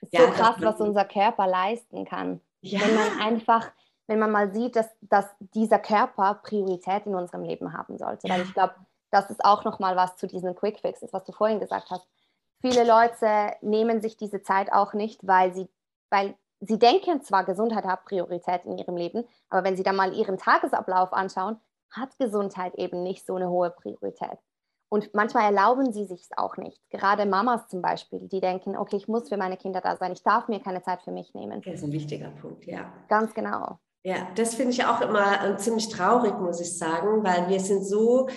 ist 0.02 0.14
ja, 0.14 0.22
so 0.22 0.32
krass, 0.32 0.58
man, 0.58 0.74
was 0.74 0.82
unser 0.82 1.06
Körper 1.06 1.46
leisten 1.46 2.06
kann. 2.06 2.42
Ja. 2.62 2.82
Wenn 2.82 2.96
man 2.96 3.22
einfach, 3.22 3.72
wenn 4.08 4.20
man 4.20 4.32
mal 4.32 4.52
sieht, 4.54 4.76
dass, 4.76 4.90
dass 5.02 5.26
dieser 5.40 5.80
Körper 5.80 6.42
Priorität 6.44 7.06
in 7.06 7.14
unserem 7.14 7.44
Leben 7.44 7.74
haben 7.74 7.98
sollte. 7.98 8.28
Weil 8.30 8.42
ich 8.42 8.54
glaube, 8.54 8.76
das 9.12 9.30
ist 9.30 9.46
auch 9.46 9.64
nochmal 9.64 9.96
was 9.96 10.16
zu 10.16 10.26
diesen 10.26 10.56
Quick 10.56 10.80
Fixes, 10.80 11.14
was 11.14 11.24
du 11.24 11.34
vorhin 11.34 11.60
gesagt 11.60 11.92
hast. 11.92 12.08
Viele 12.62 12.84
Leute 12.84 13.56
nehmen 13.62 14.02
sich 14.02 14.18
diese 14.18 14.42
Zeit 14.42 14.72
auch 14.72 14.94
nicht, 14.94 15.26
weil 15.26 15.54
sie, 15.54 15.68
weil 16.10 16.36
sie 16.62 16.80
denken 16.80 17.22
zwar, 17.22 17.44
Gesundheit 17.44 17.86
hat 17.86 18.06
Priorität 18.06 18.66
in 18.66 18.78
ihrem 18.78 18.96
Leben, 18.96 19.26
aber 19.50 19.64
wenn 19.64 19.76
sie 19.76 19.84
dann 19.84 19.96
mal 19.96 20.14
ihren 20.14 20.38
Tagesablauf 20.38 21.12
anschauen, 21.14 21.60
hat 21.92 22.18
Gesundheit 22.18 22.76
eben 22.76 23.04
nicht 23.04 23.26
so 23.26 23.36
eine 23.36 23.50
hohe 23.50 23.72
Priorität. 23.72 24.38
Und 24.90 25.14
manchmal 25.14 25.46
erlauben 25.46 25.94
sie 25.94 26.06
sich 26.06 26.22
es 26.22 26.38
auch 26.38 26.58
nicht. 26.58 26.82
Gerade 26.90 27.26
Mamas 27.26 27.68
zum 27.68 27.82
Beispiel, 27.82 28.28
die 28.28 28.42
denken, 28.42 28.76
okay, 28.76 28.98
ich 28.98 29.08
muss 29.08 29.30
für 29.30 29.38
meine 29.38 29.56
Kinder 29.56 29.80
da 29.80 29.96
sein, 29.96 30.12
ich 30.12 30.24
darf 30.24 30.48
mir 30.48 30.60
keine 30.60 30.82
Zeit 30.82 31.02
für 31.02 31.12
mich 31.12 31.34
nehmen. 31.34 31.62
Das 31.62 31.76
ist 31.76 31.84
ein 31.84 31.94
wichtiger 31.94 32.30
Punkt, 32.30 32.66
ja. 32.66 32.92
Ganz 33.08 33.34
genau. 33.34 33.80
Ja, 34.04 34.28
das 34.36 34.56
finde 34.56 34.72
ich 34.72 34.84
auch 34.84 35.00
immer 35.00 35.46
äh, 35.46 35.58
ziemlich 35.58 35.88
traurig, 35.90 36.38
muss 36.40 36.60
ich 36.60 36.78
sagen, 36.78 37.24
weil 37.24 37.48
wir 37.48 37.60
sind 37.60 37.86
so 37.86 38.28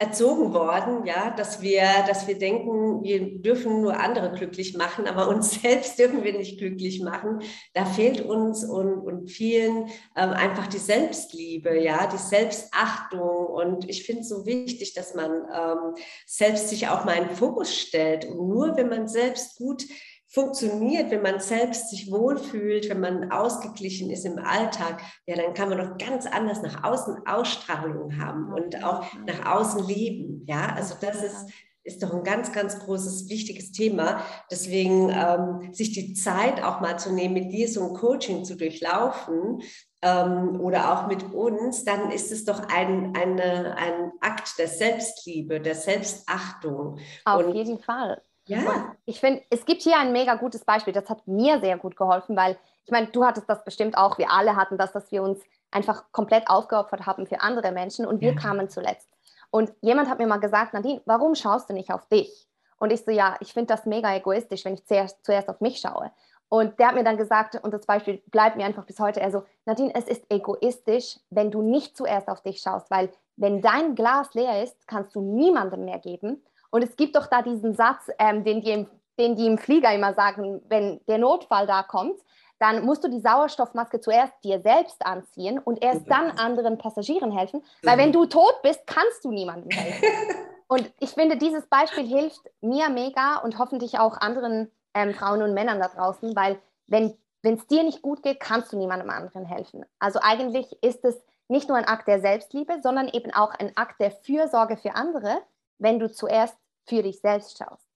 erzogen 0.00 0.54
worden, 0.54 1.04
ja, 1.04 1.30
dass 1.30 1.60
wir, 1.60 1.82
dass 2.08 2.26
wir 2.26 2.38
denken, 2.38 3.02
wir 3.02 3.38
dürfen 3.38 3.82
nur 3.82 4.00
andere 4.00 4.32
glücklich 4.32 4.74
machen, 4.74 5.06
aber 5.06 5.28
uns 5.28 5.50
selbst 5.62 5.98
dürfen 5.98 6.24
wir 6.24 6.32
nicht 6.32 6.58
glücklich 6.58 7.02
machen. 7.02 7.42
Da 7.74 7.84
fehlt 7.84 8.22
uns 8.22 8.64
und, 8.64 8.94
und 8.94 9.30
vielen 9.30 9.88
ähm, 10.16 10.30
einfach 10.30 10.68
die 10.68 10.78
Selbstliebe, 10.78 11.78
ja, 11.78 12.06
die 12.06 12.16
Selbstachtung. 12.16 13.20
Und 13.20 13.90
ich 13.90 14.04
finde 14.04 14.22
es 14.22 14.30
so 14.30 14.46
wichtig, 14.46 14.94
dass 14.94 15.14
man 15.14 15.32
ähm, 15.32 15.94
selbst 16.24 16.70
sich 16.70 16.88
auch 16.88 17.04
mal 17.04 17.18
in 17.18 17.28
den 17.28 17.36
Fokus 17.36 17.76
stellt. 17.76 18.24
Und 18.24 18.48
nur 18.48 18.78
wenn 18.78 18.88
man 18.88 19.06
selbst 19.06 19.58
gut 19.58 19.84
funktioniert, 20.30 21.10
wenn 21.10 21.22
man 21.22 21.40
selbst 21.40 21.90
sich 21.90 22.10
wohlfühlt, 22.10 22.88
wenn 22.88 23.00
man 23.00 23.32
ausgeglichen 23.32 24.10
ist 24.10 24.24
im 24.24 24.38
Alltag, 24.38 25.02
ja, 25.26 25.34
dann 25.36 25.54
kann 25.54 25.68
man 25.68 25.78
doch 25.78 25.98
ganz 25.98 26.26
anders 26.26 26.62
nach 26.62 26.84
außen 26.84 27.26
Ausstrahlung 27.26 28.16
haben 28.18 28.52
und 28.52 28.82
auch 28.84 29.04
nach 29.26 29.44
außen 29.52 29.84
leben. 29.84 30.44
Ja, 30.46 30.72
also 30.76 30.94
das 31.00 31.22
ist, 31.24 31.50
ist 31.82 32.02
doch 32.02 32.14
ein 32.14 32.22
ganz, 32.22 32.52
ganz 32.52 32.78
großes, 32.78 33.28
wichtiges 33.28 33.72
Thema. 33.72 34.24
Deswegen 34.50 35.10
ähm, 35.10 35.74
sich 35.74 35.92
die 35.92 36.14
Zeit 36.14 36.62
auch 36.62 36.80
mal 36.80 36.96
zu 36.96 37.12
nehmen, 37.12 37.34
mit 37.34 37.52
dir 37.52 37.68
so 37.68 37.88
ein 37.88 37.94
Coaching 37.94 38.44
zu 38.44 38.56
durchlaufen 38.56 39.62
ähm, 40.00 40.60
oder 40.60 40.92
auch 40.92 41.08
mit 41.08 41.32
uns, 41.34 41.84
dann 41.84 42.12
ist 42.12 42.30
es 42.30 42.44
doch 42.44 42.68
ein, 42.68 43.16
eine, 43.16 43.76
ein 43.76 44.12
Akt 44.20 44.58
der 44.58 44.68
Selbstliebe, 44.68 45.60
der 45.60 45.74
Selbstachtung. 45.74 47.00
Auf 47.24 47.44
und 47.44 47.52
jeden 47.52 47.80
Fall. 47.80 48.22
Ja. 48.50 48.96
ich 49.04 49.20
finde, 49.20 49.42
es 49.50 49.64
gibt 49.64 49.82
hier 49.82 49.98
ein 49.98 50.12
mega 50.12 50.34
gutes 50.34 50.64
Beispiel. 50.64 50.92
Das 50.92 51.08
hat 51.08 51.26
mir 51.26 51.60
sehr 51.60 51.78
gut 51.78 51.96
geholfen, 51.96 52.36
weil 52.36 52.58
ich 52.84 52.90
meine, 52.90 53.06
du 53.08 53.24
hattest 53.24 53.48
das 53.48 53.64
bestimmt 53.64 53.96
auch. 53.96 54.18
Wir 54.18 54.30
alle 54.30 54.56
hatten 54.56 54.76
das, 54.76 54.92
dass 54.92 55.10
wir 55.12 55.22
uns 55.22 55.40
einfach 55.70 56.04
komplett 56.12 56.48
aufgeopfert 56.48 57.06
haben 57.06 57.26
für 57.26 57.40
andere 57.40 57.72
Menschen 57.72 58.06
und 58.06 58.20
wir 58.20 58.32
ja. 58.32 58.38
kamen 58.38 58.68
zuletzt. 58.68 59.08
Und 59.50 59.72
jemand 59.80 60.08
hat 60.08 60.18
mir 60.18 60.26
mal 60.26 60.38
gesagt, 60.38 60.74
Nadine, 60.74 61.00
warum 61.06 61.34
schaust 61.34 61.70
du 61.70 61.74
nicht 61.74 61.92
auf 61.92 62.06
dich? 62.06 62.48
Und 62.78 62.92
ich 62.92 63.04
so, 63.04 63.10
ja, 63.10 63.36
ich 63.40 63.52
finde 63.52 63.74
das 63.74 63.86
mega 63.86 64.14
egoistisch, 64.14 64.64
wenn 64.64 64.74
ich 64.74 64.86
zuerst, 64.86 65.24
zuerst 65.24 65.48
auf 65.48 65.60
mich 65.60 65.80
schaue. 65.80 66.10
Und 66.48 66.80
der 66.80 66.88
hat 66.88 66.94
mir 66.96 67.04
dann 67.04 67.16
gesagt, 67.16 67.54
und 67.62 67.72
das 67.72 67.86
Beispiel 67.86 68.22
bleibt 68.26 68.56
mir 68.56 68.64
einfach 68.64 68.84
bis 68.84 68.98
heute, 68.98 69.20
er 69.20 69.30
so, 69.30 69.44
Nadine, 69.66 69.94
es 69.94 70.08
ist 70.08 70.24
egoistisch, 70.30 71.20
wenn 71.30 71.52
du 71.52 71.62
nicht 71.62 71.96
zuerst 71.96 72.28
auf 72.28 72.42
dich 72.42 72.60
schaust, 72.60 72.90
weil 72.90 73.10
wenn 73.36 73.62
dein 73.62 73.94
Glas 73.94 74.34
leer 74.34 74.62
ist, 74.62 74.88
kannst 74.88 75.14
du 75.14 75.20
niemandem 75.20 75.84
mehr 75.84 76.00
geben. 76.00 76.44
Und 76.70 76.82
es 76.82 76.96
gibt 76.96 77.16
doch 77.16 77.26
da 77.26 77.42
diesen 77.42 77.74
Satz, 77.74 78.08
ähm, 78.18 78.44
den, 78.44 78.60
die 78.60 78.70
im, 78.70 78.86
den 79.18 79.36
die 79.36 79.46
im 79.46 79.58
Flieger 79.58 79.92
immer 79.92 80.14
sagen, 80.14 80.62
wenn 80.68 81.00
der 81.06 81.18
Notfall 81.18 81.66
da 81.66 81.82
kommt, 81.82 82.18
dann 82.58 82.84
musst 82.84 83.02
du 83.02 83.08
die 83.08 83.20
Sauerstoffmaske 83.20 84.00
zuerst 84.00 84.34
dir 84.44 84.60
selbst 84.60 85.04
anziehen 85.04 85.58
und 85.58 85.82
erst 85.82 86.08
dann 86.10 86.30
anderen 86.32 86.76
Passagieren 86.76 87.32
helfen, 87.32 87.64
weil 87.82 87.96
wenn 87.96 88.12
du 88.12 88.26
tot 88.26 88.60
bist, 88.62 88.86
kannst 88.86 89.24
du 89.24 89.32
niemandem 89.32 89.70
helfen. 89.70 90.04
Und 90.68 90.92
ich 91.00 91.10
finde, 91.10 91.36
dieses 91.36 91.66
Beispiel 91.66 92.06
hilft 92.06 92.42
mir 92.60 92.90
mega 92.90 93.38
und 93.38 93.58
hoffentlich 93.58 93.98
auch 93.98 94.16
anderen 94.16 94.70
ähm, 94.94 95.14
Frauen 95.14 95.42
und 95.42 95.52
Männern 95.52 95.80
da 95.80 95.88
draußen, 95.88 96.36
weil 96.36 96.60
wenn 96.86 97.16
es 97.42 97.66
dir 97.66 97.82
nicht 97.82 98.02
gut 98.02 98.22
geht, 98.22 98.38
kannst 98.38 98.72
du 98.72 98.76
niemandem 98.76 99.10
anderen 99.10 99.44
helfen. 99.44 99.84
Also 99.98 100.20
eigentlich 100.22 100.80
ist 100.80 101.04
es 101.04 101.20
nicht 101.48 101.68
nur 101.68 101.76
ein 101.76 101.88
Akt 101.88 102.06
der 102.06 102.20
Selbstliebe, 102.20 102.78
sondern 102.84 103.08
eben 103.08 103.34
auch 103.34 103.50
ein 103.50 103.76
Akt 103.76 104.00
der 104.00 104.12
Fürsorge 104.12 104.76
für 104.76 104.94
andere, 104.94 105.38
wenn 105.80 105.98
du 105.98 106.10
zuerst 106.10 106.56
für 106.88 107.02
dich 107.02 107.20
selbst 107.20 107.58
schaust. 107.58 107.89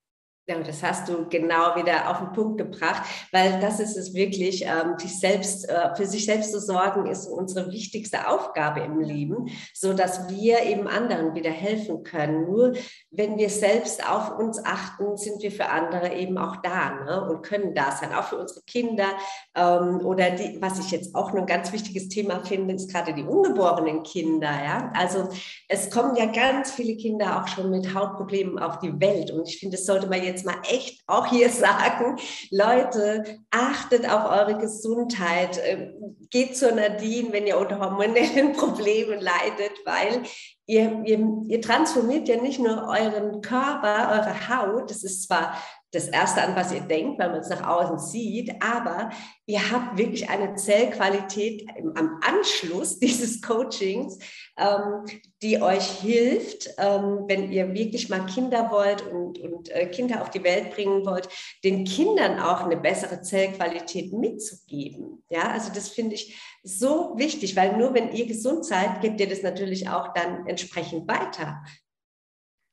Ja, 0.47 0.59
das 0.59 0.83
hast 0.83 1.09
du 1.09 1.27
genau 1.31 1.75
wieder 1.75 2.11
auf 2.11 2.19
den 2.19 2.33
Punkt 2.33 2.59
gebracht, 2.59 3.03
weil 3.33 3.61
das 3.61 3.81
ist 3.81 3.97
es 3.97 4.13
wirklich, 4.13 4.63
ähm, 4.67 4.99
sich 4.99 5.19
selbst, 5.19 5.67
äh, 5.71 5.95
für 5.97 6.05
sich 6.05 6.27
selbst 6.27 6.53
zu 6.53 6.61
sorgen, 6.61 7.07
ist 7.07 7.27
unsere 7.27 7.73
wichtigste 7.73 8.29
Aufgabe 8.29 8.81
im 8.81 9.01
Leben, 9.01 9.49
so 9.73 9.95
dass 9.95 10.29
wir 10.29 10.63
eben 10.65 10.87
anderen 10.87 11.35
wieder 11.35 11.51
helfen 11.51 12.03
können. 12.03 12.45
Nur 12.45 12.75
wenn 13.11 13.39
wir 13.39 13.49
selbst 13.49 14.07
auf 14.07 14.39
uns 14.39 14.63
achten, 14.63 15.17
sind 15.17 15.43
wir 15.43 15.51
für 15.51 15.71
andere 15.71 16.13
eben 16.13 16.37
auch 16.37 16.57
da 16.57 16.91
ne? 16.91 17.27
und 17.31 17.41
können 17.41 17.75
da 17.75 17.93
sein, 17.93 18.13
auch 18.13 18.25
für 18.25 18.37
unsere 18.37 18.61
Kinder. 18.67 19.07
Ähm, 19.55 20.05
oder 20.05 20.33
die, 20.33 20.61
was 20.61 20.79
ich 20.79 20.91
jetzt 20.91 21.15
auch 21.15 21.33
noch 21.33 21.41
ein 21.41 21.47
ganz 21.47 21.73
wichtiges 21.73 22.11
Thema 22.11 22.45
finde, 22.45 22.75
ist 22.75 22.93
gerade 22.93 23.15
die 23.15 23.25
ungeborenen 23.25 24.03
Kinder. 24.03 24.51
Ja? 24.51 24.93
Also 24.95 25.27
es 25.71 25.89
kommen 25.89 26.17
ja 26.17 26.27
ganz 26.27 26.73
viele 26.73 26.99
Kinder 26.99 27.41
auch 27.41 27.49
schon 27.49 27.71
mit 27.71 27.95
Hautproblemen 27.95 28.59
auf 28.59 28.79
die 28.81 29.01
Welt 29.01 29.31
und 29.31 29.49
ich 29.49 29.59
finde, 29.59 29.79
es 29.79 29.87
sollte 29.87 30.07
man 30.07 30.23
jetzt 30.23 30.34
jetzt 30.35 30.47
mal 30.47 30.61
echt 30.69 31.03
auch 31.07 31.27
hier 31.27 31.51
sagen, 31.51 32.17
Leute, 32.51 33.41
achtet 33.51 34.09
auf 34.09 34.31
eure 34.31 34.59
Gesundheit. 34.59 35.61
Ähm, 35.65 36.17
geht 36.31 36.57
zur 36.57 36.73
Nadine, 36.73 37.33
wenn 37.33 37.47
ihr 37.47 37.59
unter 37.59 37.79
hormonellen 37.79 38.53
Problemen 38.57 39.21
leidet, 39.21 39.73
weil 39.85 40.23
ihr, 40.67 41.03
ihr, 41.05 41.27
ihr 41.47 41.61
transformiert 41.61 42.29
ja 42.29 42.41
nicht 42.41 42.59
nur 42.59 42.89
euren 42.89 43.41
Körper, 43.41 44.11
eure 44.11 44.49
Haut, 44.49 44.91
das 44.91 45.05
ist 45.05 45.25
zwar 45.25 45.57
das 45.95 46.09
Erste, 46.09 46.43
an 46.43 46.57
was 46.57 46.73
ihr 46.73 46.81
denkt, 46.81 47.19
weil 47.19 47.31
man 47.31 47.41
es 47.41 47.49
nach 47.49 47.67
außen 47.67 47.99
sieht, 47.99 48.51
aber 48.63 49.11
ihr 49.47 49.71
habt 49.71 49.97
wirklich 49.99 50.29
eine 50.29 50.55
Zellqualität 50.55 51.67
am 51.95 52.21
Anschluss 52.23 52.99
dieses 53.01 53.41
Coachings, 53.41 54.19
ähm, 54.59 55.05
die 55.43 55.61
euch 55.61 55.87
hilft, 56.01 56.71
ähm, 56.79 57.25
wenn 57.29 57.53
ihr 57.53 57.73
wirklich 57.75 58.09
mal 58.09 58.27
Kinder 58.27 58.71
wollt 58.71 59.07
und, 59.07 59.39
und 59.39 59.71
äh, 59.71 59.87
Kinder 59.87 60.23
auf 60.23 60.31
die 60.31 60.45
Welt 60.45 60.75
bringen 60.75 61.05
wollt, 61.07 61.29
den 61.63 61.85
Kindern 61.85 62.41
auch 62.41 62.63
eine 62.63 62.77
bessere 62.77 63.21
Zellqualität 63.23 64.13
mitzugeben. 64.13 65.23
Ja, 65.31 65.51
also 65.51 65.71
das 65.73 65.89
finde 65.89 66.15
ich 66.15 66.37
so 66.63 67.13
wichtig, 67.17 67.57
weil 67.57 67.77
nur 67.77 67.95
wenn 67.95 68.13
ihr 68.13 68.27
gesund 68.27 68.65
seid, 68.65 69.01
gebt 69.03 69.21
ihr 69.21 69.29
das 69.29 69.43
natürlich 69.43 69.89
auch 69.89 70.13
dann 70.15 70.47
entsprechend 70.47 71.07
weiter. 71.07 71.63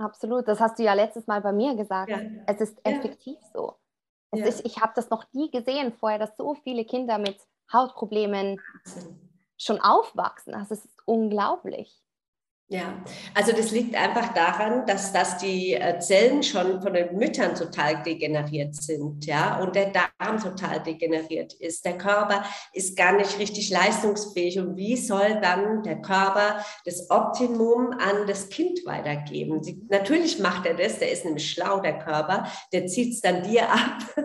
Absolut, 0.01 0.47
das 0.47 0.59
hast 0.59 0.79
du 0.79 0.83
ja 0.83 0.93
letztes 0.93 1.27
Mal 1.27 1.41
bei 1.41 1.51
mir 1.51 1.75
gesagt. 1.75 2.09
Ja. 2.09 2.19
Es 2.47 2.59
ist 2.61 2.77
effektiv 2.83 3.37
ja. 3.41 3.49
so. 3.53 3.75
Ja. 4.33 4.45
Ist, 4.45 4.65
ich 4.65 4.79
habe 4.79 4.93
das 4.95 5.09
noch 5.09 5.25
nie 5.33 5.51
gesehen 5.51 5.91
vorher, 5.91 6.19
dass 6.19 6.35
so 6.37 6.55
viele 6.55 6.85
Kinder 6.85 7.17
mit 7.17 7.37
Hautproblemen 7.71 8.59
schon 9.57 9.79
aufwachsen. 9.79 10.53
Das 10.53 10.71
ist 10.71 10.87
unglaublich. 11.05 12.01
Ja, 12.71 13.03
also 13.33 13.51
das 13.51 13.71
liegt 13.71 13.95
einfach 13.95 14.33
daran, 14.33 14.85
dass, 14.85 15.11
dass 15.11 15.37
die 15.39 15.73
äh, 15.73 15.99
Zellen 15.99 16.41
schon 16.41 16.81
von 16.81 16.93
den 16.93 17.17
Müttern 17.17 17.53
total 17.53 18.01
degeneriert 18.01 18.75
sind, 18.75 19.25
ja, 19.25 19.59
und 19.59 19.75
der 19.75 19.91
Darm 19.91 20.39
total 20.41 20.81
degeneriert 20.81 21.51
ist. 21.51 21.83
Der 21.83 21.97
Körper 21.97 22.45
ist 22.71 22.95
gar 22.95 23.11
nicht 23.17 23.37
richtig 23.39 23.69
leistungsfähig. 23.71 24.57
Und 24.57 24.77
wie 24.77 24.95
soll 24.95 25.41
dann 25.41 25.83
der 25.83 26.01
Körper 26.01 26.63
das 26.85 27.09
Optimum 27.11 27.91
an 27.91 28.25
das 28.25 28.47
Kind 28.47 28.85
weitergeben? 28.85 29.61
Sie, 29.61 29.85
natürlich 29.89 30.39
macht 30.39 30.65
er 30.65 30.75
das, 30.75 30.97
der 30.97 31.11
ist 31.11 31.25
nämlich 31.25 31.51
schlau, 31.51 31.81
der 31.81 31.99
Körper, 31.99 32.47
der 32.71 32.87
zieht 32.87 33.15
es 33.15 33.19
dann 33.19 33.43
dir 33.43 33.69
ab 33.69 33.97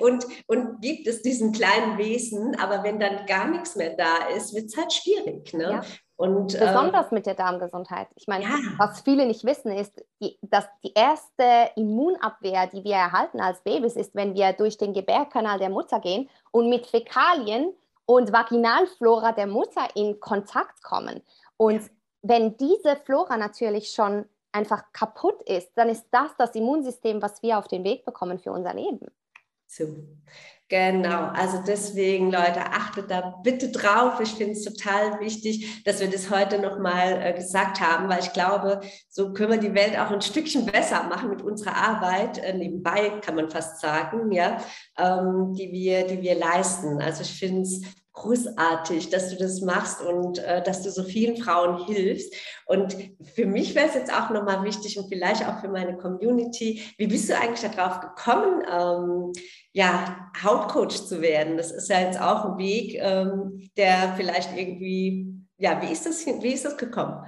und, 0.00 0.26
und 0.46 0.82
gibt 0.82 1.06
es 1.06 1.22
diesen 1.22 1.52
kleinen 1.52 1.96
Wesen. 1.96 2.54
Aber 2.56 2.82
wenn 2.84 3.00
dann 3.00 3.24
gar 3.24 3.48
nichts 3.48 3.76
mehr 3.76 3.96
da 3.96 4.28
ist, 4.36 4.54
wird 4.54 4.66
es 4.66 4.76
halt 4.76 4.92
schwierig. 4.92 5.54
Ne? 5.54 5.70
Ja. 5.70 5.82
Und, 6.18 6.58
Besonders 6.58 7.12
äh, 7.12 7.14
mit 7.14 7.26
der 7.26 7.34
Darmgesundheit. 7.34 8.08
Ich 8.16 8.26
meine, 8.26 8.42
ja. 8.42 8.50
was 8.76 9.02
viele 9.02 9.24
nicht 9.24 9.44
wissen, 9.44 9.70
ist, 9.70 10.04
die, 10.20 10.36
dass 10.42 10.68
die 10.82 10.92
erste 10.92 11.70
Immunabwehr, 11.76 12.66
die 12.66 12.82
wir 12.82 12.96
erhalten 12.96 13.40
als 13.40 13.60
Babys, 13.60 13.94
ist, 13.94 14.16
wenn 14.16 14.34
wir 14.34 14.52
durch 14.52 14.76
den 14.76 14.92
Gebärkanal 14.92 15.60
der 15.60 15.70
Mutter 15.70 16.00
gehen 16.00 16.28
und 16.50 16.68
mit 16.70 16.88
Fäkalien 16.88 17.72
und 18.04 18.32
Vaginalflora 18.32 19.30
der 19.30 19.46
Mutter 19.46 19.86
in 19.94 20.18
Kontakt 20.18 20.82
kommen. 20.82 21.22
Und 21.56 21.82
ja. 21.82 21.88
wenn 22.22 22.56
diese 22.56 22.96
Flora 22.96 23.36
natürlich 23.36 23.92
schon 23.92 24.24
einfach 24.50 24.82
kaputt 24.92 25.40
ist, 25.42 25.70
dann 25.76 25.88
ist 25.88 26.08
das 26.10 26.34
das 26.36 26.52
Immunsystem, 26.56 27.22
was 27.22 27.44
wir 27.44 27.58
auf 27.58 27.68
den 27.68 27.84
Weg 27.84 28.04
bekommen 28.04 28.40
für 28.40 28.50
unser 28.50 28.74
Leben. 28.74 29.06
So. 29.68 29.96
Genau, 30.70 31.28
also 31.28 31.62
deswegen, 31.66 32.30
Leute, 32.30 32.60
achtet 32.60 33.10
da 33.10 33.40
bitte 33.42 33.70
drauf. 33.70 34.20
Ich 34.20 34.34
finde 34.34 34.52
es 34.52 34.64
total 34.64 35.18
wichtig, 35.18 35.82
dass 35.84 36.00
wir 36.00 36.10
das 36.10 36.30
heute 36.30 36.58
nochmal 36.58 37.22
äh, 37.22 37.32
gesagt 37.32 37.80
haben, 37.80 38.10
weil 38.10 38.20
ich 38.20 38.34
glaube, 38.34 38.82
so 39.08 39.32
können 39.32 39.52
wir 39.52 39.58
die 39.58 39.74
Welt 39.74 39.98
auch 39.98 40.10
ein 40.10 40.20
Stückchen 40.20 40.66
besser 40.66 41.04
machen 41.04 41.30
mit 41.30 41.40
unserer 41.40 41.74
Arbeit, 41.74 42.36
äh, 42.38 42.52
nebenbei 42.52 43.18
kann 43.24 43.36
man 43.36 43.48
fast 43.48 43.80
sagen, 43.80 44.30
ja, 44.30 44.58
ähm, 44.98 45.54
die, 45.54 45.72
wir, 45.72 46.06
die 46.06 46.20
wir 46.20 46.34
leisten. 46.34 47.00
Also 47.00 47.22
ich 47.22 47.32
finde 47.32 47.62
es 47.62 47.80
großartig, 48.18 49.10
dass 49.10 49.30
du 49.30 49.36
das 49.36 49.60
machst 49.60 50.00
und 50.02 50.38
äh, 50.38 50.62
dass 50.62 50.82
du 50.82 50.90
so 50.90 51.02
vielen 51.02 51.36
Frauen 51.36 51.84
hilfst. 51.86 52.34
Und 52.66 52.96
für 53.34 53.46
mich 53.46 53.74
wäre 53.74 53.88
es 53.88 53.94
jetzt 53.94 54.12
auch 54.12 54.30
nochmal 54.30 54.62
wichtig 54.64 54.98
und 54.98 55.08
vielleicht 55.08 55.46
auch 55.46 55.60
für 55.60 55.68
meine 55.68 55.96
Community, 55.96 56.82
wie 56.98 57.06
bist 57.06 57.28
du 57.28 57.36
eigentlich 57.36 57.70
darauf 57.70 58.00
gekommen, 58.00 58.62
ähm, 58.70 59.32
ja, 59.72 60.30
Hautcoach 60.42 61.06
zu 61.06 61.20
werden? 61.22 61.56
Das 61.56 61.70
ist 61.70 61.88
ja 61.88 62.00
jetzt 62.00 62.20
auch 62.20 62.44
ein 62.44 62.58
Weg, 62.58 62.98
ähm, 63.00 63.70
der 63.76 64.14
vielleicht 64.16 64.56
irgendwie, 64.56 65.34
ja, 65.56 65.80
wie 65.82 65.92
ist 65.92 66.06
das, 66.06 66.26
wie 66.26 66.52
ist 66.52 66.64
das 66.64 66.76
gekommen? 66.76 67.24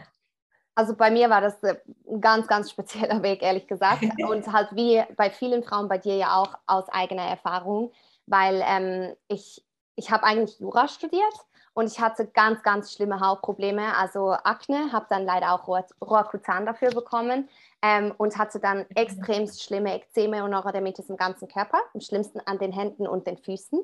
Also 0.74 0.94
bei 0.96 1.10
mir 1.10 1.28
war 1.30 1.40
das 1.40 1.62
äh, 1.62 1.76
ein 2.08 2.20
ganz, 2.20 2.46
ganz 2.46 2.70
spezieller 2.70 3.22
Weg, 3.22 3.42
ehrlich 3.42 3.66
gesagt. 3.66 4.02
Und 4.28 4.52
halt 4.52 4.68
wie 4.72 5.02
bei 5.16 5.30
vielen 5.30 5.62
Frauen, 5.62 5.88
bei 5.88 5.98
dir 5.98 6.16
ja 6.16 6.36
auch 6.36 6.56
aus 6.66 6.88
eigener 6.88 7.24
Erfahrung, 7.24 7.92
weil 8.26 8.62
ähm, 8.64 9.14
ich 9.28 9.64
ich 10.00 10.10
habe 10.10 10.24
eigentlich 10.24 10.58
Jura 10.58 10.88
studiert 10.88 11.34
und 11.74 11.86
ich 11.86 12.00
hatte 12.00 12.26
ganz, 12.26 12.62
ganz 12.62 12.92
schlimme 12.92 13.20
Hautprobleme, 13.20 13.96
also 13.96 14.32
Akne, 14.32 14.92
habe 14.92 15.06
dann 15.10 15.24
leider 15.24 15.52
auch 15.52 15.68
Roacutan 16.00 16.64
dafür 16.64 16.90
bekommen 16.90 17.48
ähm, 17.82 18.14
und 18.16 18.38
hatte 18.38 18.60
dann 18.60 18.86
extrem 18.94 19.46
schlimme 19.46 19.94
Ekzeme 19.94 20.42
und 20.42 20.50
Neurodermitis 20.52 21.10
im 21.10 21.18
ganzen 21.18 21.48
Körper, 21.48 21.78
am 21.92 22.00
schlimmsten 22.00 22.40
an 22.40 22.58
den 22.58 22.72
Händen 22.72 23.06
und 23.06 23.26
den 23.26 23.36
Füßen. 23.36 23.78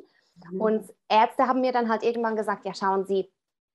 Mhm. 0.51 0.61
Und 0.61 0.95
Ärzte 1.09 1.47
haben 1.47 1.61
mir 1.61 1.73
dann 1.73 1.91
halt 1.91 2.03
irgendwann 2.03 2.35
gesagt, 2.35 2.65
ja 2.65 2.75
schauen 2.75 3.05
Sie, 3.05 3.31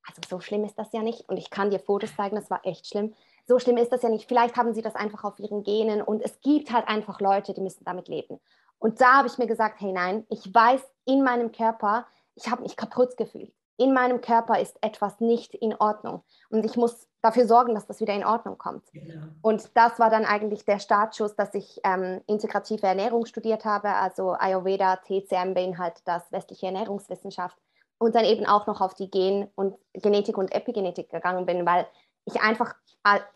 also 0.07 0.21
so 0.27 0.39
schlimm 0.39 0.63
ist 0.63 0.79
das 0.79 0.91
ja 0.93 1.03
nicht 1.03 1.29
und 1.29 1.37
ich 1.37 1.51
kann 1.51 1.69
dir 1.69 1.79
Fotos 1.79 2.15
zeigen, 2.15 2.35
das 2.35 2.49
war 2.49 2.65
echt 2.65 2.87
schlimm. 2.87 3.13
So 3.47 3.59
schlimm 3.59 3.77
ist 3.77 3.91
das 3.91 4.01
ja 4.01 4.09
nicht. 4.09 4.27
Vielleicht 4.27 4.57
haben 4.57 4.73
Sie 4.73 4.81
das 4.81 4.95
einfach 4.95 5.23
auf 5.23 5.37
Ihren 5.37 5.61
Genen 5.61 6.01
und 6.01 6.23
es 6.23 6.39
gibt 6.41 6.71
halt 6.71 6.87
einfach 6.87 7.21
Leute, 7.21 7.53
die 7.53 7.61
müssen 7.61 7.85
damit 7.85 8.07
leben. 8.07 8.39
Und 8.79 8.99
da 8.99 9.17
habe 9.17 9.27
ich 9.27 9.37
mir 9.37 9.45
gesagt, 9.45 9.79
hey 9.79 9.91
nein, 9.93 10.25
ich 10.29 10.53
weiß 10.53 10.81
in 11.05 11.23
meinem 11.23 11.51
Körper, 11.51 12.07
ich 12.35 12.49
habe 12.49 12.61
mich 12.61 12.75
kaputt 12.75 13.17
gefühlt. 13.17 13.53
In 13.77 13.93
meinem 13.93 14.21
Körper 14.21 14.59
ist 14.59 14.77
etwas 14.81 15.19
nicht 15.19 15.55
in 15.55 15.73
Ordnung. 15.75 16.23
Und 16.49 16.65
ich 16.65 16.75
muss 16.75 17.07
dafür 17.21 17.47
sorgen, 17.47 17.73
dass 17.73 17.87
das 17.87 17.99
wieder 17.99 18.13
in 18.13 18.25
Ordnung 18.25 18.57
kommt. 18.57 18.91
Genau. 18.91 19.25
Und 19.41 19.75
das 19.75 19.97
war 19.97 20.09
dann 20.09 20.25
eigentlich 20.25 20.65
der 20.65 20.79
Startschuss, 20.79 21.35
dass 21.35 21.53
ich 21.55 21.79
ähm, 21.83 22.21
integrative 22.27 22.85
Ernährung 22.85 23.25
studiert 23.25 23.65
habe. 23.65 23.89
Also 23.89 24.33
Ayurveda, 24.33 24.97
TCM 24.97 25.53
beinhaltet 25.53 26.03
das 26.05 26.31
westliche 26.31 26.67
Ernährungswissenschaft. 26.67 27.57
Und 27.97 28.15
dann 28.15 28.25
eben 28.25 28.45
auch 28.45 28.67
noch 28.67 28.81
auf 28.81 28.93
die 28.93 29.09
Gen- 29.09 29.49
und 29.55 29.75
Genetik 29.93 30.37
und 30.37 30.51
Epigenetik 30.51 31.09
gegangen 31.09 31.45
bin, 31.45 31.65
weil 31.65 31.87
ich 32.25 32.41
einfach 32.41 32.75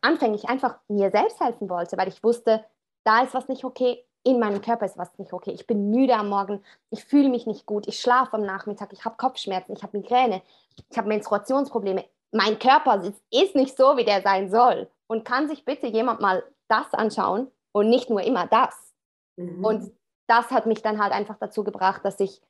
anfänglich 0.01 0.47
einfach 0.47 0.77
mir 0.87 1.09
selbst 1.11 1.39
helfen 1.39 1.69
wollte, 1.69 1.97
weil 1.97 2.07
ich 2.07 2.23
wusste, 2.23 2.63
da 3.03 3.23
ist 3.23 3.33
was 3.33 3.47
nicht 3.47 3.63
okay, 3.63 4.03
in 4.25 4.39
meinem 4.39 4.59
Körper 4.59 4.87
ist 4.87 4.97
was 4.97 5.17
nicht 5.19 5.31
okay. 5.31 5.51
Ich 5.51 5.67
bin 5.67 5.91
müde 5.91 6.15
am 6.15 6.29
Morgen, 6.29 6.63
ich 6.89 7.05
fühle 7.05 7.29
mich 7.29 7.45
nicht 7.45 7.67
gut, 7.67 7.87
ich 7.87 7.99
schlafe 7.99 8.33
am 8.33 8.41
Nachmittag, 8.41 8.91
ich 8.91 9.05
habe 9.05 9.17
Kopfschmerzen, 9.17 9.73
ich 9.73 9.83
habe 9.83 9.97
Migräne, 9.97 10.41
ich 10.89 10.97
habe 10.97 11.07
Menstruationsprobleme. 11.07 12.03
Mein 12.31 12.57
Körper 12.57 13.03
ist, 13.03 13.21
ist 13.31 13.55
nicht 13.55 13.77
so, 13.77 13.97
wie 13.97 14.03
der 14.03 14.23
sein 14.23 14.49
soll. 14.49 14.89
Und 15.07 15.25
kann 15.25 15.47
sich 15.47 15.63
bitte 15.63 15.85
jemand 15.85 16.21
mal 16.21 16.43
das 16.67 16.91
anschauen 16.93 17.51
und 17.71 17.89
nicht 17.89 18.09
nur 18.09 18.21
immer 18.21 18.47
das. 18.47 18.95
Mhm. 19.35 19.63
Und 19.63 19.91
das 20.25 20.49
hat 20.49 20.65
mich 20.65 20.81
dann 20.81 20.99
halt 20.99 21.13
einfach 21.13 21.37
dazu 21.39 21.63
gebracht, 21.63 22.03
dass 22.03 22.19
ich 22.19 22.41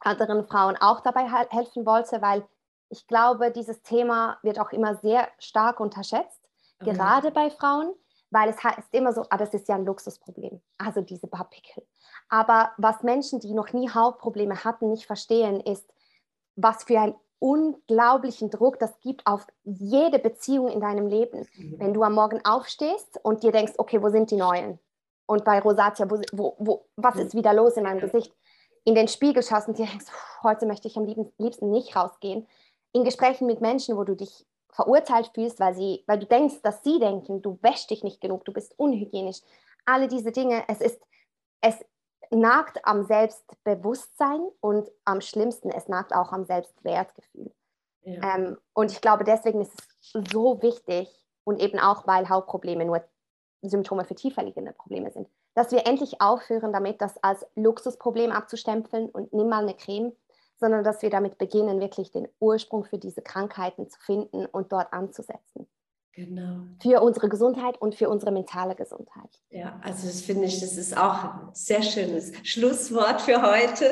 anderen 0.00 0.46
Frauen 0.46 0.76
auch 0.80 1.00
dabei 1.00 1.28
helfen 1.50 1.84
wollte, 1.84 2.22
weil 2.22 2.46
ich 2.88 3.06
glaube, 3.06 3.50
dieses 3.50 3.82
Thema 3.82 4.38
wird 4.42 4.58
auch 4.58 4.72
immer 4.72 4.96
sehr 4.96 5.28
stark 5.38 5.80
unterschätzt, 5.80 6.48
mhm. 6.80 6.86
gerade 6.86 7.30
bei 7.30 7.50
Frauen 7.50 7.92
weil 8.34 8.48
es 8.48 8.62
heißt 8.62 8.88
immer 8.90 9.12
so, 9.12 9.24
ah, 9.30 9.36
das 9.36 9.54
ist 9.54 9.68
ja 9.68 9.76
ein 9.76 9.86
Luxusproblem, 9.86 10.60
also 10.76 11.00
diese 11.00 11.28
Barpickel. 11.28 11.84
Aber 12.28 12.72
was 12.78 13.04
Menschen, 13.04 13.38
die 13.38 13.54
noch 13.54 13.72
nie 13.72 13.88
Hautprobleme 13.88 14.64
hatten, 14.64 14.90
nicht 14.90 15.06
verstehen, 15.06 15.60
ist, 15.60 15.88
was 16.56 16.82
für 16.82 16.98
einen 16.98 17.14
unglaublichen 17.38 18.50
Druck 18.50 18.80
das 18.80 18.98
gibt 19.00 19.24
auf 19.26 19.46
jede 19.62 20.18
Beziehung 20.18 20.68
in 20.68 20.80
deinem 20.80 21.06
Leben. 21.06 21.46
Mhm. 21.56 21.78
Wenn 21.78 21.94
du 21.94 22.02
am 22.02 22.14
Morgen 22.14 22.44
aufstehst 22.44 23.20
und 23.22 23.44
dir 23.44 23.52
denkst, 23.52 23.74
okay, 23.78 24.02
wo 24.02 24.08
sind 24.08 24.32
die 24.32 24.36
Neuen? 24.36 24.80
Und 25.26 25.44
bei 25.44 25.60
Rosatia, 25.60 26.10
wo, 26.10 26.20
wo, 26.32 26.56
wo, 26.58 26.86
was 26.96 27.16
ist 27.16 27.34
wieder 27.34 27.54
los 27.54 27.76
in 27.76 27.84
meinem 27.84 28.00
Gesicht? 28.00 28.34
In 28.84 28.96
den 28.96 29.08
Spiegel 29.08 29.42
schaust 29.44 29.68
und 29.68 29.78
dir 29.78 29.86
denkst, 29.86 30.06
heute 30.42 30.66
möchte 30.66 30.88
ich 30.88 30.96
am 30.96 31.06
liebsten 31.38 31.70
nicht 31.70 31.94
rausgehen. 31.94 32.48
In 32.92 33.04
Gesprächen 33.04 33.46
mit 33.46 33.60
Menschen, 33.60 33.96
wo 33.96 34.02
du 34.02 34.16
dich 34.16 34.44
verurteilt 34.74 35.30
fühlst, 35.34 35.60
weil, 35.60 35.74
sie, 35.74 36.02
weil 36.06 36.18
du 36.18 36.26
denkst, 36.26 36.60
dass 36.62 36.82
sie 36.82 36.98
denken, 36.98 37.42
du 37.42 37.58
wäschst 37.62 37.90
dich 37.90 38.02
nicht 38.02 38.20
genug, 38.20 38.44
du 38.44 38.52
bist 38.52 38.76
unhygienisch. 38.76 39.40
Alle 39.86 40.08
diese 40.08 40.32
Dinge, 40.32 40.64
es 40.68 40.80
ist, 40.80 41.00
es 41.60 41.84
nagt 42.30 42.84
am 42.84 43.04
Selbstbewusstsein 43.04 44.40
und 44.60 44.90
am 45.04 45.20
schlimmsten, 45.20 45.70
es 45.70 45.88
nagt 45.88 46.12
auch 46.12 46.32
am 46.32 46.44
Selbstwertgefühl. 46.44 47.52
Ja. 48.02 48.34
Ähm, 48.34 48.58
und 48.72 48.90
ich 48.90 49.00
glaube, 49.00 49.22
deswegen 49.22 49.60
ist 49.60 49.72
es 49.78 50.22
so 50.32 50.60
wichtig 50.60 51.08
und 51.44 51.60
eben 51.60 51.78
auch, 51.78 52.06
weil 52.06 52.28
Hautprobleme 52.28 52.84
nur 52.84 53.04
Symptome 53.62 54.04
für 54.04 54.16
tiefer 54.16 54.42
liegende 54.42 54.72
Probleme 54.72 55.10
sind, 55.12 55.28
dass 55.54 55.70
wir 55.70 55.86
endlich 55.86 56.20
aufhören, 56.20 56.72
damit 56.72 57.00
das 57.00 57.16
als 57.22 57.46
Luxusproblem 57.54 58.32
abzustempeln 58.32 59.08
und 59.08 59.32
nimm 59.32 59.48
mal 59.48 59.62
eine 59.62 59.74
Creme, 59.74 60.12
sondern 60.56 60.84
dass 60.84 61.02
wir 61.02 61.10
damit 61.10 61.38
beginnen, 61.38 61.80
wirklich 61.80 62.10
den 62.10 62.28
Ursprung 62.40 62.84
für 62.84 62.98
diese 62.98 63.22
Krankheiten 63.22 63.88
zu 63.88 63.98
finden 64.00 64.46
und 64.46 64.72
dort 64.72 64.92
anzusetzen. 64.92 65.68
Genau. 66.16 66.60
Für 66.80 67.00
unsere 67.02 67.28
Gesundheit 67.28 67.80
und 67.80 67.96
für 67.96 68.08
unsere 68.08 68.30
mentale 68.30 68.76
Gesundheit. 68.76 69.30
Ja, 69.50 69.80
also 69.82 70.06
das 70.06 70.20
finde 70.20 70.44
ich, 70.44 70.60
das 70.60 70.76
ist 70.76 70.96
auch 70.96 71.24
ein 71.24 71.48
sehr 71.54 71.82
schönes 71.82 72.32
Schlusswort 72.44 73.20
für 73.20 73.42
heute. 73.42 73.90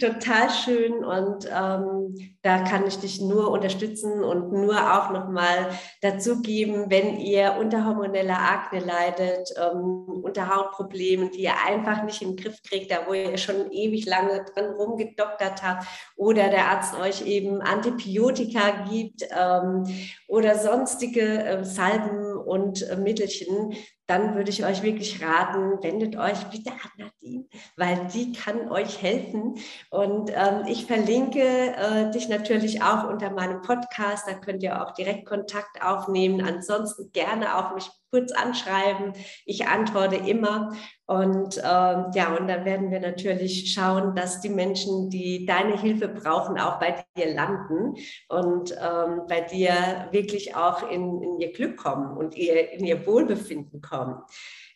Total 0.00 0.48
schön 0.48 1.04
und 1.04 1.46
ähm, 1.54 2.14
da 2.40 2.60
kann 2.62 2.86
ich 2.86 2.98
dich 2.98 3.20
nur 3.20 3.50
unterstützen 3.50 4.24
und 4.24 4.50
nur 4.50 4.76
auch 4.76 5.10
nochmal 5.10 5.68
dazu 6.00 6.40
geben, 6.40 6.86
wenn 6.88 7.18
ihr 7.18 7.56
unter 7.60 7.84
hormoneller 7.84 8.38
Akne 8.38 8.80
leidet, 8.80 9.52
ähm, 9.58 10.22
unter 10.22 10.54
Hautproblemen, 10.54 11.30
die 11.32 11.42
ihr 11.42 11.54
einfach 11.66 12.02
nicht 12.04 12.22
den 12.22 12.36
Griff 12.36 12.62
kriegt, 12.62 12.90
da 12.90 13.06
wo 13.06 13.12
ihr 13.12 13.36
schon 13.36 13.70
ewig 13.72 14.06
lange 14.06 14.42
dran 14.54 14.70
rumgedoktert 14.70 15.62
habt 15.62 15.86
oder 16.16 16.48
der 16.48 16.68
Arzt 16.68 16.98
euch 16.98 17.26
eben 17.26 17.60
Antibiotika 17.60 18.86
gibt 18.88 19.22
ähm, 19.38 19.84
oder 20.28 20.54
sonstige 20.58 21.44
äh, 21.44 21.57
Salben 21.64 22.36
und 22.36 22.82
äh, 22.82 22.96
Mittelchen, 22.96 23.74
dann 24.08 24.34
würde 24.34 24.50
ich 24.50 24.64
euch 24.64 24.82
wirklich 24.82 25.22
raten, 25.22 25.82
wendet 25.82 26.16
euch 26.16 26.42
bitte 26.44 26.70
an 26.70 26.90
Nadine, 27.22 27.44
weil 27.76 28.08
die 28.12 28.32
kann 28.32 28.70
euch 28.70 29.02
helfen. 29.02 29.56
Und 29.90 30.30
ähm, 30.34 30.64
ich 30.66 30.86
verlinke 30.86 31.40
äh, 31.40 32.10
dich 32.10 32.28
natürlich 32.28 32.82
auch 32.82 33.08
unter 33.08 33.30
meinem 33.30 33.60
Podcast, 33.60 34.26
da 34.26 34.32
könnt 34.32 34.62
ihr 34.62 34.82
auch 34.82 34.92
direkt 34.92 35.26
Kontakt 35.26 35.82
aufnehmen. 35.82 36.40
Ansonsten 36.40 37.12
gerne 37.12 37.56
auch 37.56 37.74
mich 37.74 37.90
kurz 38.10 38.32
anschreiben. 38.32 39.12
Ich 39.44 39.66
antworte 39.66 40.16
immer. 40.16 40.72
Und 41.06 41.56
ähm, 41.58 42.06
ja, 42.14 42.36
und 42.38 42.48
dann 42.48 42.64
werden 42.64 42.90
wir 42.90 43.00
natürlich 43.00 43.72
schauen, 43.72 44.14
dass 44.14 44.40
die 44.40 44.50
Menschen, 44.50 45.08
die 45.08 45.46
deine 45.46 45.78
Hilfe 45.78 46.08
brauchen, 46.08 46.58
auch 46.58 46.78
bei 46.78 47.02
dir 47.16 47.34
landen 47.34 47.94
und 48.28 48.72
ähm, 48.72 49.22
bei 49.26 49.40
dir 49.40 50.08
wirklich 50.10 50.54
auch 50.54 50.90
in, 50.90 51.22
in 51.22 51.38
ihr 51.40 51.52
Glück 51.52 51.78
kommen 51.78 52.16
und 52.16 52.36
ihr, 52.36 52.72
in 52.72 52.84
ihr 52.84 53.06
Wohlbefinden 53.06 53.80
kommen. 53.80 53.97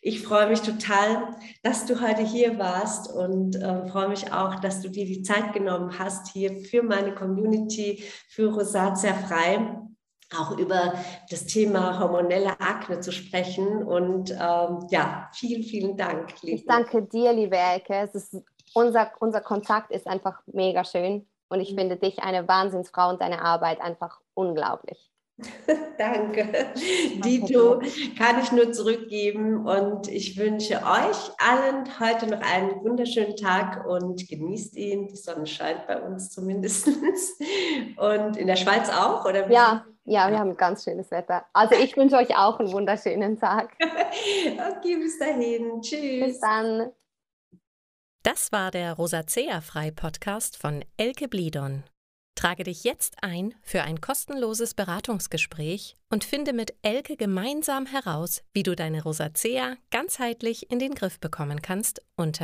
Ich 0.01 0.21
freue 0.21 0.49
mich 0.49 0.61
total, 0.61 1.37
dass 1.61 1.85
du 1.85 2.01
heute 2.01 2.23
hier 2.23 2.59
warst 2.59 3.09
und 3.09 3.55
äh, 3.55 3.87
freue 3.87 4.09
mich 4.09 4.33
auch, 4.33 4.59
dass 4.59 4.81
du 4.81 4.89
dir 4.89 5.05
die 5.05 5.21
Zeit 5.21 5.53
genommen 5.53 5.97
hast 5.97 6.33
hier 6.33 6.57
für 6.65 6.83
meine 6.83 7.15
Community, 7.15 8.03
für 8.27 8.53
Rosatia 8.53 9.13
Frei 9.13 9.77
auch 10.37 10.57
über 10.57 10.93
das 11.29 11.45
Thema 11.45 11.99
hormonelle 11.99 12.59
Akne 12.59 12.99
zu 12.99 13.11
sprechen. 13.11 13.83
Und 13.83 14.31
ähm, 14.31 14.87
ja, 14.89 15.29
vielen, 15.33 15.63
vielen 15.63 15.97
Dank. 15.97 16.41
Liebe. 16.41 16.57
Ich 16.57 16.65
danke 16.65 17.03
dir, 17.03 17.33
liebe 17.33 17.55
Elke. 17.55 18.09
Ist, 18.13 18.35
unser, 18.73 19.11
unser 19.19 19.41
Kontakt 19.41 19.91
ist 19.91 20.07
einfach 20.07 20.41
mega 20.47 20.83
schön 20.83 21.27
und 21.49 21.59
ich 21.59 21.73
mhm. 21.73 21.77
finde 21.77 21.97
dich 21.97 22.19
eine 22.19 22.47
Wahnsinnsfrau 22.47 23.09
und 23.09 23.21
deine 23.21 23.41
Arbeit 23.41 23.79
einfach 23.81 24.19
unglaublich. 24.33 25.12
Danke. 25.97 26.73
Dito 27.23 27.81
kann 28.17 28.41
ich 28.41 28.51
nur 28.51 28.71
zurückgeben 28.71 29.65
und 29.65 30.07
ich 30.07 30.37
wünsche 30.37 30.75
euch 30.75 31.31
allen 31.39 31.99
heute 31.99 32.27
noch 32.27 32.41
einen 32.41 32.83
wunderschönen 32.83 33.35
Tag 33.35 33.85
und 33.85 34.27
genießt 34.27 34.75
ihn. 34.77 35.07
Die 35.07 35.15
Sonne 35.15 35.47
scheint 35.47 35.87
bei 35.87 36.01
uns 36.01 36.29
zumindest. 36.29 36.87
Und 37.97 38.37
in 38.37 38.47
der 38.47 38.55
Schweiz 38.55 38.89
auch, 38.89 39.25
oder? 39.25 39.49
Ja, 39.51 39.85
ja, 40.05 40.29
wir 40.29 40.37
haben 40.37 40.57
ganz 40.57 40.83
schönes 40.83 41.09
Wetter. 41.11 41.45
Also 41.53 41.75
ich 41.75 41.95
wünsche 41.95 42.17
euch 42.17 42.35
auch 42.35 42.59
einen 42.59 42.71
wunderschönen 42.71 43.39
Tag. 43.39 43.73
okay, 43.79 44.97
bis 44.97 45.17
dahin. 45.17 45.81
Tschüss. 45.81 46.25
Bis 46.25 46.39
dann. 46.39 46.91
Das 48.23 48.51
war 48.51 48.71
der 48.71 48.93
Rosacea-Frei-Podcast 48.93 50.57
von 50.57 50.83
Elke 50.97 51.27
Blidon. 51.27 51.83
Trage 52.35 52.63
dich 52.63 52.83
jetzt 52.83 53.17
ein 53.21 53.53
für 53.61 53.83
ein 53.83 54.01
kostenloses 54.01 54.73
Beratungsgespräch 54.73 55.95
und 56.09 56.23
finde 56.23 56.53
mit 56.53 56.73
Elke 56.81 57.15
gemeinsam 57.15 57.85
heraus, 57.85 58.41
wie 58.53 58.63
du 58.63 58.75
deine 58.75 59.03
Rosacea 59.03 59.75
ganzheitlich 59.91 60.71
in 60.71 60.79
den 60.79 60.95
Griff 60.95 61.19
bekommen 61.19 61.61
kannst 61.61 62.01
unter 62.15 62.41